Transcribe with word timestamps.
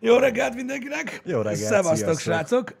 Jó 0.00 0.16
reggelt 0.16 0.54
mindenkinek! 0.54 1.20
Jó 1.24 1.40
reggelt, 1.40 1.72
Szevasztok, 1.72 2.18
srácok! 2.18 2.76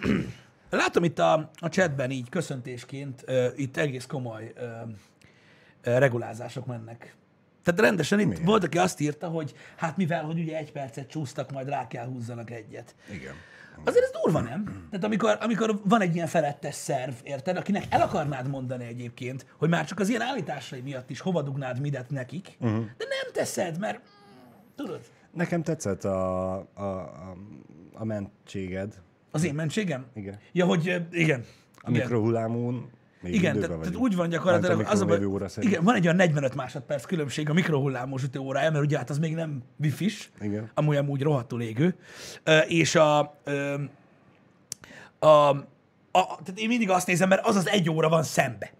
Látom 0.70 1.04
itt 1.04 1.18
a, 1.18 1.50
a 1.58 1.68
chatben 1.68 2.10
így 2.10 2.28
köszöntésként, 2.28 3.24
itt 3.56 3.76
egész 3.76 4.06
komoly 4.06 4.52
regulázások 5.82 6.66
mennek. 6.66 7.16
Tehát 7.62 7.80
rendesen 7.80 8.20
itt 8.20 8.26
Miért? 8.26 8.44
volt, 8.44 8.64
aki 8.64 8.78
azt 8.78 9.00
írta, 9.00 9.28
hogy 9.28 9.54
hát 9.76 9.96
mivel, 9.96 10.24
hogy 10.24 10.38
ugye 10.38 10.56
egy 10.56 10.72
percet 10.72 11.08
csúsztak, 11.08 11.52
majd 11.52 11.68
rá 11.68 11.86
kell 11.86 12.06
húzzanak 12.06 12.50
egyet. 12.50 12.94
Igen. 13.10 13.34
Azért 13.84 14.04
ez 14.04 14.10
durva, 14.22 14.40
nem? 14.40 14.86
Tehát 14.90 15.04
amikor, 15.04 15.38
amikor 15.40 15.80
van 15.84 16.00
egy 16.00 16.14
ilyen 16.14 16.26
felettes 16.26 16.74
szerv, 16.74 17.12
érted, 17.22 17.56
akinek 17.56 17.84
el 17.88 18.00
akarnád 18.00 18.48
mondani 18.48 18.84
egyébként, 18.84 19.46
hogy 19.58 19.68
már 19.68 19.84
csak 19.84 20.00
az 20.00 20.08
ilyen 20.08 20.22
állításai 20.22 20.80
miatt 20.80 21.10
is 21.10 21.20
hova 21.20 21.42
dugnád 21.42 21.80
midet 21.80 22.10
nekik, 22.10 22.56
uh-huh. 22.60 22.78
de 22.78 23.04
nem 23.08 23.32
teszed, 23.32 23.78
mert 23.78 24.00
tudod, 24.76 25.00
Nekem 25.36 25.62
tetszett 25.62 26.04
a, 26.04 26.54
a, 26.54 26.82
a, 26.82 27.36
a 27.92 28.04
mentséged, 28.04 29.00
az 29.30 29.44
én 29.44 29.54
mentségem? 29.54 30.06
Igen. 30.14 30.38
Ja, 30.52 30.64
hogy 30.64 30.84
igen. 31.10 31.44
a 31.74 31.90
igen. 31.90 32.00
mikrohullámún. 32.02 32.90
Még 33.20 33.34
Igen, 33.34 33.60
tehát, 33.60 33.78
tehát 33.78 33.96
úgy 33.96 34.16
van 34.16 34.28
gyakorlatilag, 34.28 34.86
az 34.88 35.00
a 35.00 35.04
baj, 35.04 35.24
óra 35.24 35.48
szerint. 35.48 35.72
igen, 35.72 35.84
van 35.84 35.94
egy 35.94 36.04
olyan 36.04 36.16
45 36.16 36.54
másodperc 36.54 37.04
különbség 37.04 37.50
a 37.50 37.52
mikrohullámos 37.52 38.22
ütőórája, 38.22 38.70
mert 38.70 38.84
ugye 38.84 38.98
hát 38.98 39.10
az 39.10 39.18
még 39.18 39.34
nem 39.34 39.62
wifi-s, 39.80 40.30
Igen. 40.40 40.70
amúgy 40.74 40.96
amúgy 40.96 41.22
rohadtul 41.22 41.62
égő, 41.62 41.96
és 42.66 42.94
a, 42.94 43.36
ö, 43.44 43.74
a, 45.18 45.26
a, 45.26 45.58
tehát 46.10 46.54
én 46.54 46.68
mindig 46.68 46.90
azt 46.90 47.06
nézem, 47.06 47.28
mert 47.28 47.46
az 47.46 47.56
az 47.56 47.68
egy 47.68 47.90
óra 47.90 48.08
van 48.08 48.22
szembe. 48.22 48.72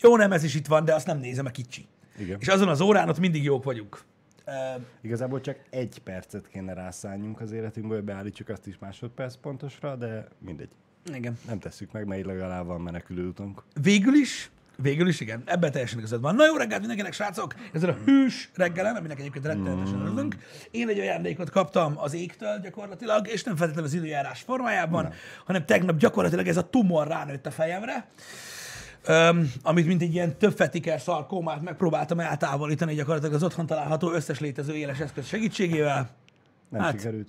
Jó, 0.00 0.16
nem, 0.16 0.32
ez 0.32 0.44
is 0.44 0.54
itt 0.54 0.66
van, 0.66 0.84
de 0.84 0.94
azt 0.94 1.06
nem 1.06 1.18
nézem, 1.18 1.44
mert 1.44 1.56
kicsi. 1.56 1.86
Igen. 2.18 2.38
És 2.40 2.48
azon 2.48 2.68
az 2.68 2.80
órán 2.80 3.08
ott 3.08 3.18
mindig 3.18 3.44
jók 3.44 3.64
vagyunk. 3.64 4.04
Ö, 4.50 4.80
Igazából 5.00 5.40
csak 5.40 5.56
egy 5.70 5.98
percet 6.04 6.48
kéne 6.48 6.72
rászálljunk 6.72 7.40
az 7.40 7.52
életünkből, 7.52 7.96
hogy 7.96 8.06
beállítsuk 8.06 8.48
azt 8.48 8.66
is 8.66 8.78
másodperc 8.78 9.34
pontosra, 9.36 9.96
de 9.96 10.26
mindegy. 10.38 10.68
igen. 11.14 11.38
Nem 11.46 11.58
tesszük 11.58 11.92
meg, 11.92 12.06
mert 12.06 12.24
legalább 12.24 12.66
van 12.66 12.80
menekülő 12.80 13.26
utunk. 13.26 13.62
Végül 13.82 14.14
is, 14.14 14.50
végül 14.76 15.08
is 15.08 15.20
igen, 15.20 15.42
ebben 15.44 15.70
teljesen 15.72 15.98
igazad 15.98 16.20
van. 16.20 16.34
Na 16.34 16.46
jó 16.46 16.56
reggelt 16.56 16.78
mindenkinek, 16.80 17.12
srácok! 17.12 17.54
Ezzel 17.72 17.90
a 17.90 17.96
hűs 18.04 18.50
reggelen, 18.54 18.96
aminek 18.96 19.18
egyébként 19.18 19.44
rettenetesen 19.44 20.00
örülünk. 20.00 20.36
Én 20.70 20.88
egy 20.88 20.98
ajándékot 20.98 21.50
kaptam 21.50 21.94
az 21.98 22.14
égtől 22.14 22.58
gyakorlatilag, 22.62 23.28
és 23.28 23.42
nem 23.44 23.56
feltétlenül 23.56 23.90
az 23.90 23.96
időjárás 23.96 24.40
formájában, 24.40 25.02
nem. 25.02 25.12
hanem 25.44 25.64
tegnap 25.64 25.96
gyakorlatilag 25.96 26.46
ez 26.46 26.56
a 26.56 26.68
tumor 26.70 27.06
ránőtt 27.06 27.46
a 27.46 27.50
fejemre, 27.50 28.06
Öm, 29.04 29.52
amit 29.62 29.86
mint 29.86 30.02
egy 30.02 30.14
ilyen 30.14 30.38
többfetiker 30.38 31.00
szarkómát 31.00 31.62
megpróbáltam 31.62 32.20
eltávolítani 32.20 32.94
gyakorlatilag 32.94 33.34
az 33.34 33.42
otthon 33.42 33.66
található 33.66 34.10
összes 34.10 34.40
létező 34.40 34.74
éles 34.74 34.98
eszköz 35.00 35.26
segítségével. 35.26 36.10
Nem 36.68 36.80
Hát- 36.80 36.92
sikerült? 36.98 37.28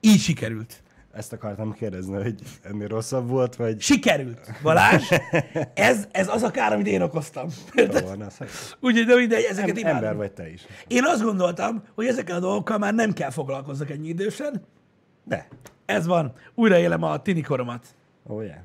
Így 0.00 0.20
sikerült. 0.20 0.82
Ezt 1.12 1.32
akartam 1.32 1.72
kérdezni, 1.72 2.22
hogy 2.22 2.34
ennél 2.62 2.88
rosszabb 2.88 3.28
volt, 3.28 3.56
vagy 3.56 3.80
Sikerült, 3.80 4.50
Balázs! 4.62 5.02
Ez, 5.74 6.08
ez 6.10 6.28
az 6.28 6.42
a 6.42 6.50
kár, 6.50 6.72
amit 6.72 6.86
én 6.86 7.02
okoztam. 7.02 7.48
Úgyhogy, 8.80 9.06
de 9.06 9.14
mindegy, 9.14 9.44
ezeket 9.44 9.68
em- 9.68 9.78
imádom. 9.78 9.96
ember 9.96 10.16
vagy 10.16 10.32
te 10.32 10.50
is. 10.50 10.62
Én 10.86 11.04
azt 11.04 11.22
gondoltam, 11.22 11.82
hogy 11.94 12.06
ezekkel 12.06 12.36
a 12.36 12.40
dolgokkal 12.40 12.78
már 12.78 12.94
nem 12.94 13.12
kell 13.12 13.30
foglalkozzak 13.30 13.90
ennyi 13.90 14.08
idősen. 14.08 14.62
De. 15.24 15.48
Ez 15.86 16.06
van. 16.06 16.32
Újra 16.54 16.78
élem 16.78 17.02
a 17.02 17.22
tini 17.22 17.40
koromat. 17.40 17.86
Ó, 18.28 18.34
oh, 18.34 18.44
yeah. 18.44 18.58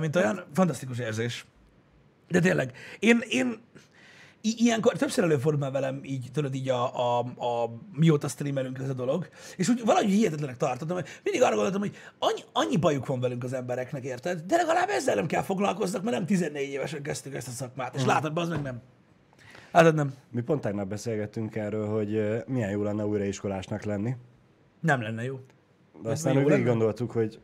Mint 0.00 0.16
olyan 0.16 0.44
fantasztikus 0.54 0.98
érzés. 0.98 1.46
De 2.28 2.40
tényleg, 2.40 2.72
én, 2.98 3.20
én 3.28 3.60
ilyenkor 4.40 4.92
többször 4.92 5.24
előfordul 5.24 5.60
már 5.60 5.72
velem 5.72 6.00
így, 6.02 6.28
tudod, 6.32 6.54
így 6.54 6.68
a, 6.68 6.94
a, 6.96 7.18
a 7.18 7.70
mióta 7.92 8.28
streamelünk 8.28 8.78
ez 8.78 8.88
a 8.88 8.92
dolog, 8.92 9.28
és 9.56 9.68
úgy 9.68 9.84
valahogy 9.84 10.10
hihetetlenek 10.10 10.56
tartottam, 10.56 10.96
hogy 10.96 11.06
mindig 11.22 11.42
arra 11.42 11.54
gondoltam, 11.54 11.80
hogy 11.80 11.96
annyi, 12.18 12.40
annyi 12.52 12.76
bajuk 12.76 13.06
van 13.06 13.20
velünk 13.20 13.44
az 13.44 13.52
embereknek, 13.52 14.04
érted? 14.04 14.40
De 14.40 14.56
legalább 14.56 14.88
ezzel 14.88 15.14
nem 15.14 15.26
kell 15.26 15.42
foglalkoznak, 15.42 16.02
mert 16.02 16.16
nem 16.16 16.26
14 16.26 16.68
évesen 16.68 17.02
kezdtük 17.02 17.34
ezt 17.34 17.48
a 17.48 17.50
szakmát, 17.50 17.94
és 17.94 18.04
látod, 18.04 18.38
az 18.38 18.48
meg 18.48 18.62
nem. 18.62 18.80
Látod, 19.72 19.94
nem. 19.94 20.14
Mi 20.30 20.40
pont 20.40 20.60
tegnap 20.60 20.88
beszélgettünk 20.88 21.56
erről, 21.56 21.86
hogy 21.86 22.42
milyen 22.46 22.70
jó 22.70 22.82
lenne 22.82 23.06
újraiskolásnak 23.06 23.82
lenni. 23.82 24.16
Nem 24.80 25.02
lenne 25.02 25.24
jó. 25.24 25.40
De 26.02 26.10
aztán 26.10 26.44
úgy 26.44 26.64
gondoltuk, 26.64 27.10
hogy 27.10 27.40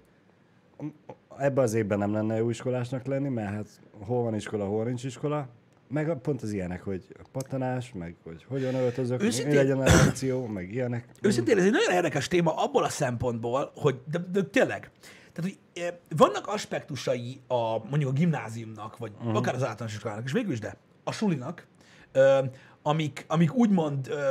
ebben 1.38 1.64
az 1.64 1.74
évben 1.74 1.98
nem 1.98 2.12
lenne 2.12 2.36
jó 2.36 2.50
iskolásnak 2.50 3.06
lenni, 3.06 3.28
mert 3.28 3.50
hát 3.50 3.66
hol 4.00 4.22
van 4.22 4.34
iskola, 4.34 4.66
hol 4.66 4.84
nincs 4.84 5.04
iskola. 5.04 5.48
Meg 5.88 6.16
pont 6.22 6.42
az 6.42 6.52
ilyenek, 6.52 6.82
hogy 6.82 7.06
pattanás, 7.32 7.92
meg 7.92 8.14
hogy 8.22 8.44
hogyan 8.48 8.74
öltözök, 8.74 9.20
mi 9.20 9.26
Őszintén- 9.26 9.54
legyen 9.54 9.78
a 9.78 9.84
reakció, 9.84 10.46
meg 10.46 10.72
ilyenek. 10.72 11.08
Őszintén 11.20 11.58
ez 11.58 11.64
egy 11.64 11.70
nagyon 11.70 11.94
érdekes 11.94 12.28
téma 12.28 12.54
abból 12.54 12.84
a 12.84 12.88
szempontból, 12.88 13.72
hogy 13.74 14.00
de, 14.10 14.18
de 14.32 14.42
tényleg, 14.42 14.90
tehát, 15.32 15.50
hogy 15.50 15.58
eh, 15.82 15.94
vannak 16.16 16.46
aspektusai 16.46 17.40
a, 17.46 17.88
mondjuk 17.88 18.10
a 18.10 18.12
gimnáziumnak, 18.12 18.96
vagy 18.96 19.12
uh-huh. 19.18 19.36
akár 19.36 19.54
az 19.54 19.62
általános 19.62 19.94
iskolának, 19.94 20.24
és 20.24 20.32
végül 20.32 20.52
is 20.52 20.58
de, 20.58 20.76
a 21.04 21.12
sulinak, 21.12 21.66
ö, 22.12 22.38
amik, 22.82 23.24
amik 23.28 23.54
úgymond 23.54 24.08
ö, 24.08 24.30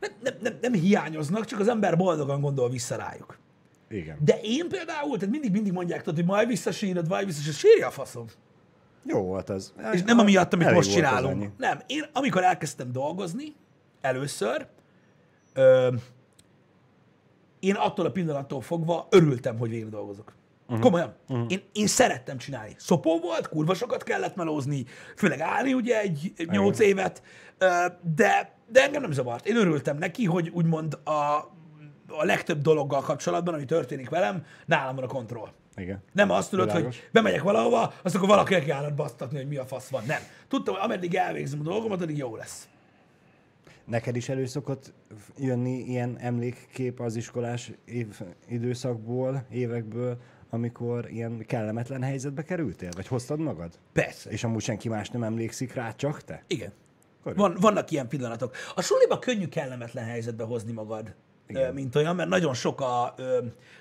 nem, 0.00 0.10
nem, 0.22 0.34
nem, 0.40 0.58
nem 0.60 0.72
hiányoznak, 0.72 1.44
csak 1.44 1.60
az 1.60 1.68
ember 1.68 1.96
boldogan 1.96 2.40
gondol 2.40 2.70
vissza 2.70 2.96
rájuk. 2.96 3.38
Igen. 3.88 4.16
De 4.20 4.38
én 4.42 4.68
például, 4.68 5.16
tehát 5.18 5.30
mindig, 5.30 5.50
mindig 5.52 5.72
mondják, 5.72 6.02
tudod, 6.02 6.14
hogy 6.14 6.24
majd 6.24 6.48
visszasírod, 6.48 7.08
majd 7.08 7.26
visszasírod, 7.26 7.56
sírja 7.56 7.86
a 7.86 7.90
faszom. 7.90 8.26
Jó 9.04 9.20
volt 9.20 9.48
az. 9.48 9.74
És 9.92 10.02
nem 10.02 10.18
amiatt, 10.18 10.52
amit 10.52 10.70
most 10.70 10.92
csinálunk. 10.92 11.58
Nem, 11.58 11.80
én 11.86 12.04
amikor 12.12 12.44
elkezdtem 12.44 12.92
dolgozni, 12.92 13.54
először, 14.00 14.66
ö, 15.52 15.94
én 17.60 17.74
attól 17.74 18.06
a 18.06 18.10
pillanattól 18.10 18.60
fogva 18.60 19.06
örültem, 19.10 19.58
hogy 19.58 19.70
végre 19.70 19.88
dolgozok. 19.88 20.34
Uh-huh. 20.66 20.80
Komolyan. 20.80 21.14
Uh-huh. 21.28 21.46
Én, 21.48 21.62
én 21.72 21.86
szerettem 21.86 22.38
csinálni. 22.38 22.74
Szopó 22.78 23.18
volt, 23.20 23.48
kurva 23.48 23.74
sokat 23.74 24.02
kellett 24.02 24.36
melózni, 24.36 24.84
főleg 25.16 25.40
állni 25.40 25.74
ugye 25.74 26.00
egy 26.00 26.32
nyolc 26.36 26.78
évet, 26.78 27.22
de, 28.14 28.54
de 28.68 28.82
engem 28.82 29.02
nem 29.02 29.12
zavart. 29.12 29.46
Én 29.46 29.56
örültem 29.56 29.98
neki, 29.98 30.24
hogy 30.24 30.48
úgymond 30.48 30.98
a, 31.04 31.50
a 32.08 32.24
legtöbb 32.24 32.60
dologgal 32.60 33.00
kapcsolatban, 33.00 33.54
ami 33.54 33.64
történik 33.64 34.08
velem, 34.08 34.44
nálam 34.66 34.94
van 34.94 35.04
a 35.04 35.08
kontroll. 35.08 35.48
Igen. 35.76 36.02
Nem 36.12 36.30
azt 36.30 36.50
tudod, 36.50 36.70
hogy 36.70 37.08
bemegyek 37.12 37.42
valahova, 37.42 37.92
azt 38.02 38.14
akkor 38.14 38.28
valaki 38.28 38.54
neki 38.54 38.70
állhat 38.70 38.94
basztatni, 38.94 39.36
hogy 39.36 39.48
mi 39.48 39.56
a 39.56 39.66
fasz 39.66 39.88
van. 39.88 40.02
Nem. 40.06 40.20
Tudtam, 40.48 40.74
hogy 40.74 40.82
ameddig 40.84 41.14
elvégzem 41.14 41.60
a 41.60 41.62
dolgomat, 41.62 42.00
addig 42.00 42.16
jó 42.16 42.36
lesz. 42.36 42.68
Neked 43.84 44.16
is 44.16 44.28
elő 44.28 44.46
szokott 44.46 44.92
jönni 45.38 45.78
ilyen 45.78 46.18
emlékkép 46.18 47.00
az 47.00 47.16
iskolás 47.16 47.72
év, 47.84 48.20
időszakból, 48.48 49.44
évekből, 49.50 50.16
amikor 50.50 51.10
ilyen 51.10 51.44
kellemetlen 51.46 52.02
helyzetbe 52.02 52.42
kerültél? 52.42 52.90
Vagy 52.94 53.06
hoztad 53.06 53.38
magad? 53.38 53.78
Persze. 53.92 54.30
És 54.30 54.44
amúgy 54.44 54.62
senki 54.62 54.88
más 54.88 55.10
nem 55.10 55.22
emlékszik 55.22 55.74
rá, 55.74 55.92
csak 55.92 56.22
te? 56.22 56.42
Igen. 56.46 56.72
Korrekt. 57.22 57.40
Van, 57.40 57.56
vannak 57.60 57.90
ilyen 57.90 58.08
pillanatok. 58.08 58.54
A 58.74 58.82
suliba 58.82 59.18
könnyű 59.18 59.48
kellemetlen 59.48 60.04
helyzetbe 60.04 60.44
hozni 60.44 60.72
magad, 60.72 61.14
ö, 61.46 61.72
mint 61.72 61.94
olyan, 61.96 62.16
mert 62.16 62.28
nagyon 62.28 62.54
sok 62.54 62.80
a, 62.80 63.14
ö, 63.16 63.38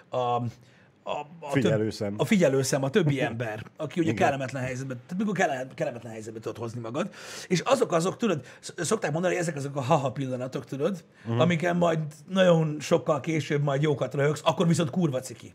a, 0.10 0.18
a, 0.18 1.20
a 1.40 1.50
Figyelőszem. 1.52 2.10
Több, 2.10 2.20
a 2.20 2.26
figyelőszem, 2.26 2.84
a 2.84 2.90
többi 2.90 3.22
ember, 3.22 3.64
aki 3.78 4.00
ugye 4.00 4.12
Igen. 4.12 4.26
kellemetlen 4.26 4.64
helyzetben, 4.64 4.98
tehát 5.08 5.18
mikor 5.18 5.34
kelle- 5.36 5.74
kellemetlen 5.74 6.12
helyzetbe 6.12 6.40
tudod 6.40 6.58
hozni 6.58 6.80
magad. 6.80 7.10
És 7.48 7.60
azok 7.60 7.92
azok, 7.92 8.18
tudod, 8.18 8.46
sz- 8.60 8.84
szokták 8.84 9.12
mondani, 9.12 9.34
hogy 9.34 9.42
ezek 9.44 9.56
azok 9.56 9.76
a 9.76 9.82
haha 9.82 10.12
pillanatok, 10.12 10.66
tudod, 10.66 11.04
uh-huh. 11.26 11.42
amiken 11.42 11.78
majd 11.78 12.00
nagyon 12.30 12.78
sokkal 12.80 13.20
később 13.20 13.64
majd 13.64 13.82
jókat 13.82 14.14
röhögsz, 14.14 14.42
akkor 14.46 14.68
viszont 14.68 14.90
kurva 14.90 15.20
ciki. 15.20 15.54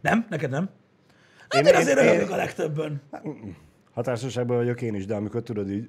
Nem? 0.00 0.26
Neked 0.30 0.50
nem? 0.50 0.68
Hát 1.48 1.54
én, 1.62 1.66
Én- 1.66 1.74
én 1.74 1.80
azért 1.80 1.98
én- 1.98 2.04
röhögök 2.04 2.26
én- 2.28 2.32
a 2.34 2.36
legtöbben. 2.36 3.02
Határsaságban 3.94 4.56
vagyok 4.56 4.82
én 4.82 4.94
is, 4.94 5.06
de 5.06 5.14
amikor 5.14 5.42
tudod, 5.42 5.70
így 5.70 5.88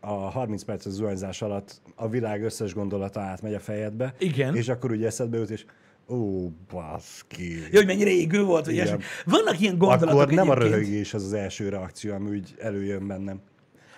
a 0.00 0.12
30 0.12 0.62
perces 0.62 0.92
zuhanyzás 0.92 1.42
alatt 1.42 1.80
a 1.94 2.08
világ 2.08 2.42
összes 2.42 2.74
gondolata 2.74 3.20
átmegy 3.20 3.54
a 3.54 3.60
fejedbe, 3.60 4.14
Igen. 4.18 4.56
és 4.56 4.68
akkor 4.68 4.90
úgy 4.90 5.04
eszedbe 5.04 5.38
jut, 5.38 5.50
és 5.50 5.64
ó, 6.08 6.48
baszki. 6.72 7.52
Jó, 7.52 7.76
hogy 7.76 7.86
mennyire 7.86 8.10
égő 8.10 8.42
volt, 8.42 8.66
ilyesmi. 8.66 8.98
Vannak 9.24 9.60
ilyen 9.60 9.78
gondolatok 9.78 10.20
Akkor 10.20 10.32
nem 10.32 10.48
a 10.48 10.52
egyébként. 10.52 10.74
röhögés 10.74 11.14
az 11.14 11.24
az 11.24 11.32
első 11.32 11.68
reakció, 11.68 12.14
ami 12.14 12.30
úgy 12.30 12.54
előjön 12.58 13.06
bennem. 13.06 13.40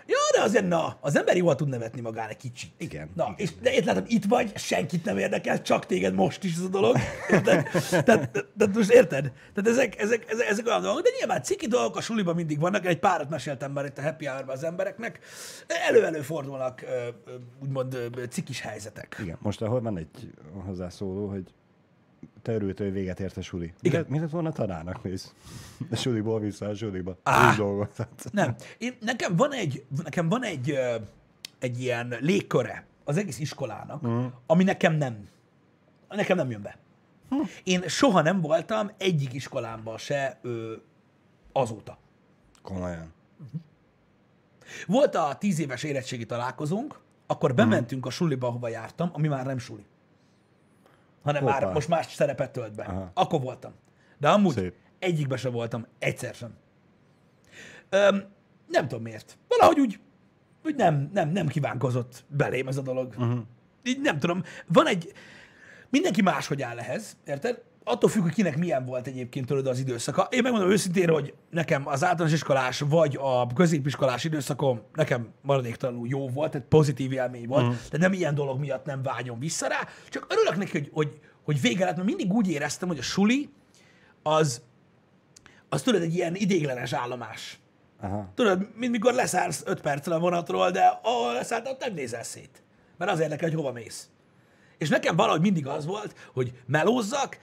Ja, 0.06 0.16
de 0.36 0.42
azért 0.42 0.68
na, 0.68 0.98
az 1.00 1.16
ember 1.16 1.36
jól 1.36 1.54
tud 1.54 1.68
nevetni 1.68 2.00
magán 2.00 2.28
egy 2.28 2.36
kicsit. 2.36 2.70
Igen, 2.76 3.10
Na, 3.14 3.22
igen. 3.22 3.34
és 3.36 3.50
de 3.60 3.76
itt 3.76 3.84
látom, 3.84 4.04
itt 4.06 4.24
vagy, 4.24 4.56
senkit 4.56 5.04
nem 5.04 5.18
érdekel, 5.18 5.62
csak 5.62 5.86
téged 5.86 6.14
most 6.14 6.44
is 6.44 6.54
ez 6.54 6.62
a 6.62 6.68
dolog. 6.68 6.96
Érted? 7.30 7.66
tehát, 7.90 8.30
tehát, 8.56 8.74
most 8.74 8.90
érted? 8.90 9.32
Tehát 9.54 9.70
ezek, 9.70 10.00
ezek, 10.00 10.30
ezek, 10.30 10.46
ezek 10.46 10.66
olyan 10.66 10.82
dolgok, 10.82 11.02
de 11.02 11.10
nyilván 11.18 11.42
ciki 11.42 11.66
dolgok 11.66 11.96
a 11.96 12.00
suliban 12.00 12.34
mindig 12.34 12.60
vannak, 12.60 12.86
egy 12.86 12.98
párat 12.98 13.30
meséltem 13.30 13.72
már 13.72 13.84
itt 13.84 13.98
a 13.98 14.02
happy 14.02 14.26
hour 14.26 14.44
az 14.46 14.64
embereknek. 14.64 15.18
Elő-elő 15.66 16.20
fordulnak 16.20 16.84
úgymond 17.62 18.10
cikis 18.30 18.60
helyzetek. 18.60 19.16
Igen, 19.22 19.38
most 19.40 19.62
ahol 19.62 19.80
van 19.80 19.96
egy 19.96 20.32
hozzászóló, 20.66 21.28
hogy 21.28 21.44
te 22.42 22.52
örültél, 22.52 22.86
hogy 22.86 22.94
véget 22.94 23.20
ért 23.20 23.36
a 23.36 23.42
suli. 23.42 23.66
Mi 23.66 23.72
Igen. 23.80 24.00
lett, 24.00 24.10
mi 24.10 24.18
lett 24.18 24.30
volna 24.30 24.52
tanának, 24.52 25.02
mész? 25.02 25.34
A 25.90 25.96
suliból 25.96 26.40
vissza 26.40 26.66
a 26.66 26.74
suliba. 26.74 27.16
Dolgozhat. 27.56 28.24
Nem. 28.32 28.54
Én, 28.78 28.96
nekem 29.00 29.36
van 29.36 29.52
egy, 29.52 29.84
nekem 30.02 30.28
van 30.28 30.44
egy, 30.44 30.78
egy 31.58 31.80
ilyen 31.80 32.14
légköre 32.20 32.86
az 33.04 33.16
egész 33.16 33.38
iskolának, 33.38 34.02
uh-huh. 34.02 34.32
ami 34.46 34.64
nekem 34.64 34.94
nem. 34.94 35.28
nekem 36.08 36.36
nem 36.36 36.50
jön 36.50 36.62
be. 36.62 36.78
Én 37.62 37.88
soha 37.88 38.22
nem 38.22 38.40
voltam 38.40 38.90
egyik 38.98 39.32
iskolámban 39.32 39.98
se 39.98 40.38
ö, 40.42 40.72
azóta. 41.52 41.98
Komolyan. 42.62 43.12
Volt 44.86 45.14
a 45.14 45.36
tíz 45.38 45.58
éves 45.58 45.82
érettségi 45.82 46.26
találkozónk, 46.26 47.00
akkor 47.26 47.54
bementünk 47.54 48.06
a 48.06 48.10
suliba, 48.10 48.46
ahova 48.46 48.68
jártam, 48.68 49.10
ami 49.12 49.28
már 49.28 49.46
nem 49.46 49.58
suli. 49.58 49.84
Hanem 51.22 51.44
már 51.44 51.60
Hoppá. 51.60 51.72
most 51.72 51.88
más 51.88 52.12
szerepet 52.14 52.52
tölt 52.52 52.74
be. 52.74 52.84
Aha. 52.84 53.10
Akkor 53.14 53.40
voltam. 53.40 53.72
De 54.18 54.28
amúgy 54.28 54.54
Szép. 54.54 54.74
egyikbe 54.98 55.36
sem 55.36 55.52
voltam, 55.52 55.86
egyszer 55.98 56.34
sem. 56.34 56.54
Öm, 57.88 58.24
nem 58.68 58.88
tudom 58.88 59.02
miért. 59.02 59.38
Valahogy 59.48 59.80
úgy, 59.80 60.00
úgy 60.64 60.74
nem, 60.74 61.10
nem, 61.12 61.28
nem 61.28 61.46
kívánkozott 61.46 62.24
belém 62.28 62.68
ez 62.68 62.76
a 62.76 62.82
dolog. 62.82 63.14
Uh-huh. 63.18 63.40
Így 63.82 64.00
nem 64.00 64.18
tudom. 64.18 64.42
Van 64.66 64.86
egy... 64.86 65.12
Mindenki 65.90 66.22
máshogy 66.22 66.62
áll 66.62 66.78
ehhez, 66.78 67.16
érted? 67.24 67.62
Attól 67.84 68.10
függ, 68.10 68.22
hogy 68.22 68.32
kinek 68.32 68.56
milyen 68.56 68.84
volt 68.84 69.06
egyébként 69.06 69.46
tőled 69.46 69.66
az 69.66 69.78
időszaka. 69.78 70.28
Én 70.30 70.42
megmondom 70.42 70.70
őszintén, 70.70 71.08
hogy 71.08 71.34
nekem 71.50 71.86
az 71.86 72.04
általános 72.04 72.32
iskolás 72.32 72.80
vagy 72.80 73.18
a 73.20 73.46
középiskolás 73.46 74.24
időszakom 74.24 74.80
nekem 74.92 75.28
maradéktalanul 75.40 76.08
jó 76.08 76.28
volt, 76.28 76.50
tehát 76.50 76.66
pozitív 76.66 77.12
élmény 77.12 77.46
volt, 77.46 77.62
uh-huh. 77.62 77.78
de 77.90 77.98
nem 77.98 78.12
ilyen 78.12 78.34
dolog 78.34 78.58
miatt 78.58 78.84
nem 78.84 79.02
vágyom 79.02 79.38
vissza 79.38 79.66
rá, 79.66 79.88
csak 80.08 80.26
örülök 80.28 80.56
neki, 80.56 80.70
hogy, 80.70 80.90
hogy, 80.92 81.20
hogy 81.44 81.60
vége 81.60 81.84
lett, 81.84 81.96
mert 81.96 82.08
mindig 82.08 82.32
úgy 82.32 82.48
éreztem, 82.48 82.88
hogy 82.88 82.98
a 82.98 83.02
suli 83.02 83.50
az, 84.22 84.62
az 85.68 85.82
tudod, 85.82 86.02
egy 86.02 86.14
ilyen 86.14 86.34
idéglenes 86.34 86.92
állomás. 86.92 87.60
Aha. 88.00 88.32
Tudod, 88.34 88.68
mint 88.74 88.92
mikor 88.92 89.12
leszállsz 89.14 89.62
5 89.66 89.80
perccel 89.80 90.12
a 90.12 90.18
vonatról, 90.18 90.70
de 90.70 90.98
ahol 91.02 91.36
ott 91.64 91.80
nem 91.80 91.94
nézel 91.94 92.22
szét. 92.22 92.62
Mert 92.98 93.10
az 93.10 93.20
érdekel, 93.20 93.48
hogy 93.48 93.58
hova 93.58 93.72
mész. 93.72 94.08
És 94.78 94.88
nekem 94.88 95.16
valahogy 95.16 95.40
mindig 95.40 95.66
az 95.66 95.86
volt, 95.86 96.14
hogy 96.32 96.52
melózzak, 96.66 97.38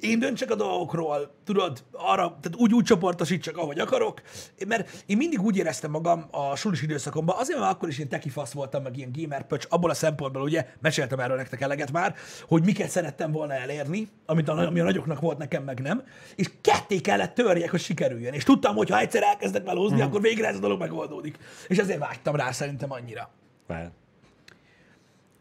én 0.00 0.18
döntsek 0.18 0.50
a 0.50 0.54
dolgokról, 0.54 1.34
tudod, 1.44 1.84
arra, 1.92 2.38
tehát 2.40 2.56
úgy, 2.56 2.74
úgy 2.74 2.84
csoportosítsak, 2.84 3.56
ahogy 3.56 3.78
akarok, 3.78 4.22
mert 4.66 5.04
én 5.06 5.16
mindig 5.16 5.40
úgy 5.40 5.56
éreztem 5.56 5.90
magam 5.90 6.24
a 6.30 6.56
sulis 6.56 6.82
időszakomban, 6.82 7.36
azért, 7.38 7.58
mert 7.58 7.72
akkor 7.72 7.88
is 7.88 7.98
én 7.98 8.08
teki 8.08 8.28
fasz 8.28 8.52
voltam, 8.52 8.82
meg 8.82 8.96
ilyen 8.96 9.12
gamer 9.12 9.46
pöcs, 9.46 9.66
abból 9.68 9.90
a 9.90 9.94
szempontból 9.94 10.42
ugye, 10.42 10.66
meséltem 10.80 11.20
erről 11.20 11.36
nektek 11.36 11.60
eleget 11.60 11.92
már, 11.92 12.14
hogy 12.48 12.64
miket 12.64 12.88
szerettem 12.88 13.32
volna 13.32 13.52
elérni, 13.52 14.08
amit 14.26 14.48
a, 14.48 14.66
ami 14.66 14.80
a 14.80 14.84
nagyoknak 14.84 15.20
volt, 15.20 15.38
nekem 15.38 15.64
meg 15.64 15.80
nem, 15.80 16.02
és 16.36 16.50
ketté 16.60 17.00
kellett 17.00 17.34
törjek, 17.34 17.70
hogy 17.70 17.80
sikerüljön. 17.80 18.32
És 18.32 18.44
tudtam, 18.44 18.76
hogy 18.76 18.90
ha 18.90 18.98
egyszer 18.98 19.22
elkezdek 19.22 19.64
melózni, 19.64 20.00
akkor 20.00 20.20
végre 20.20 20.48
ez 20.48 20.56
a 20.56 20.60
dolog 20.60 20.80
megoldódik. 20.80 21.38
És 21.68 21.78
ezért 21.78 21.98
vágytam 21.98 22.36
rá 22.36 22.50
szerintem 22.50 22.92
annyira. 22.92 23.30
Lehet. 23.66 23.92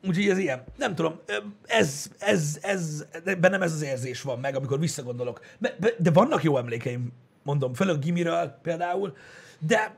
Úgyhogy 0.08 0.30
ez 0.30 0.38
ilyen. 0.38 0.64
Nem 0.78 0.96
tudom, 0.96 1.20
ez, 1.66 2.06
ez, 2.20 2.60
ez, 2.62 3.06
bennem 3.40 3.62
ez 3.62 3.74
az 3.74 3.82
érzés 3.82 4.22
van 4.22 4.40
meg, 4.40 4.56
amikor 4.56 4.80
visszagondolok. 4.80 5.40
De, 5.58 5.76
de 5.98 6.12
vannak 6.12 6.44
jó 6.44 6.58
emlékeim, 6.58 7.14
mondom, 7.44 7.74
főleg 7.74 8.00
Gimiről 8.00 8.60
például, 8.62 9.16
de, 9.60 9.96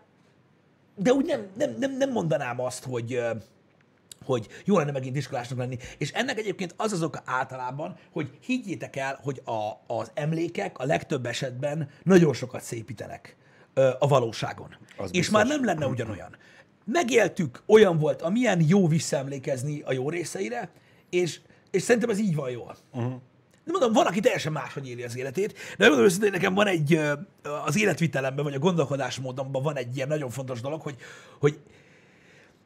de 0.96 1.14
úgy 1.14 1.26
nem, 1.26 1.48
nem, 1.58 1.76
nem, 1.80 1.98
nem 1.98 2.12
mondanám 2.12 2.62
azt, 2.62 2.84
hogy, 2.84 3.22
hogy 4.26 4.48
jó 4.66 4.78
lenne 4.78 4.92
megint 4.92 5.16
iskolásnak 5.16 5.58
lenni. 5.58 5.78
És 5.98 6.12
ennek 6.12 6.38
egyébként 6.38 6.74
az 6.78 6.92
az 6.92 7.04
oka 7.04 7.22
általában, 7.26 7.98
hogy 8.12 8.30
higgyétek 8.42 8.96
el, 8.96 9.20
hogy 9.24 9.42
a, 9.46 9.94
az 9.94 10.12
emlékek 10.14 10.78
a 10.78 10.86
legtöbb 10.86 11.26
esetben 11.26 11.90
nagyon 12.04 12.34
sokat 12.34 12.62
szépítenek 12.62 13.36
a 14.00 14.08
valóságon. 14.08 14.78
Az 14.98 15.06
és 15.06 15.12
biztos. 15.12 15.36
már 15.36 15.46
nem 15.46 15.66
lenne 15.66 15.86
ugyanolyan. 15.88 16.38
Megéltük, 16.86 17.64
olyan 17.66 17.98
volt, 17.98 18.22
amilyen 18.22 18.62
jó 18.68 18.88
visszaemlékezni 18.88 19.82
a 19.82 19.94
jó 19.94 20.10
részeire, 20.10 20.70
és, 21.10 21.40
és 21.72 21.82
szerintem 21.82 22.10
ez 22.10 22.20
így 22.20 22.36
van 22.36 22.50
jól. 22.50 22.76
Uh-huh. 22.94 23.14
De 23.64 23.72
mondom, 23.72 23.94
van, 23.94 24.06
aki 24.06 24.20
teljesen 24.20 24.52
máshogy 24.52 24.88
éli 24.88 25.04
az 25.04 25.18
életét, 25.18 25.54
de 25.54 25.76
megmondom 25.78 26.06
őszintén, 26.06 26.32
nekem 26.32 26.54
van 26.54 26.68
egy, 26.68 27.02
az 27.66 27.78
életvitelemben, 27.78 28.44
vagy 28.44 28.54
a 28.54 28.60
gondolkodásmódomban 28.60 29.64
van 29.64 29.78
egy 29.78 29.96
ilyen 29.96 30.08
nagyon 30.08 30.30
fontos 30.30 30.62
dolog, 30.62 30.82
hogy, 30.82 30.96
hogy, 31.40 31.60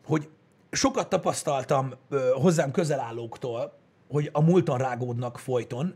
hogy 0.05 0.29
sokat 0.71 1.09
tapasztaltam 1.09 1.93
hozzám 2.33 2.71
közel 2.71 2.99
állóktól, 2.99 3.77
hogy 4.09 4.29
a 4.31 4.41
múlton 4.41 4.77
rágódnak 4.77 5.39
folyton. 5.39 5.95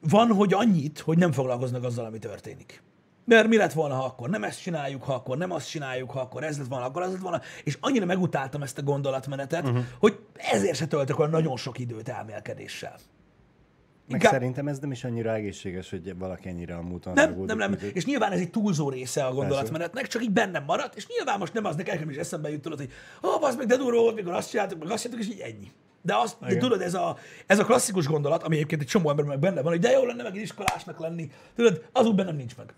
Van, 0.00 0.32
hogy 0.32 0.52
annyit, 0.52 0.98
hogy 0.98 1.18
nem 1.18 1.32
foglalkoznak 1.32 1.84
azzal, 1.84 2.04
ami 2.04 2.18
történik. 2.18 2.82
Mert 3.28 3.48
mi 3.48 3.56
lett 3.56 3.72
volna, 3.72 3.94
ha 3.94 4.04
akkor 4.04 4.28
nem 4.28 4.44
ezt 4.44 4.62
csináljuk, 4.62 5.02
ha 5.02 5.14
akkor 5.14 5.36
nem 5.36 5.50
azt 5.50 5.68
csináljuk, 5.68 6.10
ha 6.10 6.20
akkor 6.20 6.44
ez 6.44 6.58
lett 6.58 6.66
volna, 6.66 6.84
akkor 6.84 7.02
az 7.02 7.12
lett 7.12 7.20
volna. 7.20 7.40
És 7.64 7.78
annyira 7.80 8.04
megutáltam 8.04 8.62
ezt 8.62 8.78
a 8.78 8.82
gondolatmenetet, 8.82 9.64
uh-huh. 9.64 9.84
hogy 9.98 10.18
ezért 10.34 10.76
se 10.76 10.86
töltök 10.86 11.18
olyan 11.18 11.30
nagyon 11.30 11.56
sok 11.56 11.78
időt 11.78 12.08
elmélkedéssel. 12.08 12.92
Meg 12.92 14.16
Inkább- 14.16 14.32
szerintem 14.32 14.68
ez 14.68 14.78
nem 14.78 14.90
is 14.90 15.04
annyira 15.04 15.34
egészséges, 15.34 15.90
hogy 15.90 16.18
valaki 16.18 16.48
ennyire 16.48 16.74
a 16.74 16.82
múlton 16.82 17.12
Nem, 17.12 17.28
rágódik, 17.28 17.48
nem, 17.48 17.58
nem. 17.58 17.72
egy- 17.72 17.96
És 17.96 18.04
nyilván 18.04 18.32
ez 18.32 18.40
egy 18.40 18.50
túlzó 18.50 18.90
része 18.90 19.24
a 19.24 19.32
gondolatmenetnek, 19.32 20.06
csak 20.06 20.22
így 20.22 20.30
bennem 20.30 20.64
maradt, 20.64 20.96
és 20.96 21.06
nyilván 21.06 21.38
most 21.38 21.52
nem 21.52 21.64
az 21.64 21.76
nekem 21.76 22.10
is 22.10 22.16
eszembe 22.16 22.50
jut, 22.50 22.60
tudod, 22.60 22.78
hogy 22.78 22.90
ó, 23.24 23.28
oh, 23.28 23.56
meg 23.56 23.66
de 23.66 23.76
durva 23.76 24.00
volt, 24.00 24.14
mikor 24.14 24.32
azt 24.32 24.50
csináltuk, 24.50 24.78
meg 24.82 24.90
azt 24.90 25.02
csináltuk, 25.02 25.26
és 25.26 25.34
így 25.34 25.40
ennyi. 25.40 25.70
De, 26.02 26.16
azt, 26.16 26.36
de 26.40 26.46
Igen. 26.46 26.58
tudod, 26.58 26.80
ez 26.80 26.94
a, 26.94 27.16
ez 27.46 27.58
a 27.58 27.64
klasszikus 27.64 28.06
gondolat, 28.06 28.42
ami 28.42 28.54
egyébként 28.54 28.80
egy 28.80 28.86
csomó 28.86 29.10
emberben 29.10 29.40
benne 29.40 29.62
van, 29.62 29.72
hogy 29.72 29.80
de 29.80 29.90
jó 29.90 30.04
lenne 30.04 30.22
megint 30.22 30.44
iskolásnak 30.44 30.98
lenni, 30.98 31.30
tudod, 31.54 31.84
az 31.92 32.06
úgy 32.06 32.14
bennem 32.14 32.36
nincs 32.36 32.56
meg. 32.56 32.74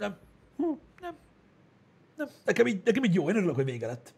Nem. 0.00 0.16
Nem. 1.00 1.14
Nem. 2.16 2.28
Nekem 2.44 2.66
így, 2.66 2.80
nekem 2.84 3.04
így 3.04 3.14
jó, 3.14 3.28
én 3.28 3.36
örülök, 3.36 3.54
hogy 3.54 3.64
vége 3.64 3.86
lett. 3.86 4.14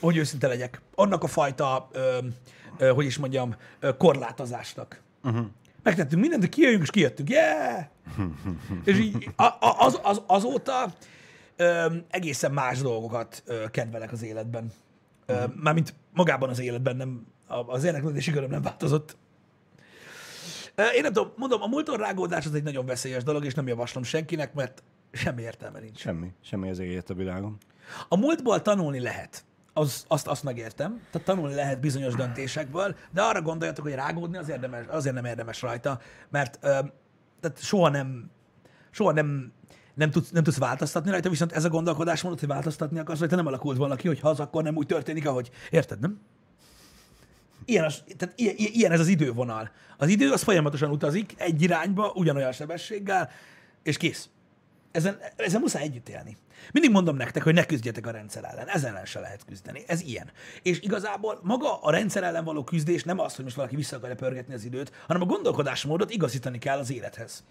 Hogy 0.00 0.16
őszinte 0.16 0.46
legyek. 0.46 0.80
Annak 0.94 1.22
a 1.22 1.26
fajta, 1.26 1.88
ö, 1.92 2.18
ö, 2.78 2.88
hogy 2.88 3.04
is 3.04 3.18
mondjam, 3.18 3.56
ö, 3.80 3.96
korlátozásnak. 3.96 5.02
Uh-huh. 5.22 5.46
Megtettünk 5.82 6.20
mindent, 6.20 6.42
hogy 6.42 6.50
kijöjjünk, 6.50 6.82
és 6.82 6.90
kijöttünk. 6.90 7.30
Yeah! 7.30 7.84
és 8.84 8.98
így 8.98 9.30
a, 9.36 9.42
a, 9.42 9.76
az, 9.78 10.00
az, 10.02 10.22
azóta 10.26 10.94
ö, 11.56 11.96
egészen 12.10 12.52
más 12.52 12.80
dolgokat 12.80 13.42
ö, 13.46 13.64
kedvelek 13.70 14.12
az 14.12 14.22
életben. 14.22 14.72
Ö, 15.26 15.44
mármint 15.62 15.94
magában 16.12 16.48
az 16.48 16.58
életben 16.58 16.96
nem, 16.96 17.26
az 17.46 17.84
érdeklődési 17.84 18.32
köröm 18.32 18.50
nem 18.50 18.62
változott. 18.62 19.16
Én 20.76 21.02
nem 21.02 21.12
tudom, 21.12 21.32
mondom, 21.36 21.62
a 21.62 21.66
múlton 21.66 21.96
rágódás 21.96 22.46
az 22.46 22.54
egy 22.54 22.62
nagyon 22.62 22.86
veszélyes 22.86 23.22
dolog, 23.22 23.44
és 23.44 23.54
nem 23.54 23.66
javaslom 23.66 24.02
senkinek, 24.02 24.54
mert 24.54 24.82
semmi 25.12 25.42
értelme 25.42 25.80
nincs. 25.80 25.98
Semmi. 25.98 26.32
Semmi 26.42 26.70
az 26.70 26.78
élet 26.78 27.10
a 27.10 27.14
világon. 27.14 27.58
A 28.08 28.16
múltból 28.16 28.62
tanulni 28.62 29.00
lehet. 29.00 29.44
Az, 29.72 30.04
azt, 30.08 30.26
azt 30.26 30.42
megértem. 30.42 31.00
Tehát 31.10 31.26
tanulni 31.26 31.54
lehet 31.54 31.80
bizonyos 31.80 32.14
döntésekből, 32.14 32.96
de 33.10 33.22
arra 33.22 33.42
gondoljatok, 33.42 33.84
hogy 33.84 33.94
rágódni 33.94 34.36
az 34.36 34.48
érdemes, 34.48 34.86
azért 34.86 35.14
nem 35.14 35.24
érdemes 35.24 35.62
rajta, 35.62 36.00
mert 36.30 36.58
ö, 36.60 36.68
tehát 37.40 37.58
soha 37.60 37.88
nem, 37.88 38.30
soha 38.90 39.12
nem, 39.12 39.52
nem 39.94 40.10
tudsz, 40.10 40.30
nem 40.30 40.42
tudsz 40.42 40.58
változtatni 40.58 41.10
rajta, 41.10 41.28
viszont 41.28 41.52
ez 41.52 41.64
a 41.64 41.68
gondolkodás 41.68 42.22
mondod, 42.22 42.40
hogy 42.40 42.48
változtatni 42.48 42.98
akarsz 42.98 43.18
rajta, 43.18 43.36
nem 43.36 43.46
alakult 43.46 43.76
volna 43.76 43.96
ki, 43.96 44.06
hogy 44.06 44.20
ha 44.20 44.28
az 44.28 44.40
akkor 44.40 44.62
nem 44.62 44.76
úgy 44.76 44.86
történik, 44.86 45.26
ahogy. 45.26 45.50
Érted, 45.70 46.00
nem? 46.00 46.20
Ilyen, 47.64 47.84
az, 47.84 48.02
tehát 48.16 48.38
ilyen, 48.38 48.54
ilyen 48.56 48.92
ez 48.92 49.00
az 49.00 49.08
idővonal. 49.08 49.70
Az 49.98 50.08
idő 50.08 50.32
az 50.32 50.42
folyamatosan 50.42 50.90
utazik 50.90 51.34
egy 51.36 51.62
irányba, 51.62 52.12
ugyanolyan 52.14 52.52
sebességgel, 52.52 53.30
és 53.82 53.96
kész. 53.96 54.28
Ezen, 54.90 55.18
ezen 55.36 55.60
muszáj 55.60 55.82
együtt 55.82 56.08
élni. 56.08 56.36
Mindig 56.72 56.90
mondom 56.90 57.16
nektek, 57.16 57.42
hogy 57.42 57.54
ne 57.54 57.64
küzdjetek 57.64 58.06
a 58.06 58.10
rendszer 58.10 58.44
ellen. 58.44 58.68
Ezen 58.68 58.90
ellen 58.90 59.04
se 59.04 59.20
lehet 59.20 59.44
küzdeni. 59.44 59.82
Ez 59.86 60.00
ilyen. 60.00 60.30
És 60.62 60.80
igazából 60.80 61.40
maga 61.42 61.80
a 61.80 61.90
rendszer 61.90 62.22
ellen 62.22 62.44
való 62.44 62.64
küzdés 62.64 63.04
nem 63.04 63.18
az, 63.18 63.34
hogy 63.34 63.44
most 63.44 63.56
valaki 63.56 63.76
vissza 63.76 63.96
akarja 63.96 64.14
pörgetni 64.14 64.54
az 64.54 64.64
időt, 64.64 64.92
hanem 65.06 65.22
a 65.22 65.24
gondolkodásmódot 65.24 66.10
igazítani 66.10 66.58
kell 66.58 66.78
az 66.78 66.92
élethez. 66.92 67.44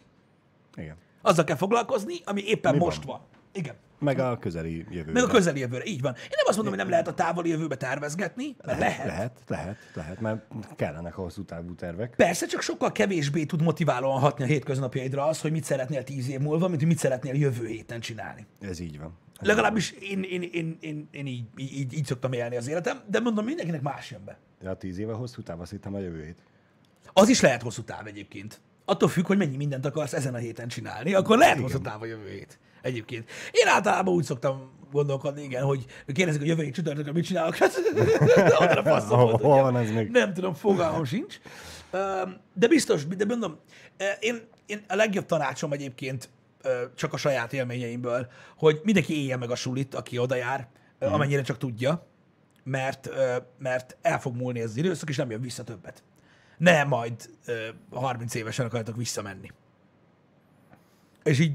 Igen. 0.75 0.96
Azzal 1.22 1.43
kell 1.43 1.55
foglalkozni, 1.55 2.15
ami 2.25 2.43
éppen 2.46 2.74
Mi 2.74 2.79
most 2.79 3.03
van? 3.03 3.17
van. 3.17 3.25
Igen. 3.51 3.75
Meg 4.03 4.19
a 4.19 4.38
közeli 4.38 4.86
jövőben. 4.89 5.13
Meg 5.13 5.24
a 5.24 5.27
közeli 5.27 5.60
jövőre. 5.60 5.83
Így 5.83 6.01
van. 6.01 6.13
Én 6.13 6.29
nem 6.29 6.45
azt 6.45 6.55
mondom, 6.55 6.74
hogy 6.74 6.83
nem 6.83 6.91
lehet 6.91 7.07
a 7.07 7.13
távoli 7.13 7.50
jövőbe 7.50 7.75
tervezgetni, 7.75 8.55
mert 8.65 8.79
lehet. 8.79 9.05
Lehet, 9.05 9.39
lehet, 9.48 9.77
lehet, 9.93 10.19
mert 10.19 10.48
kellenek 10.75 11.17
a 11.17 11.22
hosszú 11.22 11.43
távú 11.43 11.75
tervek. 11.75 12.13
Persze, 12.15 12.45
csak 12.45 12.62
sokkal 12.62 12.91
kevésbé 12.91 13.45
tud 13.45 13.62
motiválóan 13.62 14.19
hatni 14.19 14.43
a 14.43 14.48
hétköznapjaidra 14.48 15.25
az, 15.25 15.41
hogy 15.41 15.51
mit 15.51 15.63
szeretnél 15.63 16.03
tíz 16.03 16.29
év 16.29 16.39
múlva, 16.39 16.67
mint 16.67 16.79
hogy 16.79 16.89
mit 16.89 16.98
szeretnél 16.98 17.33
jövő 17.33 17.67
héten 17.67 18.00
csinálni. 18.00 18.45
Ez 18.62 18.79
így 18.79 19.00
van. 19.00 19.17
Legalábbis 19.39 19.91
én, 19.91 20.24
én, 20.24 20.41
én, 20.41 20.77
én, 20.81 21.07
én 21.12 21.25
így, 21.25 21.45
így, 21.57 21.93
így 21.93 22.05
szoktam 22.05 22.33
élni 22.33 22.55
az 22.55 22.67
életem, 22.67 23.01
de 23.07 23.19
mondom, 23.19 23.45
mindenkinek 23.45 23.81
más 23.81 24.12
jön 24.12 24.22
be. 24.25 24.38
Ja, 24.62 24.69
a 24.69 24.77
tíz 24.77 24.98
éve 24.98 25.13
hosszú 25.13 25.41
táv, 25.41 25.62
azt 25.62 25.72
hittem 25.72 25.93
a 25.93 26.00
jövő 26.00 26.24
hét. 26.24 26.38
Az 27.13 27.29
is 27.29 27.41
lehet 27.41 27.62
hosszú 27.62 27.81
táv 27.81 28.07
egyébként. 28.07 28.62
Attól 28.86 29.10
függ, 29.10 29.25
hogy 29.25 29.38
mennyi 29.38 29.55
mindent 29.55 29.86
akarsz 29.86 30.13
ezen 30.13 30.33
a 30.33 30.38
héten 30.38 30.67
csinálni, 30.67 31.13
akkor 31.13 31.38
lehet 31.38 31.60
hosszú 31.60 31.79
táv 31.79 32.01
a 32.01 32.05
jövő 32.05 32.29
hét. 32.29 32.60
Egyébként. 32.83 33.29
Én 33.51 33.67
általában 33.67 34.13
úgy 34.13 34.23
szoktam 34.23 34.71
gondolkodni, 34.91 35.43
igen, 35.43 35.63
hogy 35.63 35.85
kérdezik, 36.13 36.39
hogy 36.39 36.49
jövő 36.49 36.69
csütörtökön 36.69 37.13
mit 37.13 37.25
csinálok. 37.25 37.55
Hát, 37.55 37.73
Oda 38.61 38.79
a 38.79 38.83
faszom 38.83 39.19
Hol- 39.19 39.41
volt, 39.41 39.61
van 39.61 39.77
ez 39.77 39.91
még? 39.91 40.09
Nem 40.09 40.33
tudom, 40.33 40.53
fogalmam 40.53 41.05
sincs. 41.05 41.39
De 42.53 42.67
biztos, 42.67 43.05
de 43.05 43.25
mondom, 43.25 43.59
én, 44.19 44.47
én 44.65 44.83
a 44.87 44.95
legjobb 44.95 45.25
tanácsom 45.25 45.71
egyébként 45.71 46.29
csak 46.95 47.13
a 47.13 47.17
saját 47.17 47.53
élményeimből, 47.53 48.27
hogy 48.57 48.79
mindenki 48.83 49.21
élje 49.21 49.37
meg 49.37 49.51
a 49.51 49.55
sulit, 49.55 49.95
aki 49.95 50.17
oda 50.17 50.35
jár, 50.35 50.67
ö, 50.99 51.05
amennyire 51.05 51.41
csak 51.41 51.57
tudja. 51.57 52.07
mert, 52.63 53.09
mert 53.57 53.97
el 54.01 54.19
fog 54.19 54.35
múlni 54.35 54.59
ez 54.59 54.69
az 54.69 54.77
időszak, 54.77 55.09
és 55.09 55.15
nem 55.17 55.31
jön 55.31 55.41
vissza 55.41 55.63
többet. 55.63 56.03
Ne 56.57 56.83
majd 56.83 57.29
ö, 57.45 57.67
30 57.91 58.33
évesen 58.35 58.65
akartok 58.65 58.95
visszamenni. 58.95 59.51
És 61.23 61.39
így, 61.39 61.53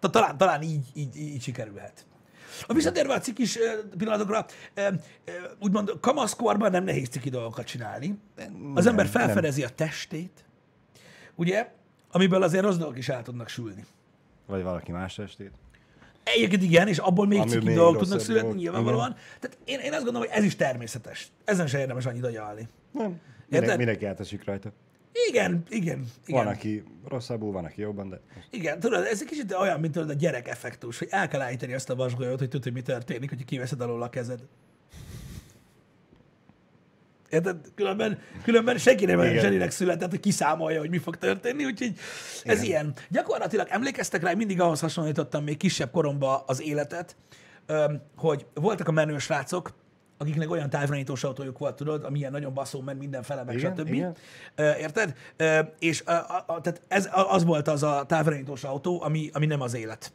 talán, 0.00 0.36
talán 0.36 0.62
így, 0.62 0.86
így, 0.94 1.16
így 1.16 1.42
sikerülhet. 1.42 2.06
A 2.66 2.72
visszatérve 2.72 3.14
a 3.14 3.18
cikis 3.18 3.58
pillanatokra, 3.98 4.46
úgymond 5.60 5.92
kamaszkorban 6.00 6.70
nem 6.70 6.84
nehéz 6.84 7.08
ciki 7.08 7.30
dolgokat 7.30 7.66
csinálni. 7.66 8.18
Az 8.74 8.86
ember 8.86 9.04
Nem, 9.04 9.14
felfedezi 9.14 9.64
a 9.64 9.68
testét, 9.68 10.44
ugye, 11.34 11.68
amiből 12.10 12.42
azért 12.42 12.64
rossz 12.64 12.76
dolgok 12.76 12.98
is 12.98 13.08
el 13.08 13.22
tudnak 13.22 13.48
sülni. 13.48 13.84
Vagy 14.46 14.62
valaki 14.62 14.92
más 14.92 15.18
estét. 15.18 15.52
Egyébként 16.24 16.62
igen, 16.62 16.88
és 16.88 16.98
abból 16.98 17.26
még 17.26 17.38
Ami 17.40 17.50
ciki 17.50 17.64
még 17.64 17.74
dolgok 17.74 18.00
tudnak 18.02 18.20
születni 18.20 18.40
dolgok. 18.48 18.62
nyilvánvalóan. 18.62 19.16
Tehát 19.40 19.58
én, 19.64 19.78
én 19.78 19.92
azt 19.92 20.04
gondolom, 20.04 20.28
hogy 20.28 20.36
ez 20.38 20.44
is 20.44 20.56
természetes. 20.56 21.30
Ezen 21.44 21.66
se 21.66 21.78
érdemes 21.78 22.06
annyit 22.06 22.24
agyalni. 22.24 22.68
Nem. 22.92 23.20
Érted? 23.50 23.76
Mindenki 23.76 24.04
átesik 24.04 24.44
rajta. 24.44 24.72
Igen, 25.28 25.64
igen, 25.68 26.06
igen. 26.26 26.44
Van, 26.44 26.46
aki 26.46 26.84
rosszabbul, 27.08 27.52
van, 27.52 27.64
aki 27.64 27.80
jobban, 27.80 28.08
de 28.08 28.20
Igen, 28.50 28.80
tudod, 28.80 29.04
ez 29.04 29.20
egy 29.20 29.28
kicsit 29.28 29.52
olyan, 29.52 29.80
mint 29.80 29.92
tudod, 29.92 30.10
a 30.10 30.12
gyerek 30.12 30.48
effektus, 30.48 30.98
hogy 30.98 31.08
el 31.10 31.28
kell 31.28 31.40
állítani 31.40 31.74
azt 31.74 31.90
a 31.90 31.94
vasgolyót, 31.94 32.38
hogy 32.38 32.48
tudod, 32.48 32.62
hogy 32.62 32.72
mi 32.72 32.82
történik, 32.82 33.28
hogy 33.28 33.44
kiveszed 33.44 33.80
alól 33.80 34.02
a 34.02 34.10
kezed. 34.10 34.40
Érted? 37.30 37.56
Különben, 37.74 38.18
különben 38.42 38.78
senki 38.78 39.04
nem 39.04 39.18
olyan 39.18 39.38
zseninek 39.38 39.70
született, 39.70 40.10
hogy 40.10 40.20
kiszámolja, 40.20 40.78
hogy 40.78 40.90
mi 40.90 40.98
fog 40.98 41.16
történni, 41.16 41.64
úgyhogy 41.64 41.92
ez 42.44 42.62
Igen. 42.62 42.64
ilyen. 42.64 42.94
Gyakorlatilag 43.08 43.66
emlékeztek 43.70 44.22
rá, 44.22 44.32
mindig 44.32 44.60
ahhoz 44.60 44.80
hasonlítottam 44.80 45.44
még 45.44 45.56
kisebb 45.56 45.90
koromban 45.90 46.42
az 46.46 46.62
életet, 46.62 47.16
hogy 48.16 48.46
voltak 48.54 48.88
a 48.88 48.92
menő 48.92 49.18
srácok, 49.18 49.74
akiknek 50.18 50.50
olyan 50.50 50.70
távirányítós 50.70 51.24
autójuk 51.24 51.58
volt, 51.58 51.76
tudod, 51.76 52.04
ami 52.04 52.18
ilyen 52.18 52.30
nagyon 52.30 52.54
baszó 52.54 52.80
ment 52.80 52.98
mindenfele, 52.98 53.44
meg 53.44 53.56
Igen, 53.56 53.76
stb. 53.76 53.92
igen. 53.92 54.16
Érted? 54.56 55.14
És 55.78 56.02
a, 56.02 56.44
a, 56.46 56.60
tehát 56.60 56.82
ez, 56.88 57.08
az 57.12 57.44
volt 57.44 57.68
az 57.68 57.82
a 57.82 58.04
távirányítós 58.06 58.64
autó, 58.64 59.02
ami, 59.02 59.30
ami 59.32 59.46
nem 59.46 59.60
az 59.60 59.74
élet 59.74 60.12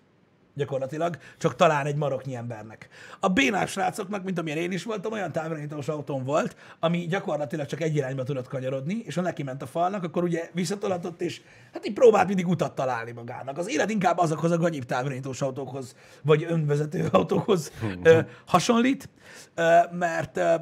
gyakorlatilag, 0.53 1.17
csak 1.37 1.55
talán 1.55 1.85
egy 1.85 1.95
maroknyi 1.95 2.35
embernek. 2.35 2.87
A 3.19 3.27
bénás 3.27 3.71
srácoknak, 3.71 4.23
mint 4.23 4.39
amilyen 4.39 4.57
én 4.57 4.71
is 4.71 4.83
voltam, 4.83 5.11
olyan 5.11 5.31
távirányítós 5.31 5.87
autón 5.87 6.23
volt, 6.23 6.55
ami 6.79 7.05
gyakorlatilag 7.05 7.65
csak 7.65 7.81
egy 7.81 7.95
irányba 7.95 8.23
tudott 8.23 8.47
kanyarodni, 8.47 9.01
és 9.05 9.15
ha 9.15 9.21
neki 9.21 9.43
ment 9.43 9.61
a 9.61 9.65
falnak, 9.65 10.03
akkor 10.03 10.23
ugye 10.23 10.49
visszatolatott, 10.53 11.21
és 11.21 11.41
hát 11.73 11.87
így 11.87 11.93
próbált 11.93 12.27
mindig 12.27 12.47
utat 12.47 12.75
találni 12.75 13.11
magának. 13.11 13.57
Az 13.57 13.69
élet 13.69 13.89
inkább 13.89 14.17
azokhoz 14.17 14.51
a 14.51 14.57
gagyibb 14.57 14.85
távirányítós 14.85 15.41
autókhoz, 15.41 15.95
vagy 16.21 16.45
önvezető 16.49 17.07
autókhoz 17.11 17.71
ö, 18.03 18.19
hasonlít, 18.45 19.09
ö, 19.55 19.79
mert, 19.91 20.37
ö, 20.37 20.55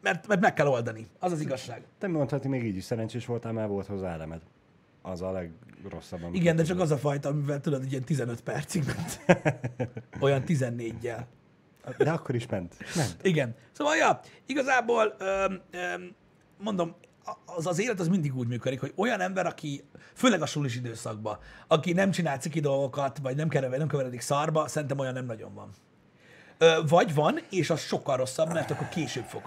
mert, 0.00 0.26
mert 0.26 0.40
meg 0.40 0.54
kell 0.54 0.66
oldani. 0.66 1.06
Az 1.18 1.32
az 1.32 1.40
igazság. 1.40 1.82
te 1.98 2.08
mondhatni 2.08 2.48
még 2.48 2.64
így 2.64 2.76
is 2.76 2.84
szerencsés 2.84 3.26
voltál, 3.26 3.52
mert 3.52 3.68
volt 3.68 3.86
hozzá 3.86 4.12
elemed. 4.12 4.40
Az 5.06 5.22
a 5.22 5.30
legrosszabb. 5.30 6.34
Igen, 6.34 6.56
de 6.56 6.62
csak 6.62 6.80
az 6.80 6.90
a 6.90 6.96
fajta, 6.96 7.28
amivel 7.28 7.60
tudod, 7.60 7.80
hogy 7.80 7.90
ilyen 7.90 8.04
15 8.04 8.40
percig 8.40 8.84
ment. 8.84 9.20
Olyan 10.24 10.42
14-jel. 10.46 11.24
De 11.98 12.10
akkor 12.10 12.34
is 12.34 12.46
ment. 12.46 12.76
Ment. 12.96 13.16
Igen. 13.22 13.54
Szóval, 13.72 13.96
ja, 13.96 14.20
igazából 14.46 15.14
öm, 15.18 15.60
öm, 15.70 16.14
mondom, 16.58 16.94
az 17.44 17.66
az 17.66 17.80
élet 17.80 18.00
az 18.00 18.08
mindig 18.08 18.36
úgy 18.36 18.48
működik, 18.48 18.80
hogy 18.80 18.92
olyan 18.96 19.20
ember, 19.20 19.46
aki, 19.46 19.84
főleg 20.14 20.42
a 20.42 20.46
sulis 20.46 20.76
időszakban, 20.76 21.38
aki 21.66 21.92
nem 21.92 22.10
csinál 22.10 22.38
ciki 22.38 22.60
dolgokat, 22.60 23.18
vagy 23.18 23.36
nem, 23.36 23.48
kever, 23.48 23.78
nem 23.78 23.88
keveredik 23.88 24.20
szarba, 24.20 24.68
szerintem 24.68 24.98
olyan 24.98 25.12
nem 25.12 25.24
nagyon 25.24 25.54
van. 25.54 25.70
Ö, 26.58 26.80
vagy 26.88 27.14
van, 27.14 27.38
és 27.50 27.70
az 27.70 27.80
sokkal 27.80 28.16
rosszabb, 28.16 28.52
mert 28.52 28.70
akkor 28.70 28.88
később 28.88 29.24
fog. 29.24 29.42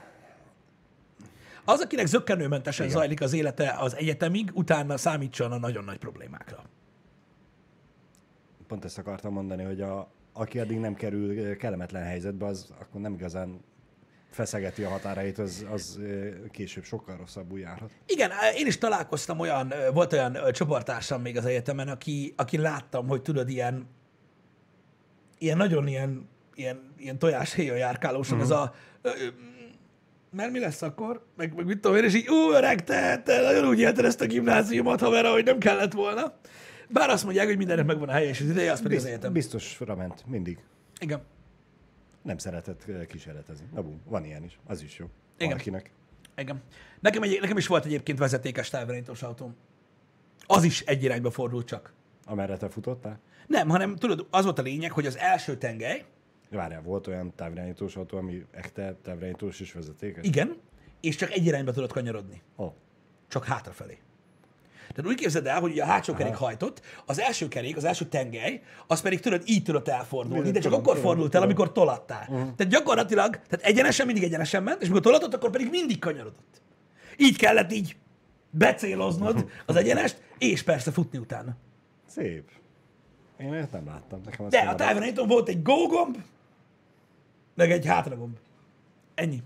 Az, 1.69 1.79
akinek 1.79 2.05
zöggenőmentesen 2.05 2.85
Igen. 2.85 2.97
zajlik 2.97 3.21
az 3.21 3.33
élete 3.33 3.75
az 3.79 3.95
egyetemig, 3.95 4.51
utána 4.53 4.97
számítson 4.97 5.51
a 5.51 5.57
nagyon 5.57 5.83
nagy 5.83 5.97
problémákra. 5.97 6.63
Pont 8.67 8.85
ezt 8.85 8.97
akartam 8.97 9.33
mondani, 9.33 9.63
hogy 9.63 9.81
a, 9.81 10.11
aki 10.33 10.59
addig 10.59 10.79
nem 10.79 10.93
kerül 10.93 11.57
kellemetlen 11.57 12.03
helyzetbe, 12.03 12.45
az 12.45 12.73
akkor 12.79 13.01
nem 13.01 13.13
igazán 13.13 13.59
feszegeti 14.29 14.83
a 14.83 14.89
határait, 14.89 15.37
az, 15.37 15.65
az 15.71 15.99
később 16.51 16.83
sokkal 16.83 17.17
rosszabbul 17.17 17.59
járhat. 17.59 17.91
Igen, 18.05 18.31
én 18.55 18.65
is 18.67 18.77
találkoztam 18.77 19.39
olyan, 19.39 19.73
volt 19.93 20.13
olyan 20.13 20.35
ö, 20.35 20.51
csoporttársam 20.51 21.21
még 21.21 21.37
az 21.37 21.45
egyetemen, 21.45 21.87
aki, 21.87 22.33
aki 22.37 22.57
láttam, 22.57 23.07
hogy 23.07 23.21
tudod, 23.21 23.49
ilyen, 23.49 23.87
ilyen 25.37 25.57
nagyon 25.57 25.87
ilyen, 25.87 26.29
ilyen, 26.53 26.93
ilyen 26.97 27.19
tojás 27.19 27.53
héjon 27.53 27.77
járkálósan, 27.77 28.41
ez 28.41 28.49
a 28.49 28.73
mert 30.37 30.51
mi 30.51 30.59
lesz 30.59 30.81
akkor? 30.81 31.25
Meg, 31.35 31.55
meg 31.55 31.65
mit 31.65 31.79
tudom 31.79 31.97
én, 31.97 32.03
és 32.03 32.15
így, 32.15 32.29
ú, 32.29 32.51
öreg, 32.51 32.83
te, 32.83 33.21
te 33.21 33.41
nagyon 33.41 33.67
úgy 33.67 33.79
élted 33.79 34.05
ezt 34.05 34.21
a 34.21 34.25
gimnáziumot, 34.25 34.99
haverra, 34.99 35.31
hogy 35.31 35.43
nem 35.43 35.57
kellett 35.57 35.93
volna. 35.93 36.33
Bár 36.89 37.09
azt 37.09 37.23
mondják, 37.23 37.47
hogy 37.47 37.57
mindennek 37.57 37.85
megvan 37.85 38.09
a 38.09 38.11
helye 38.11 38.29
és 38.29 38.41
az 38.41 38.49
ideje, 38.49 38.71
az 38.71 38.81
pedig 38.81 38.97
az 38.97 39.05
egyetem. 39.05 39.33
Biztosra 39.33 39.95
ment, 39.95 40.23
mindig. 40.25 40.63
Igen. 40.99 41.21
Nem 42.23 42.37
szeretett 42.37 42.83
ö, 42.87 43.05
kísérletezni. 43.05 43.65
Na 43.73 43.81
bum, 43.81 44.01
van 44.05 44.25
ilyen 44.25 44.43
is. 44.43 44.59
Az 44.65 44.81
is 44.81 44.97
jó. 44.97 45.05
Igen. 45.35 45.47
Valakinek. 45.47 45.91
Igen. 46.37 46.61
Nekem, 46.99 47.23
egy, 47.23 47.37
nekem 47.41 47.57
is 47.57 47.67
volt 47.67 47.85
egyébként 47.85 48.17
vezetékes 48.17 48.69
távirányítós 48.69 49.23
autóm. 49.23 49.55
Az 50.45 50.63
is 50.63 50.81
egy 50.81 51.03
irányba 51.03 51.31
fordult 51.31 51.67
csak. 51.67 51.93
Amerre 52.25 52.57
te 52.57 52.69
futottál? 52.69 53.19
Nem, 53.47 53.69
hanem 53.69 53.95
tudod, 53.95 54.27
az 54.29 54.43
volt 54.43 54.59
a 54.59 54.61
lényeg, 54.61 54.91
hogy 54.91 55.05
az 55.05 55.17
első 55.17 55.57
tengely, 55.57 56.05
Várjál, 56.49 56.81
volt 56.81 57.07
olyan 57.07 57.33
távirányítós 57.35 57.95
autó, 57.95 58.17
ami 58.17 58.45
ekte 58.51 58.95
távirányítós 59.03 59.59
és 59.59 59.73
vezetékes? 59.73 60.25
igen, 60.25 60.57
és 61.01 61.15
csak 61.15 61.31
egy 61.31 61.45
irányba 61.45 61.71
tudott 61.71 61.91
kanyarodni. 61.91 62.41
Ó, 62.57 62.73
Csak 63.27 63.45
hátrafelé. 63.45 63.97
Tehát 64.93 65.11
úgy 65.11 65.17
képzeld 65.17 65.47
el, 65.47 65.59
hogy 65.59 65.71
ugye 65.71 65.83
a 65.83 65.85
hátsó 65.85 66.13
kerék 66.13 66.35
hajtott, 66.35 66.81
az 67.05 67.19
első 67.19 67.47
kerék, 67.47 67.77
az 67.77 67.83
első 67.83 68.05
tengely, 68.05 68.61
az 68.87 69.01
pedig 69.01 69.19
tudod, 69.19 69.41
így 69.45 69.63
tudott 69.63 69.87
elfordulni, 69.87 70.51
de 70.51 70.59
csak 70.59 70.61
tudom, 70.61 70.79
akkor 70.79 70.93
tudom, 70.93 71.09
fordult 71.09 71.35
el, 71.35 71.41
tudom. 71.41 71.55
amikor 71.55 71.71
tolattál. 71.71 72.25
Tehát 72.27 72.67
gyakorlatilag, 72.67 73.29
tehát 73.29 73.65
egyenesen 73.65 74.05
mindig 74.05 74.23
egyenesen 74.23 74.63
ment, 74.63 74.81
és 74.81 74.87
amikor 74.87 75.03
tolatott, 75.03 75.33
akkor 75.33 75.49
pedig 75.49 75.69
mindig 75.69 75.99
kanyarodott. 75.99 76.61
Így 77.17 77.37
kellett 77.37 77.71
így 77.71 77.95
becéloznod 78.49 79.49
az 79.65 79.75
egyenest, 79.75 80.21
és 80.37 80.63
persze 80.63 80.91
futni 80.91 81.17
utána. 81.17 81.55
szép. 82.05 82.49
Én 83.39 83.53
ezt 83.53 83.71
nem 83.71 83.85
láttam. 83.85 84.21
Nekem 84.25 84.49
De 84.49 84.59
a 84.59 84.75
távirányítón 84.75 85.27
volt 85.27 85.49
egy 85.49 85.61
go 85.61 85.87
gomb, 85.87 86.17
meg 87.57 87.71
egy 87.71 87.85
hátragomb. 87.85 88.37
Ennyi. 89.15 89.43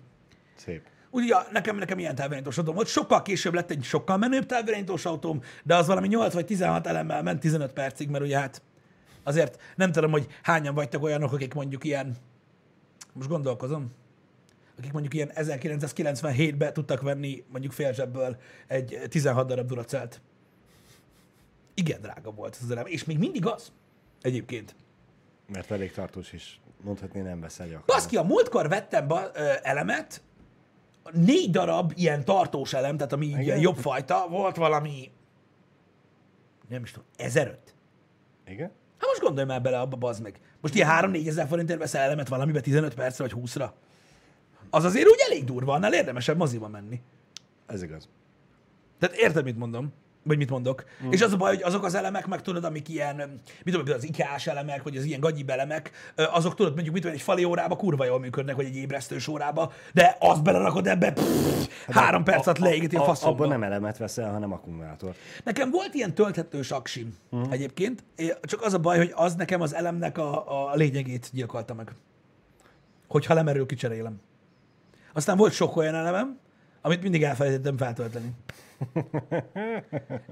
Szép. 0.55 0.81
Ugye 1.09 1.35
nekem, 1.51 1.75
nekem 1.77 1.99
ilyen 1.99 2.15
távirányítós 2.15 2.57
autóm 2.57 2.75
volt. 2.75 2.87
Sokkal 2.87 3.21
később 3.21 3.53
lett 3.53 3.71
egy 3.71 3.83
sokkal 3.83 4.17
menőbb 4.17 4.45
távirányítós 4.45 5.05
autóm, 5.05 5.41
de 5.63 5.75
az 5.75 5.87
valami 5.87 6.07
8 6.07 6.33
vagy 6.33 6.45
16 6.45 6.87
elemmel 6.87 7.23
ment 7.23 7.39
15 7.39 7.73
percig, 7.73 8.09
mert 8.09 8.23
ugye 8.23 8.39
hát 8.39 8.61
azért 9.23 9.61
nem 9.75 9.91
tudom, 9.91 10.11
hogy 10.11 10.27
hányan 10.43 10.73
vagytok 10.73 11.03
olyanok, 11.03 11.33
akik 11.33 11.53
mondjuk 11.53 11.83
ilyen, 11.83 12.15
most 13.13 13.29
gondolkozom, 13.29 13.91
akik 14.77 14.91
mondjuk 14.91 15.13
ilyen 15.13 15.31
1997-ben 15.35 16.73
tudtak 16.73 17.01
venni 17.01 17.43
mondjuk 17.51 17.73
fél 17.73 17.93
zsebből 17.93 18.37
egy 18.67 18.99
16 19.09 19.47
darab 19.47 19.67
duracelt. 19.67 20.21
Igen 21.73 22.01
drága 22.01 22.31
volt 22.31 22.57
az 22.61 22.71
elem, 22.71 22.85
és 22.85 23.03
még 23.03 23.17
mindig 23.17 23.45
az 23.45 23.71
egyébként. 24.21 24.75
Mert 25.47 25.71
elég 25.71 25.91
tartós 25.91 26.33
is. 26.33 26.60
Mondhatni 26.83 27.19
nem 27.19 27.39
veszel 27.39 27.65
gyakran. 27.67 27.83
Baszki, 27.85 28.17
a 28.17 28.23
múltkor 28.23 28.67
vettem 28.69 29.07
ba, 29.07 29.29
ö, 29.33 29.51
elemet, 29.61 30.21
négy 31.11 31.49
darab 31.49 31.93
ilyen 31.95 32.25
tartós 32.25 32.73
elem, 32.73 32.97
tehát 32.97 33.13
ami 33.13 33.25
így 33.25 33.39
ilyen 33.39 33.59
jobb 33.59 33.75
fajta, 33.77 34.27
volt 34.29 34.55
valami, 34.55 35.11
nem 36.69 36.83
is 36.83 36.91
tudom, 36.91 37.07
1005. 37.17 37.75
Igen? 38.47 38.71
Hát 38.97 39.09
most 39.09 39.21
gondolj 39.21 39.47
már 39.47 39.61
bele 39.61 39.79
abba, 39.79 39.97
bazd 39.97 40.21
meg. 40.21 40.39
Most 40.61 40.75
ilyen 40.75 40.89
3-4 40.91 41.27
ezer 41.27 41.47
forintért 41.47 41.79
veszel 41.79 42.01
elemet 42.01 42.27
valamibe 42.27 42.61
15 42.61 42.93
percre 42.93 43.23
vagy 43.23 43.33
20-ra. 43.43 43.69
Az 44.69 44.83
azért 44.83 45.07
úgy 45.07 45.23
elég 45.27 45.43
durva, 45.43 45.73
annál 45.73 45.93
érdemesebb 45.93 46.37
moziba 46.37 46.67
menni. 46.67 47.01
Ez 47.67 47.83
igaz. 47.83 48.09
Tehát 48.99 49.15
érted, 49.15 49.43
mit 49.43 49.57
mondom? 49.57 49.93
Vagy 50.23 50.37
mit 50.37 50.49
mondok? 50.49 50.83
Mm. 51.05 51.11
És 51.11 51.21
az 51.21 51.33
a 51.33 51.37
baj, 51.37 51.55
hogy 51.55 51.63
azok 51.63 51.83
az 51.83 51.95
elemek, 51.95 52.27
meg 52.27 52.41
tudod, 52.41 52.63
amik 52.63 52.89
ilyen, 52.89 53.15
mit 53.63 53.75
tudom, 53.75 53.95
az 53.95 54.03
IKEA-s 54.03 54.47
elemek, 54.47 54.83
vagy 54.83 54.97
az 54.97 55.03
ilyen 55.03 55.19
gagyi 55.19 55.43
elemek, 55.47 55.91
azok 56.15 56.55
tudod, 56.55 56.73
mondjuk 56.73 56.93
mit 56.93 57.03
tudom, 57.03 57.17
egy 57.17 57.23
fali 57.23 57.43
órába 57.43 57.75
kurva 57.75 58.05
jól 58.05 58.19
működnek, 58.19 58.55
vagy 58.55 58.65
egy 58.65 58.75
ébresztős 58.75 59.27
órába, 59.27 59.71
de 59.93 60.17
azt 60.19 60.43
belerakod 60.43 60.87
ebbe, 60.87 61.11
pff, 61.11 61.67
három 61.87 62.23
perc 62.23 62.47
alatt 62.47 62.59
leégeti 62.59 62.95
a 62.95 63.03
faszomba. 63.03 63.35
Abban 63.35 63.47
nem 63.47 63.63
elemet 63.63 63.97
veszel, 63.97 64.31
hanem 64.31 64.51
akkumulátor. 64.51 65.15
Nekem 65.43 65.71
volt 65.71 65.93
ilyen 65.93 66.13
tölthetős 66.13 66.71
aksim 66.71 67.17
mm. 67.35 67.41
egyébként, 67.49 68.03
csak 68.41 68.61
az 68.61 68.73
a 68.73 68.79
baj, 68.79 68.97
hogy 68.97 69.11
az 69.15 69.35
nekem 69.35 69.61
az 69.61 69.73
elemnek 69.73 70.17
a, 70.17 70.71
a 70.71 70.75
lényegét 70.75 71.29
gyilkolta 71.33 71.73
meg. 71.73 71.95
Hogyha 73.07 73.33
lemerül, 73.33 73.65
kicserélem. 73.65 74.21
Aztán 75.13 75.37
volt 75.37 75.53
sok 75.53 75.75
olyan 75.75 75.95
elemem, 75.95 76.39
amit 76.81 77.01
mindig 77.01 77.23
elfelejtettem 77.23 77.77
feltölteni. 77.77 78.31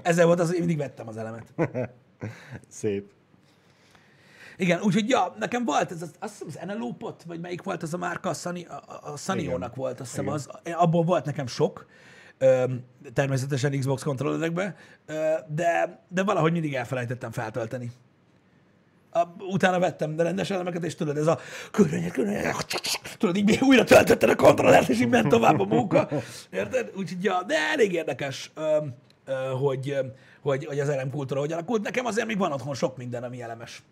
Ezzel 0.02 0.26
volt 0.26 0.40
az, 0.40 0.46
hogy 0.46 0.54
én 0.54 0.60
mindig 0.60 0.78
vettem 0.78 1.08
az 1.08 1.16
elemet. 1.16 1.54
Szép. 2.68 3.10
Igen, 4.56 4.80
úgyhogy 4.82 5.08
ja, 5.08 5.34
nekem 5.38 5.64
volt 5.64 5.90
ez, 5.90 6.02
az, 6.02 6.10
azt 6.18 6.32
hiszem 6.32 6.48
az 6.48 6.58
Enelope-ot, 6.58 7.22
vagy 7.22 7.40
melyik 7.40 7.62
volt 7.62 7.82
az 7.82 7.94
a 7.94 7.96
márka, 7.96 8.28
a, 8.28 8.34
Sunny, 8.34 8.66
a, 8.66 9.12
a 9.12 9.16
Sunny-ónak 9.16 9.74
volt, 9.74 10.00
azt 10.00 10.10
hiszem 10.10 10.28
az, 10.28 10.48
abból 10.72 11.04
volt 11.04 11.24
nekem 11.24 11.46
sok, 11.46 11.86
öm, 12.38 12.84
természetesen 13.12 13.78
Xbox 13.78 14.02
kontrollerekbe, 14.02 14.76
de, 15.48 16.02
de 16.08 16.22
valahogy 16.22 16.52
mindig 16.52 16.74
elfelejtettem 16.74 17.30
feltölteni. 17.30 17.90
A, 19.12 19.22
utána 19.38 19.78
vettem 19.78 20.16
de 20.16 20.22
rendes 20.22 20.50
elemeket, 20.50 20.84
és 20.84 20.94
tudod, 20.94 21.16
ez 21.16 21.26
a 21.26 21.38
körönnyed, 21.70 22.10
körönnyed, 22.12 22.54
tudod, 23.18 23.36
így 23.36 23.58
újra 23.60 23.84
töltötted 23.84 24.28
a 24.28 24.34
kontrollert, 24.36 24.88
és 24.88 25.00
így 25.00 25.08
ment 25.08 25.28
tovább 25.28 25.60
a 25.60 25.64
munka. 25.64 26.08
Érted? 26.50 26.92
Úgyhogy, 26.96 27.24
ja, 27.24 27.42
de 27.42 27.54
elég 27.72 27.92
érdekes, 27.92 28.50
ö, 28.54 28.78
hogy, 29.60 29.96
hogy, 30.40 30.64
hogy 30.64 30.78
az 30.80 30.88
elemkultúra 30.88 31.40
hogy 31.40 31.52
alakult. 31.52 31.82
Nekem 31.82 32.06
azért 32.06 32.26
még 32.26 32.38
van 32.38 32.52
otthon 32.52 32.74
sok 32.74 32.96
minden, 32.96 33.22
ami 33.22 33.42
elemes. 33.42 33.82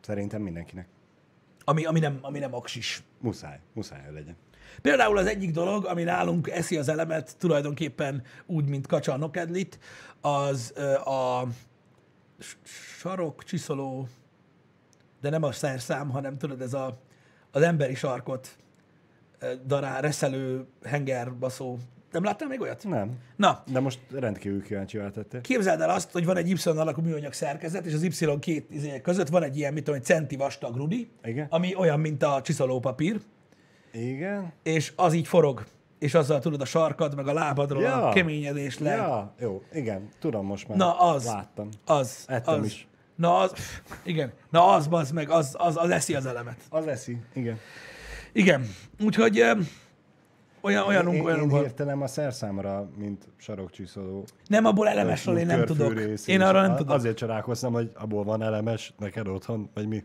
Szerintem 0.00 0.42
mindenkinek. 0.42 0.86
Ami, 1.64 1.84
ami, 1.84 1.98
nem, 2.00 2.18
ami 2.20 2.38
nem 2.38 2.54
aksis. 2.54 3.02
Muszáj, 3.20 3.58
muszáj, 3.72 4.00
hogy 4.04 4.14
legyen. 4.14 4.36
Például 4.82 5.18
az 5.18 5.26
egyik 5.26 5.50
dolog, 5.50 5.84
ami 5.86 6.02
nálunk 6.02 6.48
eszi 6.50 6.76
az 6.76 6.88
elemet, 6.88 7.36
tulajdonképpen 7.38 8.22
úgy, 8.46 8.68
mint 8.68 8.86
kacsa 8.86 9.12
a 9.12 9.16
nokedlit, 9.16 9.78
az 10.20 10.72
a 11.04 11.42
s- 11.46 11.54
sarok, 12.62 13.44
csiszoló, 13.44 14.08
de 15.20 15.30
nem 15.30 15.42
a 15.42 15.52
szerszám, 15.52 16.10
hanem 16.10 16.38
tudod, 16.38 16.60
ez 16.60 16.74
a, 16.74 16.98
az 17.50 17.62
emberi 17.62 17.94
sarkot 17.94 18.56
ö, 19.38 19.52
darál, 19.66 20.00
reszelő, 20.00 20.66
hengerbaszó. 20.84 21.78
Nem 22.10 22.24
láttál 22.24 22.48
még 22.48 22.60
olyat? 22.60 22.84
Nem. 22.84 23.18
Na, 23.36 23.62
De 23.72 23.80
most 23.80 24.00
rendkívül 24.10 24.62
kíváncsi 24.62 24.98
tettél. 25.12 25.40
Képzeld 25.40 25.80
el 25.80 25.90
azt, 25.90 26.10
hogy 26.10 26.24
van 26.24 26.36
egy 26.36 26.48
Y 26.50 26.68
alakú 26.68 27.00
műanyag 27.00 27.32
szerkezet, 27.32 27.86
és 27.86 27.94
az 27.94 28.02
Y 28.02 28.38
két 28.38 28.70
izé 28.70 29.00
között 29.00 29.28
van 29.28 29.42
egy 29.42 29.56
ilyen, 29.56 29.72
mit 29.72 29.84
tudom, 29.84 30.00
egy 30.00 30.06
centi 30.06 30.36
vastag 30.36 30.76
rudi, 30.76 31.10
Igen. 31.24 31.46
ami 31.50 31.74
olyan, 31.74 32.00
mint 32.00 32.22
a 32.22 32.40
csiszolópapír, 32.42 33.20
Igen. 33.92 34.52
és 34.62 34.92
az 34.96 35.14
így 35.14 35.26
forog, 35.26 35.64
és 36.04 36.14
azzal 36.14 36.40
tudod 36.40 36.60
a 36.60 36.64
sarkad, 36.64 37.14
meg 37.16 37.28
a 37.28 37.32
lábadról 37.32 37.82
Ja. 37.82 38.08
a 38.08 38.12
keményedés 38.12 38.78
le. 38.78 38.94
Ja, 38.94 39.32
jó, 39.40 39.62
igen, 39.72 40.08
tudom 40.20 40.46
most 40.46 40.68
már. 40.68 40.76
Na 40.76 40.98
az. 40.98 41.24
Láttam. 41.24 41.68
Az. 41.84 42.24
Ettem 42.26 42.60
az. 42.60 42.66
is. 42.66 42.88
Na 43.16 43.38
az, 43.38 43.52
igen. 44.02 44.32
Na 44.50 44.66
az, 44.72 44.86
az 44.90 45.10
meg, 45.10 45.30
az, 45.30 45.54
az, 45.58 45.76
az 45.76 45.90
eszi 45.90 46.14
az 46.14 46.26
elemet. 46.26 46.56
Az 46.68 46.84
leszi, 46.84 47.18
igen. 47.34 47.58
Igen. 48.32 48.66
Úgyhogy 49.04 49.38
öm, 49.40 49.68
olyan, 50.60 50.86
olyanunk, 50.86 51.14
én, 51.14 51.20
én 51.20 51.26
olyanunk 51.26 51.50
van. 51.50 51.60
hirtelen 51.60 52.02
a 52.02 52.06
szerszámra, 52.06 52.88
mint 52.96 53.28
sarokcsiszoló. 53.36 54.24
Nem, 54.46 54.64
abból 54.64 54.88
elemesről 54.88 55.38
én 55.38 55.46
nem 55.46 55.64
tudok. 55.64 56.00
Én 56.26 56.40
arra 56.40 56.60
nem 56.60 56.76
tudok. 56.76 56.94
Azért 56.94 57.16
csodálkoztam, 57.16 57.72
hogy 57.72 57.90
abból 57.94 58.24
van 58.24 58.42
elemes 58.42 58.94
neked 58.98 59.28
otthon, 59.28 59.70
vagy 59.74 59.88
mi? 59.88 60.04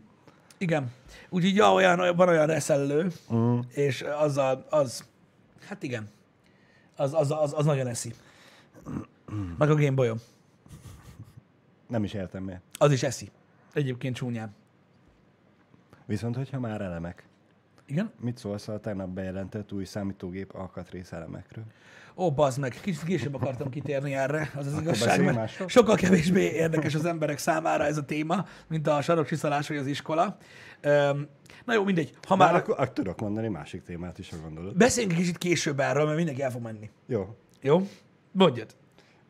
Igen. 0.58 0.90
Úgyhogy 1.28 1.54
ja, 1.56 1.72
olyan, 1.72 2.00
olyan, 2.00 2.16
van 2.16 2.28
olyan 2.28 2.46
reszellő, 2.46 3.10
Mm. 3.34 3.58
és 3.68 4.02
azzal, 4.18 4.66
az, 4.70 5.08
hát 5.70 5.82
igen, 5.82 6.08
az, 6.96 7.14
az, 7.14 7.30
az, 7.30 7.52
az 7.56 7.64
nagyon 7.64 7.86
eszi. 7.86 8.14
Meg 9.58 9.70
a 9.70 9.74
Gameboy-om. 9.74 10.18
Nem 11.86 12.04
is 12.04 12.12
értem 12.12 12.42
miért. 12.42 12.62
Az 12.78 12.92
is 12.92 13.02
eszi. 13.02 13.30
Egyébként 13.72 14.16
csúnyán. 14.16 14.54
Viszont, 16.06 16.36
hogyha 16.36 16.60
már 16.60 16.80
elemek. 16.80 17.24
Igen? 17.90 18.12
Mit 18.20 18.38
szólsz 18.38 18.68
a 18.68 18.80
tegnap 18.80 19.08
bejelentett 19.08 19.72
új 19.72 19.84
számítógép 19.84 20.54
alkatrész 20.54 21.12
elemekről? 21.12 21.64
Ó, 22.16 22.32
bazd 22.32 22.58
meg, 22.58 22.70
kicsit 22.82 23.02
később 23.02 23.34
akartam 23.34 23.70
kitérni 23.70 24.14
erre, 24.14 24.50
az 24.56 24.66
az 24.66 24.80
igazság, 24.80 25.24
mert 25.24 25.36
másról. 25.36 25.68
sokkal 25.68 25.96
kevésbé 25.96 26.42
érdekes 26.42 26.94
az 26.94 27.04
emberek 27.04 27.38
számára 27.38 27.84
ez 27.84 27.96
a 27.96 28.04
téma, 28.04 28.46
mint 28.68 28.86
a 28.86 29.02
sarokcsiszolás 29.02 29.68
vagy 29.68 29.76
az 29.76 29.86
iskola. 29.86 30.36
Öm, 30.80 31.28
na 31.64 31.74
jó, 31.74 31.84
mindegy. 31.84 32.14
Ha 32.26 32.36
Már 32.36 32.54
akkor, 32.54 32.74
akkor 32.74 32.92
tudok 32.92 33.20
mondani 33.20 33.48
másik 33.48 33.82
témát 33.82 34.18
is, 34.18 34.30
ha 34.30 34.36
gondolod. 34.42 34.76
beszéljünk 34.76 35.16
kicsit 35.16 35.38
később 35.38 35.80
erről, 35.80 36.04
mert 36.04 36.16
mindenki 36.16 36.42
el 36.42 36.50
fog 36.50 36.62
menni. 36.62 36.90
Jó. 37.06 37.36
Jó? 37.60 37.80
Mondjad. 38.32 38.76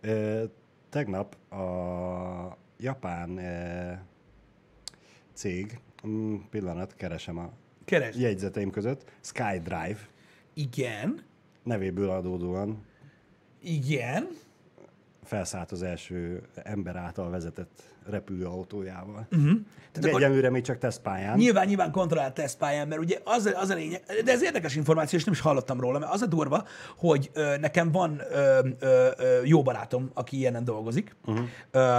Ö, 0.00 0.44
tegnap 0.88 1.52
a 1.52 2.56
japán 2.78 3.38
ö, 3.38 3.92
cég, 5.32 5.80
mm, 6.06 6.36
pillanat, 6.50 6.94
keresem 6.94 7.38
a 7.38 7.50
Keresd. 7.90 8.20
jegyzeteim 8.20 8.70
között, 8.70 9.04
SkyDrive 9.20 9.98
Igen. 10.54 11.22
nevéből 11.62 12.10
adódóan 12.10 12.84
Igen. 13.62 14.28
felszállt 15.24 15.72
az 15.72 15.82
első 15.82 16.42
ember 16.54 16.96
által 16.96 17.30
vezetett 17.30 17.82
repülőautójával. 18.06 19.26
Uh-huh. 19.32 19.58
Tehát 19.92 20.16
egyelőre 20.16 20.50
még 20.50 20.62
csak 20.62 20.78
tesztpályán. 20.78 21.36
nyilván, 21.38 21.66
nyilván 21.66 21.90
kontrollált 21.90 22.34
tesztpályán, 22.34 22.88
mert 22.88 23.00
ugye 23.00 23.18
az, 23.24 23.52
az 23.54 23.70
a 23.70 23.74
lényeg, 23.74 24.02
de 24.24 24.32
ez 24.32 24.42
érdekes 24.42 24.76
információ, 24.76 25.18
és 25.18 25.24
nem 25.24 25.34
is 25.34 25.40
hallottam 25.40 25.80
róla, 25.80 25.98
mert 25.98 26.12
az 26.12 26.22
a 26.22 26.26
durva, 26.26 26.64
hogy 26.96 27.30
ö, 27.32 27.56
nekem 27.56 27.90
van 27.90 28.20
ö, 28.30 28.58
ö, 28.78 29.08
ö, 29.18 29.40
jó 29.44 29.62
barátom, 29.62 30.10
aki 30.14 30.36
ilyenen 30.36 30.64
dolgozik, 30.64 31.16
uh-huh. 31.24 31.46
ö, 31.70 31.98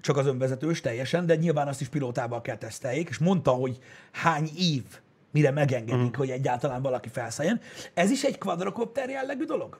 csak 0.00 0.16
az 0.16 0.26
önvezetős 0.26 0.80
teljesen, 0.80 1.26
de 1.26 1.34
nyilván 1.34 1.68
azt 1.68 1.80
is 1.80 1.88
pilótával 1.88 2.40
kell 2.40 2.56
teszteljék, 2.56 3.08
és 3.08 3.18
mondta, 3.18 3.50
hogy 3.50 3.78
hány 4.12 4.48
év, 4.58 4.82
mire 5.30 5.50
megengedik, 5.50 5.94
uh-huh. 6.02 6.16
hogy 6.16 6.30
egyáltalán 6.30 6.82
valaki 6.82 7.08
felszálljon. 7.08 7.60
Ez 7.94 8.10
is 8.10 8.24
egy 8.24 8.38
quadrocopter 8.38 9.08
jellegű 9.08 9.44
dolog? 9.44 9.78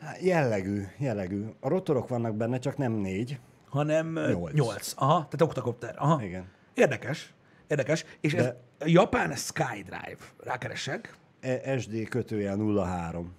Hát, 0.00 0.20
Jellegű, 0.22 0.84
jellegű. 0.98 1.44
A 1.60 1.68
rotorok 1.68 2.08
vannak 2.08 2.34
benne, 2.34 2.58
csak 2.58 2.76
nem 2.76 2.92
négy. 2.92 3.38
hanem 3.68 4.12
Nyolc. 4.12 4.52
nyolc. 4.52 4.92
Aha, 4.96 5.14
tehát 5.14 5.42
oktokopter. 5.42 5.94
Aha. 5.98 6.22
Igen. 6.22 6.44
Érdekes. 6.74 7.32
Érdekes. 7.66 8.04
És 8.20 8.34
ez 8.34 8.44
De- 8.44 8.56
a 8.78 8.84
japán 8.88 9.34
SkyDrive. 9.36 10.16
Rákeresek. 10.44 11.16
E- 11.40 11.78
SD 11.78 12.08
kötőjel 12.08 12.56
03. 12.56 13.32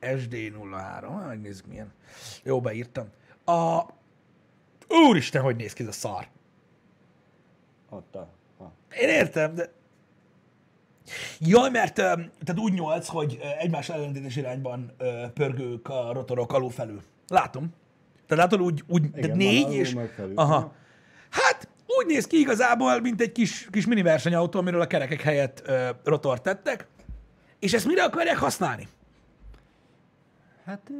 SD03. 0.00 1.26
Megnézzük 1.26 1.66
milyen. 1.66 1.92
Jó, 2.42 2.60
beírtam. 2.60 3.08
A... 3.48 3.86
Úristen, 4.88 5.42
hogy 5.42 5.56
néz 5.56 5.72
ki 5.72 5.82
ez 5.82 5.88
a 5.88 5.92
szar. 5.92 6.28
Ott 7.88 8.14
a. 8.14 8.28
Én 9.00 9.08
értem, 9.08 9.54
de... 9.54 9.72
Jaj, 11.38 11.70
mert 11.70 11.94
tehát 11.94 12.58
úgy 12.58 12.72
nyolc, 12.72 13.06
hogy 13.06 13.38
egymás 13.58 13.88
ellentétes 13.88 14.36
irányban 14.36 14.92
pörgők 15.34 15.88
a 15.88 16.12
rotorok 16.12 16.52
alul 16.52 16.70
felül. 16.70 17.02
Látom. 17.28 17.74
Tehát 18.26 18.44
látod, 18.44 18.60
úgy, 18.60 18.84
úgy 18.86 19.04
Igen, 19.04 19.20
tehát 19.20 19.36
négy, 19.36 19.72
és... 19.72 19.96
felül. 20.14 20.32
Aha. 20.36 20.72
Hát, 21.30 21.68
úgy 21.86 22.06
néz 22.06 22.26
ki 22.26 22.38
igazából, 22.38 23.00
mint 23.00 23.20
egy 23.20 23.32
kis, 23.32 23.68
kis 23.70 23.86
mini 23.86 24.02
versenyautó, 24.02 24.58
amiről 24.58 24.80
a 24.80 24.86
kerekek 24.86 25.20
helyett 25.20 25.62
ö, 25.66 25.90
rotort 26.04 26.42
tettek. 26.42 26.86
És 27.58 27.72
ezt 27.72 27.86
mire 27.86 28.04
akarják 28.04 28.36
használni? 28.36 28.88
Hát 30.64 30.90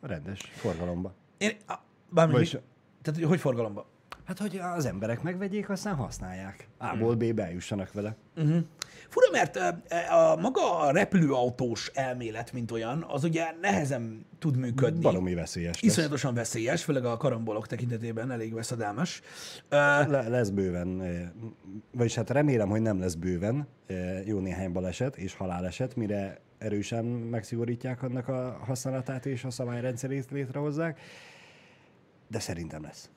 rendes 0.00 0.40
forgalomba. 0.40 1.14
Én, 1.38 1.56
a, 1.66 1.74
bármi, 2.10 2.32
Vagyis- 2.32 2.52
mi, 2.52 2.60
tehát, 3.02 3.24
hogy 3.24 3.40
forgalomba? 3.40 3.86
Hát, 4.26 4.38
hogy 4.38 4.56
az 4.56 4.86
emberek 4.86 5.22
megvegyék, 5.22 5.70
aztán 5.70 5.94
használják. 5.94 6.68
A-ból 6.78 7.14
B-be 7.14 7.44
eljussanak 7.44 7.92
vele. 7.92 8.16
Fura, 9.08 9.30
mert 9.32 9.56
ö, 9.56 9.68
a 10.14 10.36
maga 10.36 10.78
a 10.78 10.90
repülőautós 10.90 11.90
elmélet, 11.94 12.52
mint 12.52 12.70
olyan, 12.70 13.04
az 13.08 13.24
ugye 13.24 13.44
nehezen 13.60 14.26
tud 14.38 14.56
működni. 14.56 15.02
Valami 15.02 15.34
veszélyes 15.34 15.80
lesz. 15.80 15.92
Iszonyatosan 15.92 16.34
veszélyes, 16.34 16.84
főleg 16.84 17.04
a 17.04 17.16
karambolok 17.16 17.66
tekintetében 17.66 18.30
elég 18.30 18.54
veszedelmes. 18.54 19.22
Le, 19.68 20.28
lesz 20.28 20.48
bőven, 20.48 21.02
vagyis 21.92 22.14
hát 22.14 22.30
remélem, 22.30 22.68
hogy 22.68 22.82
nem 22.82 23.00
lesz 23.00 23.14
bőven 23.14 23.68
jó 24.24 24.38
néhány 24.38 24.72
baleset 24.72 25.16
és 25.16 25.34
haláleset, 25.34 25.96
mire 25.96 26.40
erősen 26.58 27.04
megszigorítják 27.04 28.02
annak 28.02 28.28
a 28.28 28.58
használatát 28.66 29.26
és 29.26 29.44
a 29.44 29.50
szabályrendszerét 29.50 30.30
létrehozzák, 30.30 31.00
de 32.28 32.38
szerintem 32.38 32.82
lesz. 32.82 33.10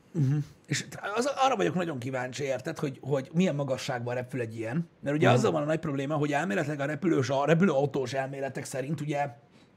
És 0.66 0.86
az, 1.16 1.26
arra 1.36 1.56
vagyok 1.56 1.76
nagyon 1.76 2.00
kíváncsi, 2.00 2.44
érted, 2.44 2.80
hogy, 2.80 3.00
hogy 3.02 3.30
milyen 3.34 3.56
magasságban 3.56 4.16
repül 4.16 4.42
egy 4.42 4.58
ilyen. 4.58 4.90
Mert 5.00 5.16
ugye 5.16 5.30
azzal 5.30 5.52
van 5.52 5.62
a 5.62 5.66
nagy 5.66 5.80
probléma, 5.80 6.16
hogy 6.16 6.32
elméletileg 6.32 6.80
a 6.80 6.86
repülős, 6.86 7.30
a 7.30 7.46
repülőautós 7.46 8.14
elméletek 8.14 8.66
szerint 8.66 9.02
ugye 9.02 9.30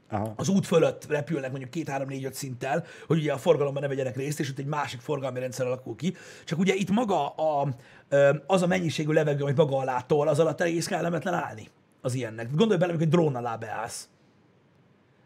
Aha. 0.09 0.33
az 0.35 0.49
út 0.49 0.65
fölött 0.65 1.05
repülnek 1.09 1.49
mondjuk 1.49 1.71
2 1.71 1.91
3 1.91 2.07
4 2.07 2.25
5 2.25 2.33
szinttel, 2.33 2.85
hogy 3.07 3.17
ugye 3.17 3.33
a 3.33 3.37
forgalomban 3.37 3.81
ne 3.81 3.87
vegyenek 3.87 4.15
részt, 4.15 4.39
és 4.39 4.49
ott 4.49 4.59
egy 4.59 4.65
másik 4.65 4.99
forgalmi 4.99 5.39
rendszer 5.39 5.65
alakul 5.65 5.95
ki. 5.95 6.15
Csak 6.45 6.59
ugye 6.59 6.73
itt 6.73 6.89
maga 6.89 7.27
a, 7.27 7.67
az 8.47 8.61
a 8.61 8.67
mennyiségű 8.67 9.11
levegő, 9.11 9.43
amit 9.43 9.57
maga 9.57 9.77
alá 9.77 10.01
tol, 10.01 10.27
az 10.27 10.39
alatt 10.39 10.61
egész 10.61 10.87
kellemetlen 10.87 11.33
állni 11.33 11.67
az 12.01 12.13
ilyennek. 12.13 12.51
Gondolj 12.51 12.79
bele, 12.79 12.91
amikor 12.91 13.07
egy 13.07 13.13
drón 13.13 13.35
alá 13.35 13.55
beállsz. 13.55 14.07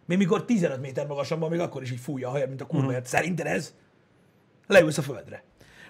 Még 0.06 0.18
mikor 0.18 0.46
15 0.46 0.82
méter 0.82 1.08
magasan 1.08 1.40
van, 1.40 1.50
még 1.50 1.60
akkor 1.60 1.82
is 1.82 1.92
így 1.92 2.00
fújja 2.00 2.28
a 2.28 2.32
hajad, 2.32 2.48
mint 2.48 2.62
a 2.62 2.66
kurva. 2.66 2.92
Mm. 2.92 2.96
Szerinted 3.04 3.46
ez? 3.46 3.74
Leülsz 4.68 4.98
a 4.98 5.02
földre. 5.02 5.44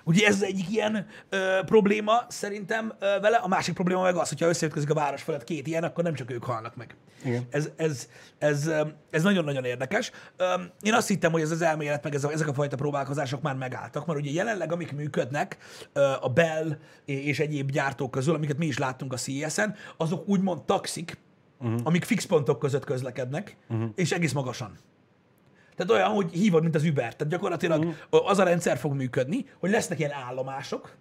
Ugye 0.04 0.28
ez 0.28 0.36
az 0.36 0.44
egyik 0.44 0.72
ilyen 0.72 1.08
ö, 1.30 1.60
probléma 1.66 2.26
szerintem 2.28 2.94
ö, 3.00 3.06
vele, 3.22 3.38
a 3.38 3.48
másik 3.48 3.74
probléma 3.74 4.02
meg 4.02 4.16
az, 4.16 4.30
hogyha 4.30 4.48
összeütközik 4.48 4.90
a 4.90 4.94
város 4.94 5.22
felett 5.22 5.44
két 5.44 5.68
ilyen, 5.68 5.84
akkor 5.84 6.04
nem 6.04 6.13
csak 6.13 6.32
ők 6.32 6.44
halnak 6.44 6.76
meg. 6.76 6.96
Igen. 7.24 7.48
Ez, 7.50 7.70
ez, 7.76 8.08
ez, 8.38 8.72
ez 9.10 9.24
nagyon-nagyon 9.24 9.63
érdekes. 9.63 10.12
Ö, 10.38 10.54
Én 10.82 10.94
azt 10.94 11.08
hittem, 11.08 11.32
hogy 11.32 11.42
ez 11.42 11.52
az 11.52 11.62
elmélet, 11.62 12.04
meg 12.04 12.16
ez 12.16 12.24
a, 12.24 12.32
ezek 12.32 12.48
a 12.48 12.54
fajta 12.54 12.76
próbálkozások 12.76 13.42
már 13.42 13.56
megálltak, 13.56 14.06
mert 14.06 14.20
ugye 14.20 14.32
jelenleg, 14.32 14.72
amik 14.72 14.92
működnek, 14.92 15.58
ö, 15.94 16.12
a 16.22 16.30
Bell 16.30 16.78
és 17.06 17.40
egyéb 17.40 17.72
gyártók 17.72 18.12
közül, 18.12 18.36
amiket 18.36 18.58
mi 18.58 18.66
is 18.66 18.78
láttunk 18.78 19.13
a 19.13 19.18
CES-en, 19.18 19.76
azok 19.98 20.28
úgymond 20.28 20.63
taxik, 20.63 21.18
uh-huh. 21.60 21.80
amik 21.84 22.04
fix 22.04 22.26
pontok 22.26 22.60
között 22.60 22.84
közlekednek, 22.86 23.58
uh-huh. 23.70 23.90
és 23.96 24.12
egész 24.12 24.34
magasan. 24.34 24.78
Tehát 25.78 25.92
olyan, 25.92 26.10
hogy 26.10 26.32
hívod, 26.32 26.62
mint 26.63 26.76
az 26.76 26.84
Uber. 26.84 27.16
Tehát 27.16 27.34
gyakorlatilag 27.34 27.80
uh-huh. 27.80 28.30
az 28.30 28.40
a 28.40 28.44
rendszer 28.44 28.78
fog 28.78 28.94
működni, 28.94 29.46
hogy 29.60 29.70
lesznek 29.70 30.00
ilyen 30.00 30.12
állomások, 30.12 30.96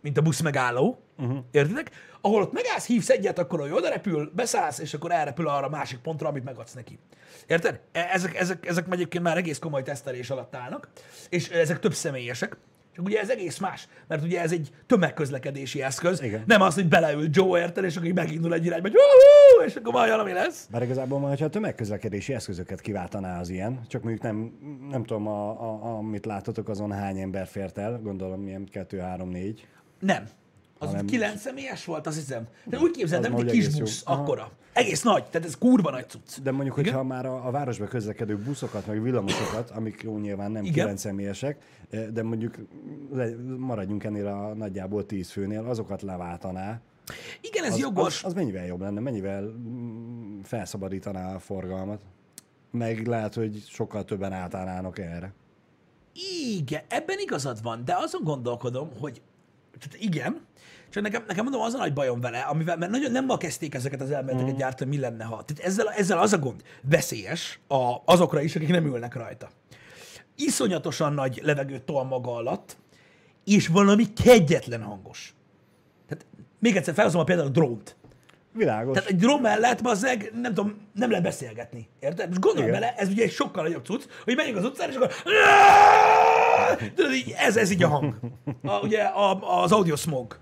mint 0.00 0.18
a 0.18 0.20
busz 0.20 0.40
megálló, 0.40 0.98
uh-huh. 1.18 1.38
értitek? 1.50 1.90
Ahol 2.20 2.42
ott 2.42 2.52
megállsz, 2.52 2.86
hívsz 2.86 3.10
egyet, 3.10 3.38
akkor 3.38 3.60
hogy 3.60 3.70
oda 3.70 3.88
repül, 3.88 4.30
beszállsz, 4.34 4.78
és 4.78 4.94
akkor 4.94 5.12
elrepül 5.12 5.48
arra 5.48 5.66
a 5.66 5.70
másik 5.70 5.98
pontra, 5.98 6.28
amit 6.28 6.44
megadsz 6.44 6.72
neki. 6.72 6.98
Érted? 7.46 7.80
E- 7.92 8.08
Ezek, 8.12 8.36
ezek, 8.36 8.66
ezek 8.66 8.86
egyébként 8.90 9.24
már 9.24 9.36
egész 9.36 9.58
komoly 9.58 9.82
tesztelés 9.82 10.30
alatt 10.30 10.54
állnak, 10.54 10.88
és 11.28 11.48
ezek 11.48 11.78
több 11.78 11.94
személyesek. 11.94 12.56
Csak 12.98 13.06
ugye 13.06 13.20
ez 13.20 13.30
egész 13.30 13.58
más, 13.58 13.88
mert 14.06 14.22
ugye 14.22 14.40
ez 14.40 14.52
egy 14.52 14.70
tömegközlekedési 14.86 15.82
eszköz. 15.82 16.22
Igen. 16.22 16.42
Nem 16.46 16.60
az, 16.60 16.74
hogy 16.74 16.88
beleül 16.88 17.28
Joe 17.30 17.60
érted, 17.60 17.84
és 17.84 17.96
akkor 17.96 18.10
megindul 18.10 18.54
egy 18.54 18.64
irányba, 18.64 18.88
hogy 18.88 19.66
és 19.66 19.76
akkor 19.76 19.92
majd 19.92 20.10
valami 20.10 20.32
lesz. 20.32 20.68
Bár 20.70 20.82
igazából 20.82 21.18
majd, 21.18 21.38
ha 21.38 21.44
a 21.44 21.48
tömegközlekedési 21.48 22.34
eszközöket 22.34 22.80
kiváltaná 22.80 23.40
az 23.40 23.48
ilyen, 23.48 23.80
csak 23.86 24.02
mondjuk 24.02 24.24
nem, 24.24 24.52
nem 24.90 25.04
tudom, 25.04 25.26
a, 25.26 25.50
a, 25.50 25.96
amit 25.96 26.26
látotok, 26.26 26.68
azon 26.68 26.92
hány 26.92 27.18
ember 27.18 27.46
fért 27.46 27.78
el, 27.78 28.00
gondolom 28.02 28.46
ilyen 28.46 28.68
2, 28.70 28.98
3, 28.98 29.28
4. 29.28 29.66
Nem. 30.00 30.24
Az 30.78 30.88
Hanem- 30.88 31.06
kilenc 31.06 31.40
személyes 31.40 31.84
volt, 31.84 32.06
azt 32.06 32.16
hiszem. 32.16 32.46
De 32.64 32.78
úgy 32.78 32.90
képzeld, 32.90 33.24
Az 33.24 33.30
nem 33.30 33.38
egy 33.40 33.50
kis 33.52 33.68
jó. 33.74 33.78
busz, 33.78 34.02
Aha. 34.04 34.22
akkora. 34.22 34.50
Egész 34.72 35.02
nagy, 35.02 35.24
tehát 35.24 35.46
ez 35.46 35.58
kurva 35.58 35.90
nagy 35.90 36.08
cucc. 36.08 36.38
De 36.42 36.50
mondjuk, 36.50 36.76
Igen? 36.78 36.92
hogyha 36.92 37.06
már 37.06 37.26
a, 37.26 37.46
a 37.46 37.50
városba 37.50 37.86
közlekedő 37.86 38.36
buszokat, 38.36 38.86
meg 38.86 39.02
villamosokat, 39.02 39.70
amik 39.70 40.02
jó 40.02 40.18
nyilván 40.18 40.50
nem 40.50 40.62
Igen. 40.64 40.72
9 40.84 41.00
személyesek, 41.00 41.58
eh, 41.90 42.06
de 42.06 42.22
mondjuk 42.22 42.54
le, 43.12 43.28
maradjunk 43.58 44.04
ennél 44.04 44.26
a 44.26 44.54
nagyjából 44.54 45.06
10 45.06 45.30
főnél, 45.30 45.64
azokat 45.64 46.02
leváltaná. 46.02 46.80
Igen, 47.40 47.64
ez 47.64 47.72
Az, 47.72 47.78
jogos. 47.78 48.18
az, 48.22 48.24
az 48.24 48.34
mennyivel 48.34 48.66
jobb 48.66 48.80
lenne, 48.80 49.00
mennyivel 49.00 49.42
mm, 49.42 50.40
felszabadítaná 50.40 51.34
a 51.34 51.38
forgalmat. 51.38 52.00
Meg 52.70 53.06
lehet, 53.06 53.34
hogy 53.34 53.62
sokkal 53.68 54.04
többen 54.04 54.32
átállnának 54.32 54.98
erre. 54.98 55.32
Igen, 56.56 56.82
ebben 56.88 57.18
igazad 57.18 57.62
van, 57.62 57.84
de 57.84 57.94
azon 57.96 58.22
gondolkodom, 58.24 58.90
hogy 59.00 59.20
tehát 59.78 60.04
igen, 60.04 60.40
csak 60.90 61.02
nekem, 61.02 61.24
nekem 61.26 61.44
mondom, 61.44 61.62
az 61.62 61.74
a 61.74 61.78
nagy 61.78 61.92
bajom 61.92 62.20
vele, 62.20 62.40
amivel, 62.40 62.76
mert 62.76 62.90
nagyon 62.90 63.10
nem 63.10 63.24
ma 63.24 63.36
kezdték 63.36 63.74
ezeket 63.74 64.00
az 64.00 64.10
elméleteket 64.10 64.54
mm. 64.54 64.56
gyártani, 64.56 64.90
mi 64.90 64.98
lenne, 64.98 65.24
ha. 65.24 65.44
Tehát 65.44 65.64
ezzel, 65.64 65.88
ezzel 65.88 66.18
az 66.18 66.32
a 66.32 66.38
gond, 66.38 66.62
veszélyes 66.82 67.60
a, 67.68 67.94
azokra 68.04 68.40
is, 68.40 68.56
akik 68.56 68.68
nem 68.68 68.86
ülnek 68.86 69.14
rajta. 69.14 69.48
Iszonyatosan 70.36 71.12
nagy 71.12 71.40
levegőt 71.42 71.82
tol 71.82 72.04
maga 72.04 72.34
alatt, 72.34 72.76
és 73.44 73.68
valami 73.68 74.12
kegyetlen 74.12 74.82
hangos. 74.82 75.34
Tehát 76.08 76.26
még 76.58 76.76
egyszer 76.76 76.94
felhozom 76.94 77.20
a 77.20 77.24
például 77.24 77.48
a 77.48 77.50
drónt. 77.50 77.96
Világos. 78.52 78.94
Tehát 78.94 79.10
egy 79.10 79.16
drón 79.16 79.40
mellett, 79.40 79.82
bazzeg, 79.82 80.32
nem 80.34 80.54
tudom, 80.54 80.76
nem 80.94 81.08
lehet 81.08 81.24
beszélgetni. 81.24 81.88
Érted? 82.00 82.28
Most 82.28 82.40
gondolj 82.40 82.70
bele, 82.70 82.94
ez 82.96 83.08
ugye 83.08 83.22
egy 83.22 83.30
sokkal 83.30 83.62
nagyobb 83.62 83.84
cucc, 83.84 84.02
hogy 84.24 84.36
megyünk 84.36 84.56
az 84.56 84.64
utcán, 84.64 84.88
és 84.88 84.94
akkor... 84.96 85.10
Tudod, 86.94 87.12
így, 87.12 87.34
ez, 87.36 87.56
ez 87.56 87.70
így 87.70 87.82
a 87.82 87.88
hang. 87.88 88.14
A, 88.62 88.78
ugye 88.78 89.02
a, 89.02 89.62
az 89.62 89.72
audio 89.72 89.96
smog. 89.96 90.38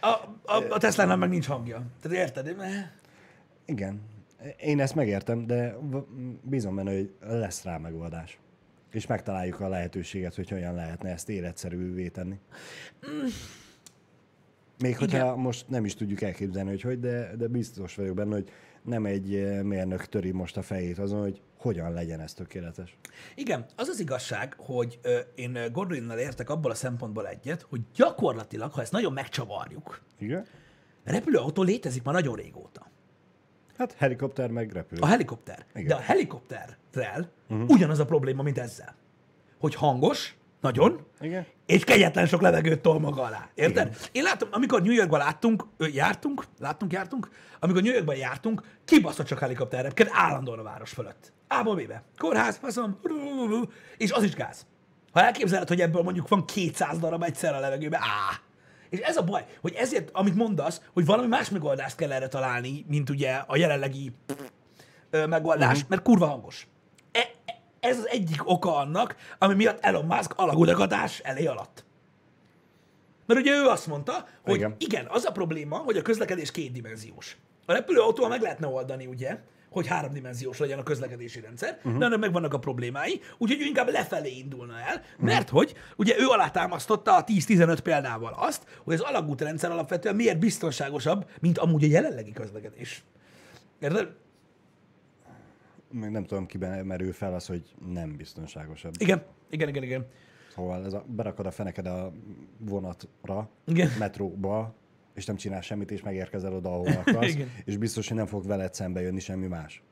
A, 0.00 0.06
a, 0.44 0.64
a 0.70 0.78
Tesla-nál 0.78 1.16
meg 1.16 1.28
nincs 1.28 1.46
hangja. 1.46 1.82
Tehát 2.02 2.18
érted? 2.18 2.56
Igen. 3.64 4.00
Én 4.60 4.80
ezt 4.80 4.94
megértem, 4.94 5.46
de 5.46 5.76
bízom 6.42 6.74
benne, 6.74 6.92
hogy 6.92 7.14
lesz 7.20 7.64
rá 7.64 7.78
megoldás. 7.78 8.38
És 8.90 9.06
megtaláljuk 9.06 9.60
a 9.60 9.68
lehetőséget, 9.68 10.34
hogy 10.34 10.48
hogyan 10.48 10.74
lehetne 10.74 11.10
ezt 11.10 11.28
életszerűvé 11.28 12.08
tenni. 12.08 12.38
Még 14.78 14.98
hogyha 14.98 15.18
Igen. 15.18 15.38
most 15.38 15.68
nem 15.68 15.84
is 15.84 15.94
tudjuk 15.94 16.20
elképzelni, 16.20 16.70
hogy 16.70 16.82
hogy, 16.82 17.00
de, 17.00 17.36
de 17.36 17.46
biztos 17.46 17.94
vagyok 17.94 18.14
benne, 18.14 18.34
hogy 18.34 18.50
nem 18.82 19.06
egy 19.06 19.62
mérnök 19.62 20.06
töri 20.06 20.30
most 20.30 20.56
a 20.56 20.62
fejét 20.62 20.98
azon, 20.98 21.20
hogy 21.20 21.40
hogyan 21.58 21.92
legyen 21.92 22.20
ez 22.20 22.34
tökéletes. 22.34 22.96
Igen, 23.34 23.66
az 23.76 23.88
az 23.88 24.00
igazság, 24.00 24.54
hogy 24.58 24.98
ö, 25.02 25.18
én 25.34 25.54
ö, 25.54 25.70
Gordoninnal 25.70 26.18
értek 26.18 26.50
abból 26.50 26.70
a 26.70 26.74
szempontból 26.74 27.28
egyet, 27.28 27.66
hogy 27.68 27.80
gyakorlatilag, 27.94 28.72
ha 28.72 28.80
ezt 28.80 28.92
nagyon 28.92 29.12
megcsavarjuk, 29.12 30.02
Igen? 30.18 30.46
repülőautó 31.04 31.62
létezik 31.62 32.02
már 32.02 32.14
nagyon 32.14 32.34
régóta. 32.34 32.86
Hát 33.78 33.92
helikopter 33.92 34.50
meg 34.50 34.72
repül. 34.72 34.98
A 35.00 35.06
helikopter. 35.06 35.66
Igen. 35.74 35.86
De 35.86 35.94
a 35.94 36.00
helikopterrel 36.00 37.30
uh-huh. 37.48 37.68
ugyanaz 37.68 37.98
a 37.98 38.04
probléma, 38.04 38.42
mint 38.42 38.58
ezzel. 38.58 38.94
Hogy 39.58 39.74
hangos, 39.74 40.36
nagyon, 40.60 41.06
Igen? 41.20 41.46
és 41.66 41.84
kegyetlen 41.84 42.26
sok 42.26 42.40
levegőt 42.40 42.80
tol 42.80 43.00
maga 43.00 43.22
alá. 43.22 43.48
Érted? 43.54 43.86
Igen. 43.86 43.98
Én 44.12 44.22
látom, 44.22 44.48
amikor 44.52 44.82
New 44.82 44.92
Yorkban 44.92 45.18
láttunk, 45.18 45.64
jártunk, 45.78 46.44
láttunk, 46.58 46.92
jártunk, 46.92 47.30
amikor 47.60 47.82
New 47.82 47.92
Yorkban 47.92 48.16
jártunk, 48.16 48.62
kibaszott 48.84 49.26
csak 49.26 49.38
helikopterre, 49.38 49.90
kell 49.90 50.06
állandóan 50.10 50.58
a 50.58 50.62
város 50.62 50.90
fölött. 50.90 51.32
A-ból 51.48 51.74
B-be. 51.74 52.02
Kórház, 52.18 52.56
faszom, 52.56 53.00
és 53.96 54.10
az 54.10 54.22
is 54.22 54.34
gáz. 54.34 54.66
Ha 55.12 55.22
elképzeled, 55.22 55.68
hogy 55.68 55.80
ebből 55.80 56.02
mondjuk 56.02 56.28
van 56.28 56.44
200 56.44 56.98
darab 56.98 57.22
egyszer 57.22 57.54
a 57.54 57.60
levegőbe, 57.60 57.96
á! 57.96 58.40
És 58.90 58.98
ez 58.98 59.16
a 59.16 59.22
baj, 59.22 59.46
hogy 59.60 59.74
ezért, 59.74 60.10
amit 60.12 60.34
mondasz, 60.34 60.80
hogy 60.92 61.04
valami 61.04 61.28
más 61.28 61.50
megoldást 61.50 61.96
kell 61.96 62.12
erre 62.12 62.28
találni, 62.28 62.84
mint 62.88 63.10
ugye 63.10 63.32
a 63.46 63.56
jelenlegi 63.56 64.12
ö, 65.10 65.26
megoldás, 65.26 65.74
uh-huh. 65.74 65.88
mert 65.88 66.02
kurva 66.02 66.26
hangos. 66.26 66.66
E, 67.12 67.18
e- 67.44 67.60
ez 67.80 67.98
az 67.98 68.08
egyik 68.08 68.50
oka 68.50 68.76
annak, 68.76 69.16
ami 69.38 69.54
miatt 69.54 69.84
Elon 69.84 70.04
Musk 70.04 70.32
alagudagatás 70.36 71.18
elé 71.18 71.46
alatt. 71.46 71.84
Mert 73.26 73.40
ugye 73.40 73.52
ő 73.52 73.66
azt 73.66 73.86
mondta, 73.86 74.26
hogy 74.42 74.54
igen. 74.54 74.74
Igen. 74.78 74.90
igen, 74.90 75.06
az 75.10 75.24
a 75.24 75.32
probléma, 75.32 75.76
hogy 75.76 75.96
a 75.96 76.02
közlekedés 76.02 76.50
kétdimenziós. 76.50 77.36
A 77.66 77.72
repülőautóval 77.72 78.30
meg 78.30 78.40
lehetne 78.40 78.66
oldani, 78.66 79.06
ugye, 79.06 79.38
hogy 79.78 79.86
háromdimenziós 79.86 80.58
legyen 80.58 80.78
a 80.78 80.82
közlekedési 80.82 81.40
rendszer, 81.40 81.76
uh-huh. 81.76 81.98
de 81.98 82.04
ennek 82.04 82.18
megvannak 82.18 82.54
a 82.54 82.58
problémái, 82.58 83.20
úgyhogy 83.38 83.60
ő 83.60 83.64
inkább 83.64 83.88
lefelé 83.88 84.30
indulna 84.30 84.78
el, 84.78 85.02
mert 85.18 85.48
hogy 85.48 85.74
ugye 85.96 86.14
ő 86.18 86.26
alátámasztotta 86.26 87.16
a 87.16 87.24
10-15 87.24 87.78
példával 87.82 88.34
azt, 88.36 88.80
hogy 88.84 88.94
az 88.94 89.00
alagútrendszer 89.00 89.70
alapvetően 89.70 90.16
miért 90.16 90.38
biztonságosabb, 90.38 91.30
mint 91.40 91.58
amúgy 91.58 91.84
a 91.84 91.86
jelenlegi 91.86 92.32
közlekedés. 92.32 93.04
Érted? 93.78 94.14
Meg 95.92 96.10
nem 96.10 96.24
tudom, 96.24 96.46
kiben 96.46 96.86
merül 96.86 97.12
fel 97.12 97.34
az, 97.34 97.46
hogy 97.46 97.62
nem 97.92 98.16
biztonságosabb. 98.16 98.94
Igen, 98.98 99.22
igen, 99.50 99.68
igen, 99.68 99.82
igen. 99.82 100.06
Szóval 100.54 100.84
ez 100.84 100.92
a, 100.92 101.04
berakod 101.06 101.46
a 101.46 101.50
feneked 101.50 101.86
a 101.86 102.12
vonatra, 102.58 103.48
Igen. 103.66 103.90
metróba, 103.98 104.74
és 105.18 105.24
nem 105.24 105.36
csinál 105.36 105.60
semmit, 105.60 105.90
és 105.90 106.02
megérkezel 106.02 106.52
oda, 106.52 106.68
ahol 106.68 107.02
akarsz, 107.06 107.36
és 107.64 107.76
biztos, 107.76 108.08
hogy 108.08 108.16
nem 108.16 108.26
fog 108.26 108.46
veled 108.46 108.74
szembe 108.74 109.00
jönni 109.00 109.20
semmi 109.20 109.46
más. 109.46 109.82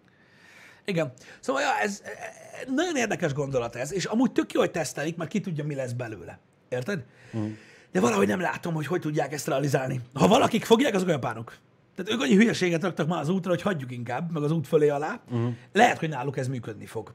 Igen. 0.85 1.13
Szóval 1.41 1.63
ja, 1.63 1.79
ez 1.83 2.03
e, 2.05 2.09
e, 2.09 2.73
nagyon 2.75 2.97
érdekes 2.97 3.33
gondolat 3.33 3.77
ez, 3.77 3.93
és 3.93 4.05
amúgy 4.05 4.33
tök 4.33 4.53
jó, 4.53 4.61
hogy 4.61 4.71
tesztelik, 4.71 5.17
mert 5.17 5.31
ki 5.31 5.41
tudja, 5.41 5.65
mi 5.65 5.75
lesz 5.75 5.93
belőle. 5.93 6.39
Érted? 6.69 7.05
Mm. 7.37 7.53
De 7.93 8.01
valahogy 8.01 8.27
nem 8.27 8.41
látom, 8.41 8.75
hogy 8.75 8.87
hogy 8.87 9.01
tudják 9.01 9.33
ezt 9.33 9.47
realizálni. 9.47 10.01
Ha 10.15 10.29
valakik 10.29 10.65
fogják, 10.65 10.95
azok 10.95 11.09
a 11.09 11.11
japánok. 11.11 11.57
Tehát 11.95 12.13
ők 12.13 12.21
annyi 12.21 12.35
hülyeséget 12.35 12.83
raktak 12.83 13.07
már 13.09 13.21
az 13.21 13.29
útra, 13.29 13.51
hogy 13.51 13.63
hagyjuk 13.63 13.93
inkább, 13.93 14.33
meg 14.33 14.43
az 14.43 14.51
út 14.51 14.67
fölé 14.67 14.89
alá. 14.89 15.21
Mm. 15.35 15.49
Lehet, 15.73 15.99
hogy 15.99 16.09
náluk 16.09 16.37
ez 16.37 16.49
működni 16.49 16.87
fog. 16.87 17.15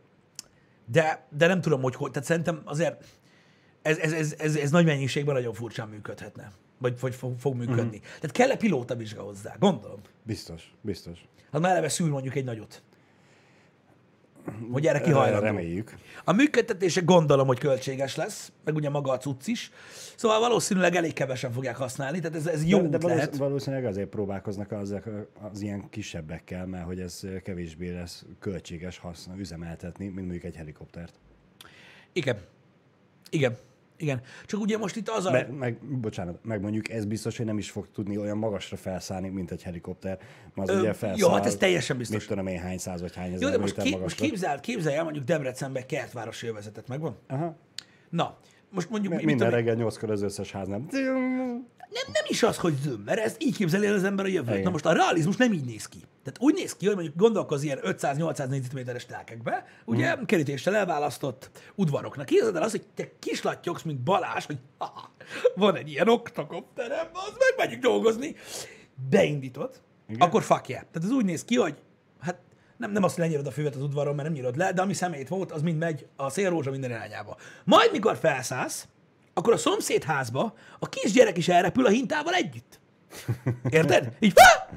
De, 0.85 1.27
de 1.29 1.47
nem 1.47 1.61
tudom, 1.61 1.81
hogy 1.81 1.95
hogy. 1.95 2.11
Tehát 2.11 2.27
szerintem 2.27 2.61
azért 2.65 3.03
ez, 3.81 3.97
ez, 3.97 4.11
ez, 4.11 4.35
ez, 4.37 4.55
ez 4.55 4.71
nagy 4.71 4.85
mennyiségben 4.85 5.35
nagyon 5.35 5.53
furcsán 5.53 5.87
működhetne. 5.87 6.51
Vagy, 6.81 6.99
vagy 6.99 7.15
fog, 7.15 7.39
fog 7.39 7.55
működni. 7.55 7.97
Mm. 7.97 8.01
Tehát 8.01 8.31
kell-e 8.31 8.57
pilóta 8.57 8.95
vizsga 8.95 9.21
hozzá? 9.21 9.55
Gondolom. 9.59 9.99
Biztos, 10.23 10.73
biztos. 10.81 11.25
Hát 11.51 11.61
már 11.61 11.71
eleve 11.71 11.89
szűr 11.89 12.09
mondjuk 12.09 12.35
egy 12.35 12.43
nagyot. 12.43 12.83
Hogy 14.71 14.85
erre 14.85 15.01
ki 15.01 15.11
hajlandó. 15.11 15.45
Reméljük. 15.45 15.95
A 16.23 16.31
működtetése 16.31 17.01
gondolom, 17.01 17.47
hogy 17.47 17.59
költséges 17.59 18.15
lesz, 18.15 18.51
meg 18.63 18.75
ugye 18.75 18.89
maga 18.89 19.11
a 19.11 19.17
cucc 19.17 19.47
is. 19.47 19.71
Szóval 20.15 20.39
valószínűleg 20.39 20.95
elég 20.95 21.13
kevesen 21.13 21.51
fogják 21.51 21.75
használni, 21.75 22.19
tehát 22.19 22.37
ez, 22.37 22.47
ez 22.47 22.65
jó 22.65 22.81
de, 22.81 22.83
de 22.83 22.89
lehet. 22.89 23.01
valószínűleg, 23.01 23.39
valószínűleg 23.39 23.85
azért 23.85 24.09
próbálkoznak 24.09 24.71
az, 24.71 24.95
az 25.51 25.61
ilyen 25.61 25.89
kisebbekkel, 25.89 26.65
mert 26.65 26.85
hogy 26.85 26.99
ez 26.99 27.21
kevésbé 27.43 27.89
lesz 27.89 28.25
költséges 28.39 28.97
haszna 28.97 29.37
üzemeltetni, 29.37 30.05
mint 30.05 30.21
mondjuk 30.21 30.43
egy 30.43 30.55
helikoptert. 30.55 31.13
Igen. 32.13 32.37
Igen. 33.29 33.57
Igen. 34.01 34.21
Csak 34.45 34.59
ugye 34.59 34.77
most 34.77 34.95
itt 34.95 35.09
az 35.09 35.25
a... 35.25 35.31
Meg, 35.31 35.51
meg, 35.51 35.77
bocsánat, 35.99 36.39
meg 36.43 36.61
mondjuk 36.61 36.89
ez 36.89 37.05
biztos, 37.05 37.37
hogy 37.37 37.45
nem 37.45 37.57
is 37.57 37.69
fog 37.69 37.87
tudni 37.93 38.17
olyan 38.17 38.37
magasra 38.37 38.77
felszállni, 38.77 39.29
mint 39.29 39.51
egy 39.51 39.63
helikopter. 39.63 40.19
Mert 40.55 40.69
az 40.69 40.75
Ö, 40.75 40.79
ugye 40.79 40.87
jó, 40.87 40.93
felszáll, 40.93 41.31
hát 41.31 41.45
ez 41.45 41.55
teljesen 41.55 41.97
biztos. 41.97 42.17
Mit 42.17 42.27
tudom 42.27 42.47
én, 42.47 42.59
hány 42.59 42.77
száz 42.77 43.01
vagy 43.01 43.15
hány 43.15 43.29
Jó, 43.29 43.35
ezer 43.35 43.51
de 43.51 43.57
most, 43.57 43.81
kép, 43.81 43.99
most 43.99 44.15
képzel, 44.15 44.59
képzelj 44.59 44.95
el 44.95 45.03
mondjuk 45.03 45.25
Debrecenbe 45.25 45.85
kertvárosi 45.85 46.47
övezetet, 46.47 46.87
megvan? 46.87 47.17
Aha. 47.27 47.55
Na, 48.09 48.37
most 48.69 48.89
mondjuk, 48.89 49.13
mit 49.13 49.25
Minden 49.25 49.49
reggel 49.49 49.75
nyolckor 49.75 50.11
az 50.11 50.21
összes 50.21 50.51
ház 50.51 50.67
nem. 50.67 50.87
nem, 50.91 52.05
nem 52.13 52.23
is 52.27 52.43
az, 52.43 52.57
hogy 52.57 52.73
zöm, 52.81 53.01
mert 53.05 53.19
ez 53.19 53.35
így 53.39 53.55
képzeli 53.55 53.85
el 53.85 53.93
az 53.93 54.03
ember 54.03 54.25
a 54.25 54.29
jövőt. 54.29 54.51
Igen. 54.51 54.63
Na 54.63 54.69
most 54.69 54.85
a 54.85 54.93
realizmus 54.93 55.35
nem 55.35 55.53
így 55.53 55.65
néz 55.65 55.85
ki. 55.87 55.97
Tehát 56.23 56.39
úgy 56.39 56.53
néz 56.53 56.75
ki, 56.75 56.85
hogy 56.85 56.95
mondjuk 56.95 57.15
gondolkoz 57.15 57.63
ilyen 57.63 57.79
500-800 57.83 58.47
négyzetméteres 58.47 59.05
telkekbe, 59.05 59.65
ugye 59.85 60.15
mm. 60.15 60.23
kerítéssel 60.23 60.75
elválasztott 60.75 61.49
udvaroknak. 61.75 62.25
Képzeld 62.25 62.55
el 62.55 62.61
azt, 62.61 62.71
hogy 62.71 62.85
te 62.95 63.11
kislattyogsz, 63.19 63.81
mint 63.81 63.99
Balázs, 63.99 64.45
hogy 64.45 64.57
ha, 64.77 65.11
van 65.55 65.75
egy 65.75 65.89
ilyen 65.89 66.09
oktokopterem, 66.09 67.07
az 67.13 67.33
meg 67.37 67.67
megyünk 67.67 67.83
dolgozni. 67.83 68.35
Beindítod, 69.09 69.81
Igen. 70.07 70.27
akkor 70.27 70.43
fuck 70.43 70.67
yeah. 70.67 70.83
Tehát 70.91 71.09
ez 71.09 71.15
úgy 71.15 71.25
néz 71.25 71.45
ki, 71.45 71.55
hogy 71.55 71.75
hát 72.19 72.39
nem, 72.77 72.91
nem 72.91 73.03
azt, 73.03 73.15
hogy 73.15 73.23
lenyírod 73.23 73.47
a 73.47 73.51
füvet 73.51 73.75
az 73.75 73.81
udvaron, 73.81 74.15
mert 74.15 74.27
nem 74.27 74.37
nyírod 74.37 74.57
le, 74.57 74.73
de 74.73 74.81
ami 74.81 74.93
szemét 74.93 75.27
volt, 75.27 75.51
az 75.51 75.61
mind 75.61 75.77
megy 75.77 76.05
a 76.15 76.29
szélrózsa 76.29 76.71
minden 76.71 76.89
irányába. 76.89 77.37
Majd, 77.63 77.91
mikor 77.91 78.17
felszállsz, 78.17 78.87
akkor 79.33 79.53
a 79.53 79.57
szomszédházba 79.57 80.53
a 80.79 80.89
kisgyerek 80.89 81.37
is 81.37 81.47
elrepül 81.47 81.85
a 81.85 81.89
hintával 81.89 82.33
együtt. 82.33 82.79
Érted? 83.69 84.11
Így, 84.19 84.33
ha! 84.35 84.67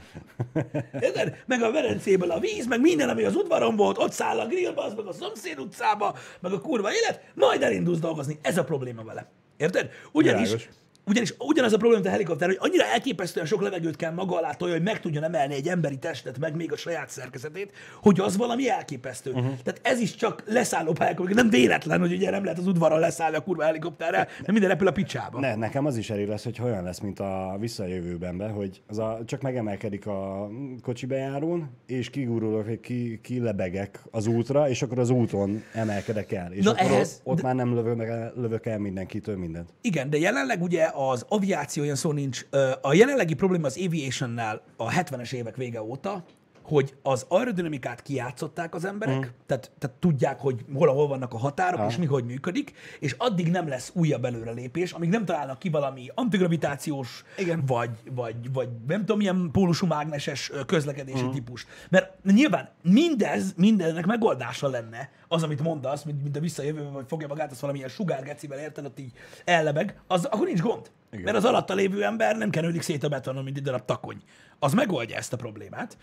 Érted? 1.00 1.36
Meg 1.46 1.62
a 1.62 1.72
Verencéből 1.72 2.30
a 2.30 2.38
víz, 2.38 2.66
meg 2.66 2.80
minden, 2.80 3.08
ami 3.08 3.22
az 3.22 3.34
udvaron 3.36 3.76
volt, 3.76 3.98
ott 3.98 4.12
száll 4.12 4.40
a 4.40 4.46
grillba, 4.46 4.84
az 4.84 4.94
meg 4.94 5.06
a 5.06 5.12
szomszéd 5.12 5.58
utcába, 5.58 6.16
meg 6.40 6.52
a 6.52 6.60
kurva 6.60 6.92
élet, 6.92 7.22
majd 7.34 7.62
elindulsz 7.62 7.98
dolgozni. 7.98 8.38
Ez 8.42 8.58
a 8.58 8.64
probléma 8.64 9.04
vele. 9.04 9.30
Érted? 9.56 9.90
Ugyanis, 10.12 10.48
Világos. 10.48 10.68
Ugyanis 11.06 11.34
ugyanaz 11.38 11.72
a 11.72 11.76
probléma, 11.76 11.94
mint 12.02 12.06
a 12.06 12.10
helikopter, 12.12 12.48
hogy 12.48 12.58
annyira 12.60 12.84
elképesztően 12.84 13.46
sok 13.46 13.62
levegőt 13.62 13.96
kell 13.96 14.12
maga 14.12 14.36
alá 14.36 14.52
tolja, 14.52 14.74
hogy 14.74 14.82
meg 14.82 15.00
tudjon 15.00 15.24
emelni 15.24 15.54
egy 15.54 15.68
emberi 15.68 15.98
testet, 15.98 16.38
meg 16.38 16.56
még 16.56 16.72
a 16.72 16.76
saját 16.76 17.10
szerkezetét, 17.10 17.72
hogy 18.02 18.20
az 18.20 18.36
valami 18.36 18.70
elképesztő. 18.70 19.30
Uh-huh. 19.30 19.46
Tehát 19.62 19.80
ez 19.82 19.98
is 19.98 20.14
csak 20.14 20.42
leszálló 20.46 20.92
pályák, 20.92 21.18
nem 21.18 21.50
véletlen, 21.50 22.00
hogy 22.00 22.12
ugye 22.12 22.30
nem 22.30 22.44
lehet 22.44 22.58
az 22.58 22.66
udvaron 22.66 22.98
leszállni 22.98 23.36
a 23.36 23.40
kurva 23.40 23.62
helikopterrel, 23.62 24.26
mert 24.38 24.52
minden 24.52 24.70
repül 24.70 24.86
a 24.86 24.92
picsába. 24.92 25.40
Ne, 25.40 25.54
nekem 25.54 25.86
az 25.86 25.96
is 25.96 26.10
elég 26.10 26.28
lesz, 26.28 26.44
hogy 26.44 26.60
olyan 26.62 26.84
lesz, 26.84 26.98
mint 26.98 27.20
a 27.20 27.56
visszajövőben, 27.60 28.36
be, 28.36 28.48
hogy 28.48 28.82
az 28.86 28.98
a, 28.98 29.20
csak 29.24 29.40
megemelkedik 29.40 30.06
a 30.06 30.50
kocsi 30.82 31.06
bejárón, 31.06 31.70
és 31.86 32.10
kigurulok, 32.10 32.80
ki, 32.80 33.20
ki 33.22 33.40
lebegek 33.40 34.00
az 34.10 34.26
útra, 34.26 34.68
és 34.68 34.82
akkor 34.82 34.98
az 34.98 35.10
úton 35.10 35.62
emelkedek 35.72 36.32
el. 36.32 36.52
És 36.52 36.64
Na 36.64 36.70
akkor 36.70 36.86
ehhez- 36.86 37.20
ott, 37.24 37.32
ott 37.32 37.42
már 37.42 37.54
nem 37.54 37.74
lövök, 37.74 38.32
lövök 38.36 38.66
el 38.66 38.78
mindenkitől 38.78 39.36
mindent. 39.36 39.68
Igen, 39.80 40.10
de 40.10 40.18
jelenleg 40.18 40.62
ugye 40.62 40.92
az 40.94 41.24
aviáció 41.28 41.82
olyan 41.82 41.96
szó 41.96 42.12
nincs. 42.12 42.46
A 42.80 42.94
jelenlegi 42.94 43.34
probléma 43.34 43.66
az 43.66 43.80
aviationnál 43.86 44.62
a 44.76 44.90
70-es 44.90 45.32
évek 45.32 45.56
vége 45.56 45.82
óta, 45.82 46.24
hogy 46.64 46.94
az 47.02 47.26
aerodinamikát 47.28 48.02
kijátszották 48.02 48.74
az 48.74 48.84
emberek, 48.84 49.16
mm. 49.16 49.28
tehát, 49.46 49.70
tehát 49.78 49.96
tudják, 49.96 50.40
hogy 50.40 50.64
hol, 50.74 50.88
hol 50.88 51.08
vannak 51.08 51.32
a 51.32 51.38
határok, 51.38 51.80
Ah. 51.80 51.90
és 51.90 51.96
mi 51.96 52.06
hogy 52.06 52.24
működik, 52.24 52.72
és 53.00 53.14
addig 53.18 53.50
nem 53.50 53.68
lesz 53.68 53.90
újabb 53.94 54.24
előrelépés, 54.24 54.92
amíg 54.92 55.08
nem 55.08 55.24
találnak 55.24 55.58
ki 55.58 55.68
valami 55.68 56.10
antigravitációs, 56.14 57.24
Igen. 57.38 57.62
vagy, 57.66 57.90
vagy, 58.10 58.52
vagy 58.52 58.68
nem 58.86 59.00
tudom, 59.00 59.18
milyen 59.18 59.48
pólusú 59.52 59.86
mágneses 59.86 60.52
közlekedési 60.66 61.24
mm. 61.24 61.30
típust. 61.30 61.66
Mert 61.90 62.24
nyilván 62.24 62.68
mindez, 62.82 63.54
mindennek 63.56 64.06
megoldása 64.06 64.68
lenne 64.68 65.10
az, 65.28 65.42
amit 65.42 65.62
mondasz, 65.62 66.02
mint, 66.02 66.22
mint 66.22 66.36
a 66.36 66.40
visszajövőben, 66.40 66.92
vagy 66.92 67.04
fogja 67.08 67.28
magát, 67.28 67.50
az 67.50 67.60
valamilyen 67.60 67.88
sugárgecivel, 67.88 68.58
érted, 68.58 68.84
ott 68.84 68.98
így 68.98 69.12
ellebeg, 69.44 70.00
az, 70.06 70.24
akkor 70.24 70.46
nincs 70.46 70.60
gond. 70.60 70.90
Igen. 71.14 71.24
Mert 71.32 71.36
az 71.36 71.44
alatta 71.44 71.74
lévő 71.74 72.04
ember 72.04 72.36
nem 72.36 72.50
kenődik 72.50 72.82
szét 72.82 73.02
a 73.02 73.08
betonon, 73.08 73.44
mint 73.44 73.56
egy 73.56 73.62
darab 73.62 73.84
takony. 73.84 74.22
Az 74.58 74.72
megoldja 74.72 75.16
ezt 75.16 75.32
a 75.32 75.36
problémát. 75.36 75.96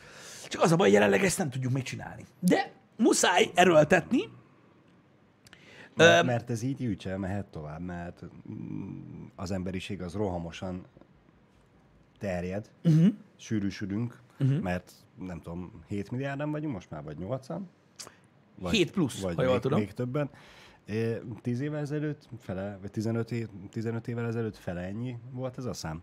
Csak 0.47 0.61
az 0.61 0.71
a 0.71 0.75
baj, 0.75 0.91
jelenleg 0.91 1.23
ezt 1.23 1.37
nem 1.37 1.49
tudjuk 1.49 1.73
még 1.73 1.83
csinálni. 1.83 2.25
De 2.39 2.71
muszáj 2.97 3.51
erőltetni, 3.53 4.29
Mert, 5.95 6.25
mert 6.25 6.49
ez 6.49 6.61
így 6.61 6.85
úgy 6.85 7.01
sem 7.01 7.19
mehet 7.19 7.45
tovább, 7.45 7.79
mert 7.79 8.23
az 9.35 9.51
emberiség 9.51 10.01
az 10.01 10.13
rohamosan 10.13 10.85
terjed, 12.19 12.71
uh-huh. 12.83 13.07
sűrűsödünk, 13.35 14.19
uh-huh. 14.39 14.59
mert 14.59 14.91
nem 15.19 15.41
tudom, 15.41 15.83
7 15.87 16.11
milliárdan 16.11 16.51
vagyunk 16.51 16.73
most 16.73 16.89
már, 16.89 17.03
vagy 17.03 17.17
8-an? 17.19 17.59
Vagy, 18.59 18.73
7 18.73 18.91
plusz, 18.91 19.21
vagy 19.21 19.35
ha 19.35 19.41
jól 19.43 19.51
még, 19.51 19.61
tudom. 19.61 19.79
Még 19.79 19.93
többen. 19.93 20.29
É, 20.33 20.37
10 21.41 21.59
évvel 21.59 21.79
ezelőtt 21.79 22.29
fele, 22.39 22.77
vagy 22.81 22.91
15, 22.91 23.31
év, 23.31 23.47
15 23.71 24.07
évvel 24.07 24.25
ezelőtt 24.25 24.57
fele 24.57 24.81
ennyi 24.81 25.17
volt 25.31 25.57
ez 25.57 25.65
a 25.65 25.73
szám. 25.73 26.01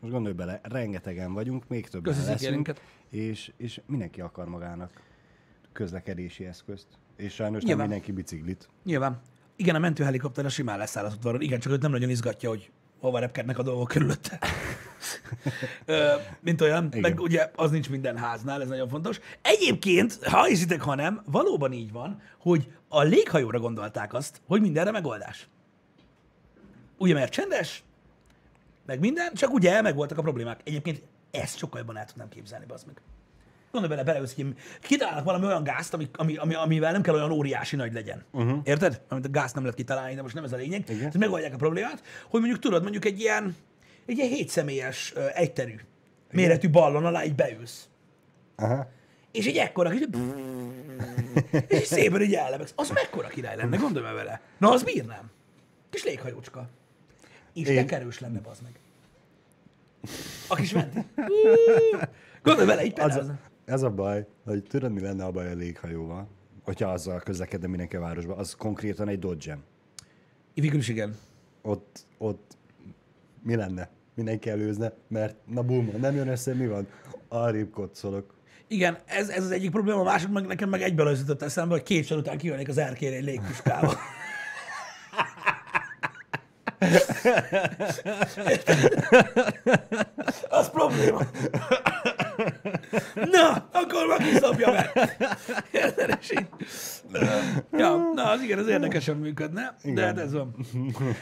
Most 0.00 0.12
gondolj 0.12 0.34
bele, 0.34 0.60
rengetegen 0.62 1.32
vagyunk, 1.32 1.68
még 1.68 1.88
többen 1.88 2.12
Köszi 2.12 2.18
leszünk, 2.18 2.38
szikérünket. 2.38 2.80
és, 3.08 3.52
és 3.56 3.80
mindenki 3.86 4.20
akar 4.20 4.48
magának 4.48 5.02
közlekedési 5.72 6.44
eszközt. 6.44 6.86
És 7.16 7.34
sajnos 7.34 7.62
Nyilván. 7.62 7.78
nem 7.78 7.88
mindenki 7.88 8.12
biciklit. 8.12 8.68
Nyilván. 8.84 9.20
Igen, 9.56 9.74
a 9.74 9.78
mentőhelikopter 9.78 10.44
a 10.44 10.48
simán 10.48 10.78
leszáll 10.78 11.04
az 11.04 11.14
udvaron. 11.14 11.40
Igen, 11.40 11.60
csak 11.60 11.72
őt 11.72 11.82
nem 11.82 11.90
nagyon 11.90 12.10
izgatja, 12.10 12.48
hogy 12.48 12.70
hova 13.00 13.18
repkednek 13.18 13.58
a 13.58 13.62
dolgok 13.62 13.88
körülötte. 13.88 14.38
Mint 16.40 16.60
olyan, 16.60 16.86
Igen. 16.86 17.00
meg 17.00 17.20
ugye 17.20 17.50
az 17.54 17.70
nincs 17.70 17.90
minden 17.90 18.16
háznál, 18.16 18.62
ez 18.62 18.68
nagyon 18.68 18.88
fontos. 18.88 19.20
Egyébként, 19.42 20.18
ha 20.24 20.44
hiszitek, 20.44 20.80
ha 20.80 20.94
nem, 20.94 21.22
valóban 21.24 21.72
így 21.72 21.92
van, 21.92 22.22
hogy 22.38 22.72
a 22.88 23.02
léghajóra 23.02 23.58
gondolták 23.58 24.14
azt, 24.14 24.40
hogy 24.46 24.60
mindenre 24.60 24.90
megoldás. 24.90 25.48
Ugye, 26.98 27.14
mert 27.14 27.32
csendes, 27.32 27.82
meg 28.86 29.00
minden, 29.00 29.34
csak 29.34 29.52
ugye 29.52 29.82
meg 29.82 29.94
voltak 29.94 30.18
a 30.18 30.22
problémák. 30.22 30.60
Egyébként 30.64 31.02
ezt 31.30 31.58
sokkal 31.58 31.80
jobban 31.80 31.96
el 31.96 32.04
tudnám 32.04 32.28
képzelni, 32.28 32.64
bazd 32.66 32.86
meg. 32.86 33.00
Gondolj 33.72 33.94
bele, 33.94 34.06
beleülsz, 34.06 34.34
hogy 34.34 34.54
kitalálnak 34.80 35.24
valami 35.24 35.46
olyan 35.46 35.62
gázt, 35.62 35.94
ami, 35.94 36.08
ami, 36.12 36.36
ami, 36.36 36.54
amivel 36.54 36.92
nem 36.92 37.02
kell 37.02 37.14
olyan 37.14 37.30
óriási 37.30 37.76
nagy 37.76 37.92
legyen. 37.92 38.24
Uh-huh. 38.30 38.58
Érted? 38.64 39.00
Amit 39.08 39.24
a 39.26 39.30
gázt 39.30 39.54
nem 39.54 39.62
lehet 39.62 39.78
kitalálni, 39.78 40.14
de 40.14 40.22
most 40.22 40.34
nem 40.34 40.44
ez 40.44 40.52
a 40.52 40.56
lényeg. 40.56 40.80
Igen. 40.86 40.98
Tehát 40.98 41.18
megoldják 41.18 41.54
a 41.54 41.56
problémát, 41.56 42.02
hogy 42.28 42.40
mondjuk 42.40 42.60
tudod, 42.60 42.82
mondjuk 42.82 43.04
egy 43.04 43.20
ilyen, 43.20 43.56
egy 44.08 44.16
ilyen 44.18 44.28
hétszemélyes, 44.28 45.12
egyterű 45.34 45.74
méretű 46.32 46.70
ballon 46.70 47.04
alá 47.04 47.24
így 47.24 47.34
beülsz. 47.34 47.88
Aha. 48.56 48.90
És 49.32 49.46
egy 49.46 49.56
ekkora 49.56 49.90
kis... 49.90 50.00
és 51.68 51.78
így 51.78 51.84
szépen 51.84 52.22
így 52.22 52.34
ellebegsz. 52.34 52.72
Az 52.76 52.90
mekkora 52.90 53.28
király 53.28 53.56
lenne, 53.56 53.76
gondolj 53.76 54.04
már 54.04 54.14
vele. 54.14 54.40
Na, 54.58 54.70
az 54.70 54.82
bírnám. 54.82 55.30
Kis 55.90 56.04
léghajócska. 56.04 56.68
És 57.54 57.68
Én- 57.68 57.76
tekerős 57.76 58.20
lenne, 58.20 58.40
bazd 58.40 58.62
meg. 58.62 58.78
A 60.48 60.54
kis 60.54 60.72
menti. 60.72 60.98
Gondolj 62.42 62.66
vele, 62.66 62.84
így 62.84 63.00
Az 63.00 63.16
a, 63.16 63.38
ez 63.64 63.82
a 63.82 63.90
baj, 63.90 64.26
hogy 64.44 64.62
tudod, 64.62 64.92
mi 64.92 65.00
lenne 65.00 65.24
a 65.24 65.30
baj 65.30 65.50
a 65.50 65.54
léghajóval? 65.54 66.28
Hogyha 66.62 66.88
azzal 66.88 67.20
közlekedne 67.20 67.66
mindenki 67.66 67.96
a 67.96 68.00
városba, 68.00 68.36
az 68.36 68.54
konkrétan 68.54 69.08
egy 69.08 69.18
dodge 69.18 69.58
Végül 70.54 70.78
is 70.78 70.88
igen. 70.88 71.16
ott, 71.62 72.04
ott 72.18 72.56
mi 73.42 73.54
lenne? 73.56 73.88
Mindenki 74.18 74.50
előzne, 74.50 74.92
mert 75.08 75.36
na 75.46 75.62
bum, 75.62 75.92
nem 76.00 76.14
jön 76.14 76.28
össze, 76.28 76.54
mi 76.54 76.66
van? 76.66 76.86
Arrébb 77.28 77.70
koccolok. 77.70 78.34
Igen, 78.68 78.98
ez, 79.04 79.28
ez 79.28 79.44
az 79.44 79.50
egyik 79.50 79.70
probléma, 79.70 80.00
a 80.00 80.04
másik 80.04 80.28
meg 80.28 80.46
nekem 80.46 80.68
meg 80.68 80.82
egyből 80.82 81.06
az 81.06 81.18
jutott 81.18 81.42
eszembe, 81.42 81.74
hogy 81.74 81.82
két 81.82 82.06
sor 82.06 82.18
után 82.18 82.38
kijönnék 82.38 82.68
az 82.68 82.78
erkére 82.78 83.16
egy 83.16 83.24
légpuskával. 83.24 83.94
az 90.48 90.70
probléma. 90.70 91.20
Na, 93.14 93.68
akkor 93.72 94.06
már 94.06 94.18
kiszabja 94.18 94.70
meg. 94.72 94.90
Érted, 95.72 96.18
és 96.20 96.30
így. 96.30 96.46
Ja, 97.72 98.10
na, 98.14 98.30
az 98.30 98.42
igen, 98.42 98.58
az 98.58 98.68
érdekesen 98.68 99.16
működne, 99.16 99.76
de 99.82 99.90
Igen. 99.90 100.04
hát 100.04 100.18
ez 100.18 100.32
van. 100.32 100.54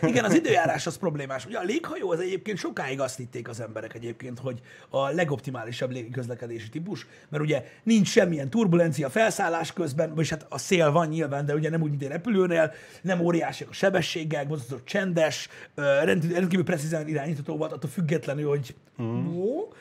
Igen, 0.02 0.24
az 0.24 0.34
időjárás 0.34 0.86
az 0.86 0.96
problémás. 0.96 1.46
Ugye 1.46 1.58
a 1.58 1.62
léghajó 1.62 2.10
az 2.10 2.20
egyébként 2.20 2.58
sokáig 2.58 3.00
azt 3.00 3.16
hitték 3.16 3.48
az 3.48 3.60
emberek 3.60 3.94
egyébként, 3.94 4.38
hogy 4.38 4.60
a 4.88 5.08
legoptimálisabb 5.08 5.90
légiközlekedési 5.90 6.68
típus, 6.68 7.06
mert 7.28 7.42
ugye 7.42 7.64
nincs 7.82 8.08
semmilyen 8.08 8.50
turbulencia 8.50 9.10
felszállás 9.10 9.72
közben, 9.72 10.14
vagyis 10.14 10.30
hát 10.30 10.46
a 10.48 10.58
szél 10.58 10.90
van 10.90 11.08
nyilván, 11.08 11.46
de 11.46 11.54
ugye 11.54 11.70
nem 11.70 11.82
úgy, 11.82 11.90
mint 11.90 12.02
egy 12.02 12.08
repülőnél, 12.08 12.72
nem 13.02 13.20
óriásiak 13.20 13.70
a 13.70 13.72
sebességek, 13.72 14.48
mozgatott 14.48 14.84
csendes, 14.84 15.48
rendkívül, 15.74 16.64
precízen 16.64 17.08
irányítható 17.08 17.56
volt, 17.56 17.72
attól 17.72 17.90
függetlenül, 17.90 18.48
hogy 18.48 18.74
Ó. 19.00 19.72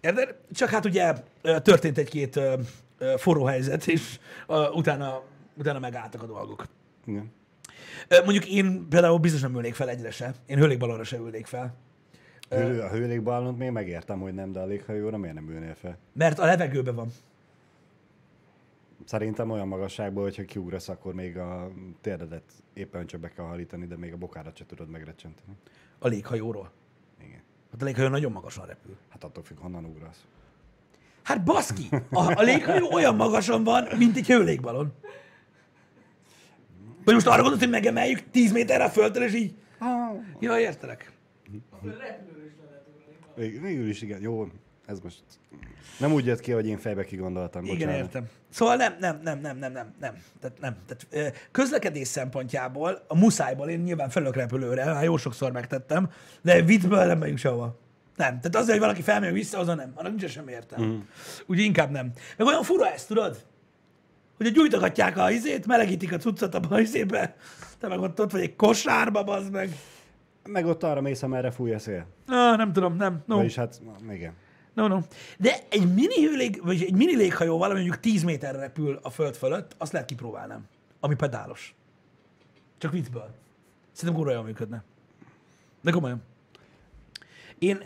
Érted? 0.00 0.36
Csak 0.52 0.68
hát 0.68 0.84
ugye 0.84 1.12
történt 1.42 1.98
egy-két 1.98 2.40
forró 3.16 3.44
helyzet, 3.44 3.86
és 3.86 4.18
utána, 4.74 5.22
utána 5.54 5.78
megálltak 5.78 6.22
a 6.22 6.26
dolgok. 6.26 6.66
Igen. 7.04 7.32
Mondjuk 8.08 8.46
én 8.46 8.86
például 8.88 9.18
biztos 9.18 9.40
nem 9.40 9.54
ülnék 9.54 9.74
fel 9.74 9.88
egyre 9.88 10.10
se. 10.10 10.34
Én 10.46 10.58
hőlékballonra 10.58 11.04
se 11.04 11.16
ülnék 11.16 11.46
fel. 11.46 11.74
Hőlő, 12.48 12.80
a 12.80 12.88
hőlékballont 12.88 13.58
még 13.58 13.70
megértem, 13.70 14.20
hogy 14.20 14.34
nem, 14.34 14.52
de 14.52 14.60
a 14.60 14.66
léghajóra 14.66 15.16
miért 15.16 15.34
nem 15.34 15.50
ülnél 15.50 15.74
fel? 15.74 15.98
Mert 16.12 16.38
a 16.38 16.44
levegőben 16.44 16.94
van. 16.94 17.12
Szerintem 19.04 19.50
olyan 19.50 19.68
magasságból, 19.68 20.22
hogyha 20.22 20.44
kiugrasz, 20.44 20.88
akkor 20.88 21.14
még 21.14 21.38
a 21.38 21.70
térdedet 22.00 22.42
éppen 22.72 23.06
csak 23.06 23.20
be 23.20 23.28
kell 23.28 23.44
hajlítani, 23.44 23.86
de 23.86 23.96
még 23.96 24.12
a 24.12 24.16
bokárat 24.16 24.56
se 24.56 24.66
tudod 24.66 24.88
megrecsenteni. 24.88 25.52
A 25.98 26.08
léghajóról. 26.08 26.70
Hát 27.72 27.82
a 27.82 27.84
léghajó 27.84 28.08
nagyon 28.08 28.32
magasan 28.32 28.66
repül. 28.66 28.96
Hát 29.08 29.24
attól 29.24 29.42
függ, 29.44 29.58
honnan 29.58 29.84
ugrasz. 29.84 30.24
Hát 31.22 31.44
baszki! 31.44 31.88
A, 32.10 32.38
a 32.38 32.42
léghajó 32.42 32.92
olyan 32.92 33.16
magasan 33.16 33.64
van, 33.64 33.88
mint 33.98 34.16
egy 34.16 34.26
hőlékballon. 34.26 34.92
Vagy 37.04 37.14
most 37.14 37.26
arra 37.26 37.36
gondolod, 37.36 37.58
hogy 37.58 37.70
megemeljük 37.70 38.30
10 38.30 38.52
méterre 38.52 38.84
a 38.84 38.88
földtől, 38.90 39.22
és 39.22 39.34
így 39.34 39.54
Ja, 40.38 40.58
értelek. 40.58 41.12
Vég- 43.36 43.60
Végül 43.60 43.88
is 43.88 44.02
igen, 44.02 44.20
jó, 44.20 44.46
ez 44.90 45.00
most 45.00 45.22
nem 46.00 46.12
úgy 46.12 46.26
jött 46.26 46.40
ki, 46.40 46.52
hogy 46.52 46.66
én 46.66 46.78
fejbe 46.78 47.04
kigondoltam. 47.04 47.64
Igen, 47.64 47.76
bocsánat. 47.76 47.96
értem. 47.96 48.24
Szóval 48.48 48.76
nem, 48.76 48.96
nem, 49.00 49.20
nem, 49.22 49.38
nem, 49.40 49.58
nem, 49.58 49.72
nem, 49.72 49.94
nem. 50.00 50.14
Tehát 50.40 50.60
nem. 50.60 50.76
Tehát, 50.86 51.48
közlekedés 51.50 52.08
szempontjából, 52.08 53.04
a 53.08 53.16
muszájból 53.16 53.68
én 53.68 53.78
nyilván 53.78 54.08
felök 54.08 54.36
repülőre, 54.36 54.84
már 54.84 55.04
jó 55.04 55.16
sokszor 55.16 55.52
megtettem, 55.52 56.10
de 56.42 56.62
viccből 56.62 57.04
nem 57.04 57.18
megyünk 57.18 57.38
sehova. 57.38 57.78
Nem. 58.16 58.28
Tehát 58.28 58.56
azért, 58.56 58.70
hogy 58.70 58.80
valaki 58.80 59.02
felmegy 59.02 59.32
vissza, 59.32 59.58
azon 59.58 59.76
nem. 59.76 59.92
Annak 59.94 60.16
nincs 60.16 60.30
sem 60.30 60.48
értem. 60.48 60.84
Mm. 60.84 60.98
Úgyhogy 61.40 61.64
inkább 61.64 61.90
nem. 61.90 62.12
Meg 62.36 62.46
olyan 62.46 62.62
fura 62.62 62.92
ez, 62.92 63.06
tudod? 63.06 63.44
Hogy 64.36 64.52
gyújtogatják 64.52 65.16
a 65.16 65.30
izét, 65.30 65.66
melegítik 65.66 66.12
a 66.12 66.16
cuccot 66.16 66.54
a 66.54 66.80
izébe, 66.80 67.36
te 67.78 67.88
meg 67.88 68.00
ott, 68.00 68.20
ott 68.20 68.30
vagy 68.30 68.40
egy 68.40 68.56
kosárba, 68.56 69.24
bazd 69.24 69.52
meg. 69.52 69.76
Meg 70.48 70.66
ott 70.66 70.82
arra 70.82 71.00
mész, 71.00 71.22
amerre 71.22 71.50
fúj 71.50 71.74
a 71.74 71.78
szél. 71.78 72.06
Ah, 72.26 72.56
nem 72.56 72.72
tudom, 72.72 72.96
nem. 72.96 73.22
No. 73.26 73.36
Vagyis 73.36 73.54
hát, 73.54 73.80
igen. 74.10 74.32
No, 74.74 74.86
no. 74.86 74.98
De 75.38 75.58
egy 75.68 75.94
mini 75.94 76.24
hőlég, 76.24 76.60
vagy 76.64 76.82
egy 76.82 76.94
mini 76.94 77.16
léghajóval, 77.16 77.70
ami 77.70 77.80
mondjuk 77.80 78.00
10 78.00 78.22
méterre 78.22 78.58
repül 78.58 78.98
a 79.02 79.10
föld 79.10 79.34
fölött, 79.34 79.74
azt 79.78 79.92
lehet 79.92 80.08
kipróbálnám. 80.08 80.66
Ami 81.00 81.14
pedálos. 81.14 81.74
Csak 82.78 82.92
viccből. 82.92 83.34
Szerintem 83.92 84.18
kurva 84.18 84.32
jól 84.32 84.42
működne. 84.42 84.84
De 85.80 85.90
komolyan. 85.90 86.22
Én, 87.58 87.82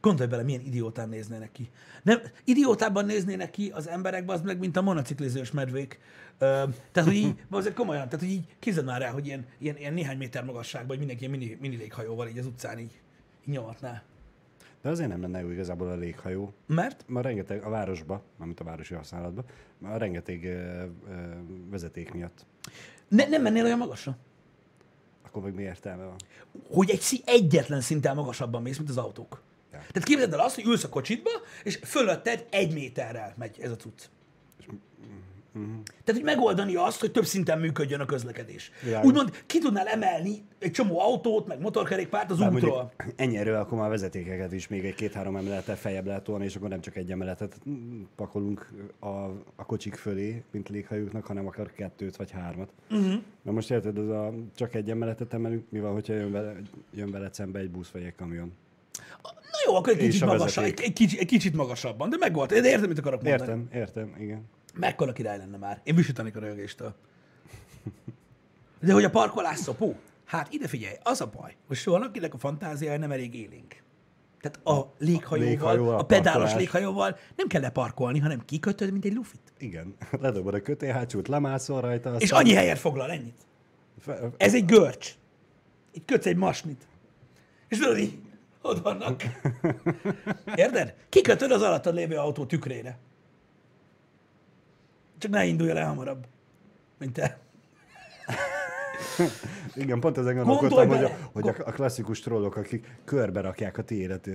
gondolj 0.00 0.28
bele, 0.28 0.42
milyen 0.42 0.60
idiótán 0.60 1.08
néznének 1.08 1.52
ki. 1.52 1.70
Nem, 2.02 2.20
idiótában 2.44 3.04
néznének 3.04 3.50
ki 3.50 3.70
az 3.70 3.88
emberek, 3.88 4.30
az 4.30 4.40
meg, 4.40 4.58
mint 4.58 4.76
a 4.76 4.82
monociklizős 4.82 5.50
medvék. 5.50 5.98
Ö, 6.38 6.64
tehát, 6.92 7.08
hogy 7.08 7.18
így, 7.18 7.34
azért 7.50 7.74
komolyan, 7.74 8.04
tehát, 8.04 8.20
hogy 8.20 8.34
így 8.34 8.46
képzeld 8.58 8.86
már 8.86 9.00
rá, 9.00 9.10
hogy 9.10 9.26
ilyen, 9.26 9.46
ilyen, 9.58 9.76
ilyen 9.76 9.94
néhány 9.94 10.16
méter 10.16 10.44
magasságban, 10.44 10.88
hogy 10.88 10.98
mindenki 10.98 11.24
ilyen 11.24 11.38
mini, 11.38 11.58
mini 11.60 11.76
léghajóval 11.76 12.28
így 12.28 12.38
az 12.38 12.46
utcán 12.46 12.78
így, 12.78 13.00
így 13.46 13.54
nyomatná. 13.54 14.02
De 14.84 14.90
azért 14.90 15.08
nem 15.08 15.20
lenne 15.20 15.40
jó 15.40 15.50
igazából 15.50 15.88
a 15.88 15.94
léghajó. 15.94 16.52
Mert? 16.66 17.04
Ma 17.08 17.20
rengeteg, 17.20 17.62
a 17.62 17.68
városba, 17.68 18.22
mármint 18.36 18.60
a 18.60 18.64
városi 18.64 18.94
használatban, 18.94 19.44
a 19.82 19.96
rengeteg 19.96 20.44
ö, 20.44 20.48
ö, 20.50 20.86
vezeték 21.70 22.12
miatt. 22.12 22.46
Ne, 23.08 23.28
nem 23.28 23.42
mennél 23.42 23.64
olyan 23.64 23.78
magasra? 23.78 24.16
Akkor 25.22 25.42
meg 25.42 25.54
mi 25.54 25.62
értelme 25.62 26.04
van? 26.04 26.16
hogy 26.70 26.90
egy 26.90 27.00
szí- 27.00 27.28
egyetlen 27.28 27.80
szinten 27.80 28.14
magasabban 28.14 28.62
mész, 28.62 28.76
mint 28.76 28.88
az 28.88 28.96
autók. 28.96 29.42
Ja. 29.72 29.78
Tehát 29.78 30.08
képzeld 30.08 30.32
el 30.32 30.40
azt, 30.40 30.54
hogy 30.54 30.64
ülsz 30.64 30.84
a 30.84 30.88
kocsitba, 30.88 31.30
és 31.62 31.78
fölötted 31.82 32.46
egy 32.50 32.72
méterrel 32.72 33.34
megy 33.36 33.60
ez 33.60 33.70
a 33.70 33.76
cucc. 33.76 34.02
Tehát, 35.54 36.20
hogy 36.20 36.22
megoldani 36.22 36.74
azt, 36.74 37.00
hogy 37.00 37.10
több 37.12 37.24
szinten 37.24 37.58
működjön 37.58 38.00
a 38.00 38.04
közlekedés. 38.04 38.70
Világos. 38.82 39.06
Úgymond 39.08 39.30
ki 39.46 39.58
tudnál 39.58 39.86
emelni 39.86 40.42
egy 40.58 40.70
csomó 40.70 41.00
autót, 41.00 41.46
meg 41.46 41.60
motorkerékpárt 41.60 42.30
az 42.30 42.38
Bár 42.38 42.54
útról. 42.54 42.92
ennyi 43.16 43.36
erről 43.36 43.56
akkor 43.56 43.78
már 43.78 43.88
vezetékeket 43.88 44.52
is 44.52 44.68
még 44.68 44.84
egy 44.84 44.94
két-három 44.94 45.36
emelettel 45.36 45.76
feljebb 45.76 46.06
lehet 46.06 46.22
tolni, 46.22 46.44
és 46.44 46.56
akkor 46.56 46.68
nem 46.68 46.80
csak 46.80 46.96
egy 46.96 47.10
emeletet 47.10 47.60
pakolunk 48.16 48.70
a, 48.98 49.08
a 49.56 49.64
kocsik 49.66 49.94
fölé, 49.94 50.42
mint 50.50 50.68
léghajóknak, 50.68 51.26
hanem 51.26 51.46
akár 51.46 51.72
kettőt 51.72 52.16
vagy 52.16 52.30
hármat. 52.30 52.68
Uh-huh. 52.90 53.14
Na 53.42 53.52
most 53.52 53.70
érted, 53.70 53.98
ez 53.98 54.08
a, 54.08 54.32
csak 54.54 54.74
egy 54.74 54.90
emeletet 54.90 55.34
emelünk, 55.34 55.64
mi 55.68 55.80
van, 55.80 55.92
hogyha 55.92 56.14
jön 56.14 56.32
vele, 56.32 56.54
jön 56.94 57.10
vele 57.10 57.28
szembe 57.32 57.58
egy 57.58 57.70
busz 57.70 57.88
vagy 57.88 58.02
egy 58.02 58.14
kamion? 58.14 58.52
Na 59.22 59.60
jó, 59.66 59.74
akkor 59.74 59.92
egy 59.92 59.98
kicsit, 59.98 60.24
magasabb, 60.24 60.64
egy, 60.64 60.80
egy, 60.82 60.92
kicsit, 60.92 61.20
egy 61.20 61.26
kicsit 61.26 61.54
magasabban, 61.54 62.10
de 62.10 62.16
megvolt. 62.16 62.52
Értem, 62.52 62.88
mit 62.88 62.98
akarok 62.98 63.22
mondani. 63.22 63.50
Értem, 63.50 63.68
értem, 63.72 64.14
igen. 64.18 64.44
Mekkora 64.76 65.12
király 65.12 65.38
lenne 65.38 65.56
már. 65.56 65.80
Én 65.84 65.94
visítanék 65.94 66.36
a 66.36 66.40
rögéstől. 66.40 66.94
De 68.80 68.92
hogy 68.92 69.04
a 69.04 69.10
parkolás 69.10 69.58
szopó? 69.58 69.96
Hát 70.24 70.52
ide 70.52 70.68
figyelj, 70.68 70.94
az 71.02 71.20
a 71.20 71.26
baj, 71.26 71.56
hogy 71.66 71.76
soha 71.76 72.04
akinek 72.04 72.34
a 72.34 72.38
fantáziája 72.38 72.98
nem 72.98 73.10
elég 73.10 73.34
élénk. 73.34 73.82
Tehát 74.40 74.66
a 74.66 74.94
léghajóval, 74.98 75.50
Léghajóval, 75.50 75.98
a 75.98 76.02
pedálos 76.02 76.32
parkolás. 76.32 76.54
léghajóval 76.54 77.18
nem 77.36 77.46
kell 77.46 77.60
leparkolni, 77.60 78.18
hanem 78.18 78.44
kikötöd, 78.44 78.92
mint 78.92 79.04
egy 79.04 79.14
lufit. 79.14 79.52
Igen. 79.58 79.94
Ledobod 80.20 80.54
a 80.54 80.60
kötélhátsót, 80.62 81.28
lemászol 81.28 81.80
rajta, 81.80 82.08
aztán... 82.08 82.20
És 82.22 82.30
annyi 82.30 82.52
helyet 82.54 82.78
foglal, 82.78 83.10
ennyit. 83.10 83.36
Fe- 84.00 84.20
Ez 84.36 84.54
egy 84.54 84.64
görcs. 84.64 85.14
Itt 85.92 86.04
kötsz 86.04 86.26
egy 86.26 86.36
masnit. 86.36 86.86
És 87.68 87.78
tudod 87.78 87.98
így, 87.98 88.18
ott 88.62 88.82
vannak. 88.82 89.22
Érted? 90.54 90.94
Kikötöd 91.08 91.50
az 91.50 91.62
alattad 91.62 91.94
lévő 91.94 92.16
autó 92.16 92.46
tükrére. 92.46 92.98
Csak 95.24 95.32
ne 95.32 95.44
indulj 95.44 95.70
el 95.70 95.86
hamarabb, 95.86 96.26
mint 96.98 97.12
te. 97.12 97.38
Igen, 99.74 100.00
pont 100.00 100.18
ezen 100.18 100.34
gondolkodtam, 100.34 100.88
hogy, 100.88 101.04
a, 101.04 101.10
hogy 101.32 101.48
a, 101.48 101.54
a 101.64 101.72
klasszikus 101.72 102.20
trollok, 102.20 102.56
akik 102.56 103.00
körbe 103.04 103.40
rakják 103.40 103.78
a 103.78 103.82
tiédet. 103.82 104.28